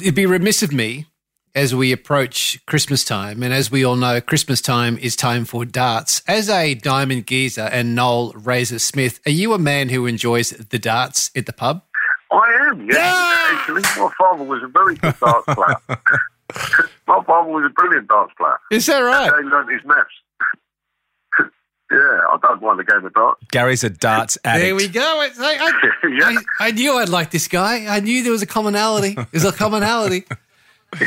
it'd 0.02 0.16
be 0.16 0.26
remiss 0.26 0.64
of 0.64 0.72
me 0.72 1.08
as 1.56 1.76
we 1.76 1.92
approach 1.92 2.60
Christmas 2.66 3.04
time, 3.04 3.44
and 3.44 3.54
as 3.54 3.70
we 3.70 3.86
all 3.86 3.96
know, 3.96 4.20
Christmas 4.20 4.62
time 4.62 4.98
is 4.98 5.16
time 5.16 5.46
for 5.46 5.66
darts. 5.66 6.24
As 6.28 6.50
a 6.50 6.74
diamond 6.74 7.28
geezer 7.28 7.70
and 7.72 7.94
Noel 7.94 8.32
Razor 8.34 8.80
Smith, 8.80 9.20
are 9.26 9.32
you 9.32 9.54
a 9.54 9.60
man 9.60 9.90
who 9.90 10.06
enjoys 10.06 10.50
the 10.50 10.80
darts 10.80 11.30
at 11.36 11.46
the 11.46 11.54
pub? 11.54 11.84
I 12.32 12.70
am, 12.72 12.90
yes. 12.90 13.50
Actually, 13.52 13.82
my 13.82 14.12
father 14.18 14.44
was 14.44 14.64
a 14.64 14.68
very 14.68 14.96
good 14.96 15.16
darts 15.20 15.46
player. 15.46 15.76
my 17.08 17.24
father 17.24 17.52
was 17.52 17.66
a 17.66 17.70
brilliant 17.70 18.08
darts 18.08 18.34
player. 18.36 18.58
Is 18.72 18.88
that 18.88 19.00
right? 19.00 19.32
They 19.32 19.48
learned 19.48 19.70
his 19.70 19.86
maths. 19.86 20.10
yeah, 21.92 21.98
I 22.00 22.38
don't 22.42 22.64
mind 22.64 22.80
the 22.80 22.84
game 22.84 23.06
of 23.06 23.14
darts. 23.14 23.44
Gary's 23.52 23.84
a 23.84 23.92
darts 23.92 24.40
addict. 24.44 24.66
There 24.66 24.76
we 24.76 24.88
go. 24.88 25.22
It's 25.22 25.40
like, 25.40 25.60
I, 25.62 25.72
yeah. 26.10 26.40
I, 26.60 26.68
I 26.68 26.72
knew 26.72 26.98
I'd 26.98 27.10
like 27.10 27.30
this 27.30 27.48
guy. 27.48 27.86
I 27.86 28.00
knew 28.00 28.24
there 28.24 28.32
was 28.32 28.42
a 28.42 28.48
commonality. 28.48 29.16
There's 29.32 29.46
a 29.46 29.52
commonality. 29.52 30.26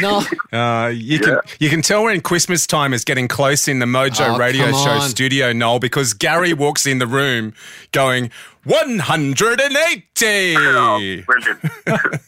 No, 0.00 0.22
Uh, 0.52 0.88
you 0.88 1.18
can 1.18 1.38
you 1.58 1.68
can 1.68 1.82
tell 1.82 2.04
when 2.04 2.20
Christmas 2.20 2.66
time 2.66 2.92
is 2.94 3.04
getting 3.04 3.28
close 3.28 3.68
in 3.68 3.78
the 3.78 3.86
Mojo 3.86 4.34
Oh, 4.34 4.38
Radio 4.38 4.72
Show 4.72 5.00
studio, 5.00 5.52
Noel, 5.52 5.78
because 5.80 6.14
Gary 6.14 6.52
walks 6.54 6.86
in 6.86 6.98
the 6.98 7.06
room 7.06 7.52
going 7.92 8.30
180. 8.64 10.56
Oh, 10.58 10.98
brilliant. 11.26 11.60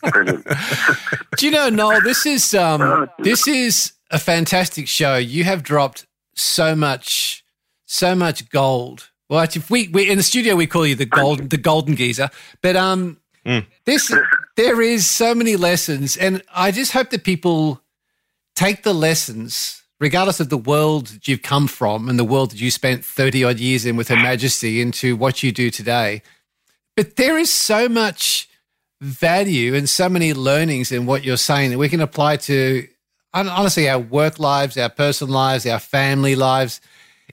brilliant. 0.12 0.46
Do 1.36 1.46
you 1.46 1.52
know, 1.52 1.68
Noel? 1.68 2.00
This 2.02 2.26
is 2.26 2.54
um, 2.54 3.08
this 3.18 3.46
is 3.48 3.92
a 4.10 4.18
fantastic 4.18 4.88
show. 4.88 5.16
You 5.16 5.44
have 5.44 5.62
dropped 5.62 6.06
so 6.34 6.74
much, 6.76 7.44
so 7.86 8.14
much 8.14 8.48
gold. 8.50 9.10
Well, 9.28 9.40
actually, 9.40 9.60
if 9.60 9.70
we, 9.70 9.88
we 9.88 10.10
in 10.10 10.16
the 10.16 10.22
studio 10.24 10.56
we 10.56 10.66
call 10.66 10.86
you 10.86 10.94
the 10.94 11.06
gold, 11.06 11.50
the 11.50 11.56
golden 11.58 11.96
geezer. 11.96 12.30
But 12.62 12.76
um, 12.76 13.18
this 13.84 14.12
there 14.58 14.82
is 14.82 15.08
so 15.08 15.36
many 15.36 15.54
lessons, 15.54 16.16
and 16.16 16.42
I 16.52 16.72
just 16.72 16.90
hope 16.90 17.10
that 17.10 17.22
people 17.22 17.80
take 18.56 18.82
the 18.82 18.92
lessons, 18.92 19.84
regardless 20.00 20.40
of 20.40 20.48
the 20.48 20.58
world 20.58 21.06
that 21.06 21.28
you've 21.28 21.42
come 21.42 21.68
from 21.68 22.08
and 22.08 22.18
the 22.18 22.24
world 22.24 22.50
that 22.50 22.60
you 22.60 22.72
spent 22.72 23.04
thirty 23.04 23.44
odd 23.44 23.60
years 23.60 23.86
in 23.86 23.94
with 23.96 24.08
Her 24.08 24.16
Majesty, 24.16 24.80
into 24.80 25.14
what 25.14 25.44
you 25.44 25.52
do 25.52 25.70
today. 25.70 26.22
But 26.96 27.14
there 27.14 27.38
is 27.38 27.52
so 27.52 27.88
much 27.88 28.48
value 29.00 29.76
and 29.76 29.88
so 29.88 30.08
many 30.08 30.34
learnings 30.34 30.90
in 30.90 31.06
what 31.06 31.22
you're 31.22 31.36
saying 31.36 31.70
that 31.70 31.78
we 31.78 31.88
can 31.88 32.00
apply 32.00 32.38
to 32.38 32.88
honestly 33.32 33.88
our 33.88 34.00
work 34.00 34.40
lives, 34.40 34.76
our 34.76 34.90
personal 34.90 35.32
lives, 35.32 35.66
our 35.66 35.78
family 35.78 36.34
lives. 36.34 36.80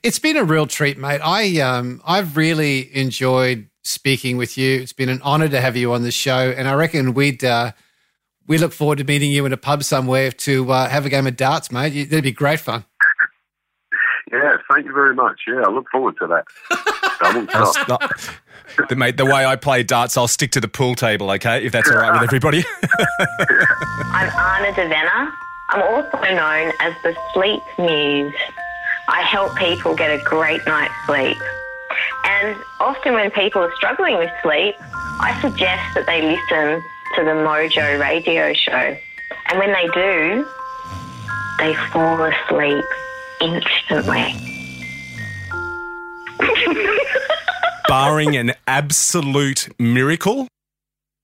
It's 0.04 0.20
been 0.20 0.36
a 0.36 0.44
real 0.44 0.68
treat, 0.68 0.96
mate. 0.96 1.20
I 1.24 1.58
um 1.58 2.00
I've 2.06 2.36
really 2.36 2.94
enjoyed 2.96 3.68
speaking 3.86 4.36
with 4.36 4.58
you. 4.58 4.80
It's 4.80 4.92
been 4.92 5.08
an 5.08 5.20
honor 5.22 5.48
to 5.48 5.60
have 5.60 5.76
you 5.76 5.92
on 5.92 6.02
the 6.02 6.10
show, 6.10 6.50
and 6.56 6.68
I 6.68 6.74
reckon 6.74 7.14
we'd 7.14 7.44
uh, 7.44 7.72
we 8.46 8.58
look 8.58 8.72
forward 8.72 8.98
to 8.98 9.04
meeting 9.04 9.30
you 9.30 9.46
in 9.46 9.52
a 9.52 9.56
pub 9.56 9.82
somewhere 9.84 10.30
to 10.32 10.70
uh, 10.70 10.88
have 10.88 11.06
a 11.06 11.08
game 11.08 11.26
of 11.26 11.36
darts, 11.36 11.70
mate. 11.72 11.92
You- 11.92 12.04
That'd 12.06 12.24
be 12.24 12.32
great 12.32 12.60
fun. 12.60 12.84
Yeah, 14.32 14.56
thank 14.70 14.86
you 14.86 14.92
very 14.92 15.14
much. 15.14 15.40
Yeah, 15.46 15.62
I 15.66 15.70
look 15.70 15.86
forward 15.90 16.16
to 16.20 16.26
that. 16.26 16.44
Double 17.20 17.46
I'll 17.54 17.72
stop. 17.72 18.02
stop. 18.18 18.88
The, 18.88 18.96
mate, 18.96 19.16
the 19.16 19.24
way 19.24 19.46
I 19.46 19.54
play 19.56 19.82
darts, 19.84 20.16
I'll 20.16 20.26
stick 20.28 20.50
to 20.52 20.60
the 20.60 20.68
pool 20.68 20.94
table, 20.96 21.30
okay? 21.30 21.64
If 21.64 21.72
that's 21.72 21.88
all 21.90 21.96
right 21.96 22.12
with 22.12 22.22
everybody. 22.24 22.64
I'm 24.10 24.28
Anna 24.28 24.72
Devenna. 24.72 25.32
I'm 25.70 25.82
also 25.82 26.18
known 26.34 26.72
as 26.80 26.92
the 27.04 27.16
Sleep 27.32 27.62
Muse. 27.78 28.34
I 29.08 29.22
help 29.22 29.56
people 29.56 29.94
get 29.94 30.10
a 30.10 30.22
great 30.24 30.66
night's 30.66 30.92
sleep. 31.06 31.38
And 32.24 32.36
And 32.46 32.62
often 32.80 33.14
when 33.14 33.30
people 33.30 33.62
are 33.62 33.74
struggling 33.76 34.18
with 34.18 34.30
sleep, 34.42 34.74
I 35.20 35.36
suggest 35.40 35.94
that 35.94 36.04
they 36.06 36.22
listen 36.22 36.82
to 37.16 37.24
the 37.24 37.30
Mojo 37.30 37.98
radio 37.98 38.52
show. 38.52 38.96
And 39.48 39.58
when 39.58 39.72
they 39.72 39.88
do, 39.88 40.46
they 41.58 41.74
fall 41.92 42.22
asleep 42.22 42.84
instantly. 43.40 44.34
Barring 47.88 48.36
an 48.36 48.52
absolute 48.66 49.68
miracle, 49.78 50.48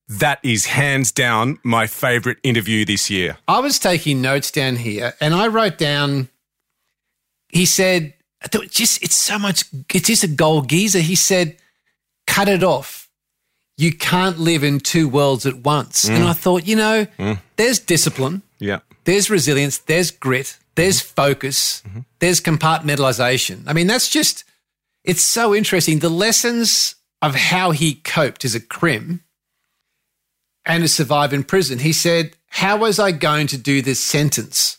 that 0.08 0.38
is 0.42 0.66
hands 0.66 1.12
down 1.12 1.58
my 1.62 1.86
favorite 1.86 2.38
interview 2.42 2.84
this 2.84 3.10
year. 3.10 3.36
I 3.48 3.60
was 3.60 3.78
taking 3.78 4.22
notes 4.22 4.50
down 4.50 4.76
here 4.76 5.14
and 5.20 5.34
I 5.34 5.48
wrote 5.48 5.78
down, 5.78 6.28
he 7.48 7.66
said, 7.66 8.14
I 8.44 8.48
thought, 8.48 8.70
just, 8.70 9.02
it's 9.02 9.16
so 9.16 9.38
much, 9.38 9.64
it's 9.92 10.08
just 10.08 10.24
a 10.24 10.28
gold 10.28 10.68
geezer. 10.68 11.00
He 11.00 11.14
said, 11.14 11.56
cut 12.26 12.48
it 12.48 12.62
off. 12.62 13.08
You 13.76 13.92
can't 13.92 14.38
live 14.38 14.64
in 14.64 14.80
two 14.80 15.08
worlds 15.08 15.46
at 15.46 15.58
once. 15.58 16.04
And 16.08 16.24
mm. 16.24 16.26
I 16.26 16.32
thought, 16.32 16.66
you 16.66 16.76
know, 16.76 17.06
mm. 17.18 17.38
there's 17.56 17.78
discipline, 17.78 18.42
Yeah. 18.58 18.80
there's 19.04 19.30
resilience, 19.30 19.78
there's 19.78 20.10
grit, 20.10 20.58
there's 20.74 21.00
mm-hmm. 21.00 21.14
focus, 21.14 21.82
mm-hmm. 21.86 22.00
there's 22.18 22.40
compartmentalization. 22.40 23.62
I 23.66 23.72
mean, 23.72 23.86
that's 23.86 24.08
just, 24.08 24.44
it's 25.04 25.22
so 25.22 25.54
interesting. 25.54 25.98
The 26.00 26.08
lessons 26.08 26.96
of 27.22 27.36
how 27.36 27.70
he 27.70 27.94
coped 27.94 28.44
as 28.44 28.54
a 28.54 28.60
crim 28.60 29.22
and 30.64 30.82
to 30.82 30.88
survive 30.88 31.32
in 31.32 31.44
prison. 31.44 31.78
He 31.78 31.92
said, 31.92 32.36
How 32.48 32.76
was 32.76 32.98
I 32.98 33.12
going 33.12 33.46
to 33.48 33.58
do 33.58 33.80
this 33.80 34.00
sentence? 34.00 34.78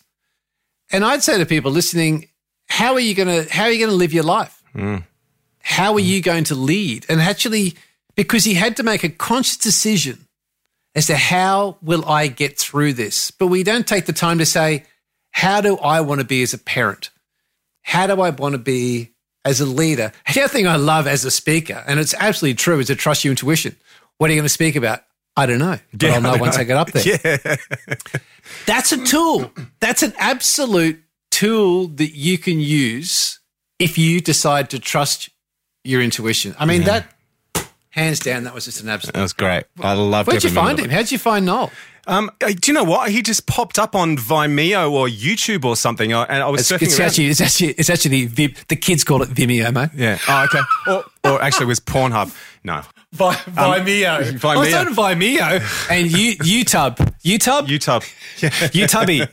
And 0.92 1.04
I'd 1.04 1.24
say 1.24 1.38
to 1.38 1.46
people 1.46 1.72
listening, 1.72 2.28
how 2.74 2.94
are 2.94 3.00
you 3.00 3.14
gonna 3.14 3.46
how 3.52 3.66
are 3.66 3.72
you 3.72 3.86
gonna 3.86 3.96
live 3.96 4.14
your 4.14 4.24
life? 4.24 4.64
Mm. 4.74 5.04
How 5.62 5.94
are 5.94 6.00
mm. 6.00 6.06
you 6.06 6.24
going 6.24 6.46
to 6.46 6.56
lead? 6.56 7.06
And 7.08 7.22
actually, 7.22 7.76
because 8.16 8.46
he 8.46 8.56
had 8.56 8.78
to 8.78 8.84
make 8.84 9.04
a 9.04 9.10
conscious 9.10 9.58
decision 9.58 10.26
as 10.96 11.06
to 11.06 11.16
how 11.16 11.78
will 11.84 12.04
I 12.10 12.26
get 12.26 12.58
through 12.58 12.94
this. 12.94 13.30
But 13.30 13.48
we 13.48 13.62
don't 13.64 13.86
take 13.86 14.08
the 14.08 14.14
time 14.14 14.40
to 14.40 14.46
say, 14.46 14.86
how 15.30 15.62
do 15.62 15.78
I 15.78 16.02
want 16.02 16.22
to 16.22 16.26
be 16.26 16.42
as 16.42 16.56
a 16.56 16.58
parent? 16.58 17.12
How 17.84 18.08
do 18.08 18.20
I 18.22 18.32
want 18.32 18.54
to 18.54 18.60
be 18.60 19.12
as 19.46 19.62
a 19.62 19.66
leader? 19.66 20.12
The 20.34 20.42
other 20.42 20.50
thing 20.50 20.66
I 20.66 20.78
love 20.78 21.06
as 21.06 21.24
a 21.26 21.32
speaker, 21.32 21.84
and 21.86 22.00
it's 22.00 22.16
absolutely 22.16 22.56
true, 22.56 22.80
is 22.80 22.88
to 22.88 22.96
trust 22.96 23.24
your 23.24 23.34
intuition. 23.34 23.76
What 24.18 24.32
are 24.32 24.34
you 24.34 24.40
going 24.40 24.46
to 24.46 24.50
speak 24.50 24.76
about? 24.76 25.04
I 25.38 25.46
don't 25.46 25.60
know, 25.60 25.78
but 25.94 26.10
I'll 26.10 26.22
know 26.22 26.38
once 26.38 26.58
I 26.58 26.64
get 26.64 26.78
up 26.78 26.92
there. 26.92 27.20
Yeah. 27.48 27.56
That's 28.66 28.92
a 28.92 29.04
tool. 29.06 29.52
That's 29.80 30.02
an 30.02 30.14
absolute 30.18 31.03
tool 31.44 31.88
that 31.88 32.12
you 32.16 32.38
can 32.38 32.60
use 32.60 33.40
if 33.80 33.98
you 33.98 34.22
decide 34.22 34.70
to 34.70 34.80
trust 34.80 35.30
your 35.84 36.02
intuition. 36.02 36.56
I 36.58 36.66
mean, 36.66 36.84
that 36.84 37.06
hands 37.90 38.20
down, 38.20 38.44
that 38.46 38.54
was 38.54 38.66
just 38.66 38.82
an 38.82 38.90
absolute. 38.90 39.14
That 39.14 39.22
was 39.22 39.34
great. 39.34 39.66
I 39.82 39.94
loved 39.94 40.30
it. 40.30 40.32
Where'd 40.32 40.44
you 40.44 40.50
find 40.50 40.80
him? 40.80 40.90
How'd 40.90 41.12
you 41.12 41.18
find 41.20 41.46
Noel? 41.46 41.72
Um, 42.06 42.30
uh, 42.42 42.48
do 42.48 42.72
you 42.72 42.74
know 42.74 42.84
what? 42.84 43.12
He 43.12 43.22
just 43.22 43.46
popped 43.48 43.80
up 43.80 43.96
on 43.96 44.18
Vimeo 44.18 44.92
or 44.92 45.08
YouTube 45.08 45.64
or 45.64 45.76
something, 45.78 46.12
uh, 46.12 46.26
and 46.28 46.44
I 46.44 46.50
was 46.50 46.60
It's, 46.62 46.72
surfing 46.72 46.88
it's 46.88 47.00
around. 47.00 47.08
actually, 47.10 47.28
it's 47.28 47.42
actually, 47.42 47.72
it's 47.72 47.90
actually, 47.90 48.26
Vim, 48.26 48.54
the 48.68 48.76
kids 48.76 49.04
call 49.06 49.22
it 49.22 49.30
Vimeo, 49.30 49.74
mate. 49.74 49.90
yeah. 49.96 50.18
Oh, 50.28 50.44
okay. 50.46 50.60
or, 50.88 51.06
or 51.32 51.42
actually, 51.42 51.66
it 51.66 51.68
was 51.68 51.80
Pornhub. 51.80 52.36
No. 52.64 52.82
Vi- 53.14 53.36
Vimeo. 53.36 54.24
Vimeo. 54.34 54.46
I 54.50 54.58
was 54.58 54.74
on 54.74 54.88
Vimeo 54.96 55.90
and 55.92 56.12
you, 56.12 56.36
YouTube. 56.38 56.98
YouTube? 57.24 57.68
YouTube. 57.68 58.04
YouTubby. 58.74 59.28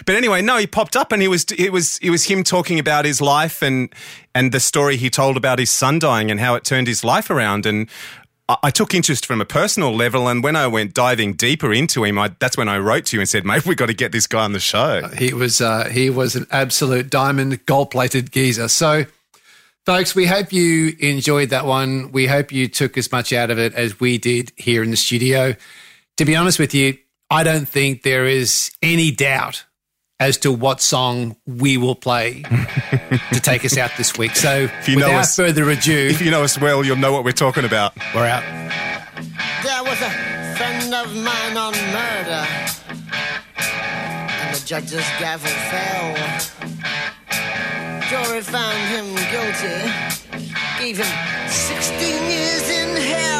But 0.06 0.14
anyway, 0.16 0.42
no, 0.42 0.56
he 0.56 0.66
popped 0.66 0.96
up 0.96 1.12
and 1.12 1.22
he 1.22 1.28
was 1.28 1.44
it 1.56 1.70
was 1.72 1.98
it 1.98 2.10
was 2.10 2.24
him 2.24 2.42
talking 2.42 2.78
about 2.78 3.04
his 3.04 3.20
life 3.20 3.62
and 3.62 3.94
and 4.34 4.50
the 4.52 4.60
story 4.60 4.96
he 4.96 5.08
told 5.10 5.36
about 5.36 5.58
his 5.60 5.70
son 5.70 5.98
dying 6.00 6.30
and 6.30 6.40
how 6.40 6.54
it 6.56 6.64
turned 6.64 6.86
his 6.88 7.04
life 7.04 7.30
around 7.30 7.66
and. 7.66 7.88
I- 8.48 8.56
I 8.64 8.70
took 8.72 8.94
interest 8.94 9.26
from 9.26 9.40
a 9.40 9.44
personal 9.44 9.94
level, 9.94 10.26
and 10.26 10.42
when 10.42 10.56
I 10.56 10.66
went 10.66 10.92
diving 10.92 11.34
deeper 11.34 11.72
into 11.72 12.02
him, 12.02 12.18
I, 12.18 12.32
that's 12.40 12.56
when 12.56 12.68
I 12.68 12.78
wrote 12.78 13.04
to 13.06 13.16
you 13.16 13.20
and 13.20 13.28
said, 13.28 13.44
"Mate, 13.44 13.64
we've 13.64 13.76
got 13.76 13.86
to 13.86 13.94
get 13.94 14.10
this 14.10 14.26
guy 14.26 14.42
on 14.42 14.50
the 14.54 14.58
show." 14.58 15.06
He 15.16 15.32
was 15.32 15.60
uh, 15.60 15.84
he 15.88 16.10
was 16.10 16.34
an 16.34 16.48
absolute 16.50 17.10
diamond, 17.10 17.64
gold 17.66 17.92
plated 17.92 18.32
geezer. 18.32 18.66
So, 18.66 19.04
folks, 19.86 20.14
we 20.14 20.26
hope 20.26 20.52
you 20.52 20.94
enjoyed 20.98 21.50
that 21.50 21.66
one. 21.66 22.12
We 22.12 22.26
hope 22.26 22.52
you 22.52 22.68
took 22.68 22.96
as 22.98 23.10
much 23.10 23.32
out 23.32 23.50
of 23.50 23.58
it 23.58 23.74
as 23.74 23.98
we 24.00 24.18
did 24.18 24.52
here 24.56 24.82
in 24.82 24.90
the 24.90 24.96
studio. 24.96 25.54
To 26.18 26.24
be 26.24 26.36
honest 26.36 26.58
with 26.58 26.74
you, 26.74 26.98
I 27.30 27.44
don't 27.44 27.68
think 27.68 28.02
there 28.02 28.26
is 28.26 28.70
any 28.82 29.10
doubt 29.10 29.64
as 30.18 30.36
to 30.38 30.52
what 30.52 30.80
song 30.82 31.36
we 31.46 31.76
will 31.78 31.94
play 31.94 32.42
to 32.42 33.40
take 33.40 33.64
us 33.64 33.78
out 33.78 33.90
this 33.96 34.18
week. 34.18 34.36
So, 34.36 34.68
you 34.86 34.96
know 34.96 35.06
without 35.06 35.20
us- 35.20 35.36
further 35.36 35.70
ado, 35.70 36.08
If 36.10 36.20
you 36.20 36.30
know 36.30 36.42
us 36.44 36.58
well, 36.60 36.84
you'll 36.84 36.96
know 36.96 37.12
what 37.12 37.24
we're 37.24 37.32
talking 37.32 37.64
about. 37.64 37.94
we're 38.14 38.26
out. 38.26 38.42
There 39.62 39.82
was 39.82 40.00
a 40.02 40.10
friend 40.56 40.94
of 40.94 41.14
mine 41.16 41.56
on 41.56 41.72
murder, 41.72 42.46
and 43.56 44.54
the 44.56 44.62
judge's 44.66 45.06
gavel 45.18 45.48
fell. 45.48 46.59
Jury 48.10 48.40
found 48.40 48.76
him 48.88 49.14
guilty, 49.30 49.88
gave 50.80 50.98
him 50.98 51.48
16 51.48 52.28
years 52.28 52.68
in 52.68 52.96
hell. 52.96 53.39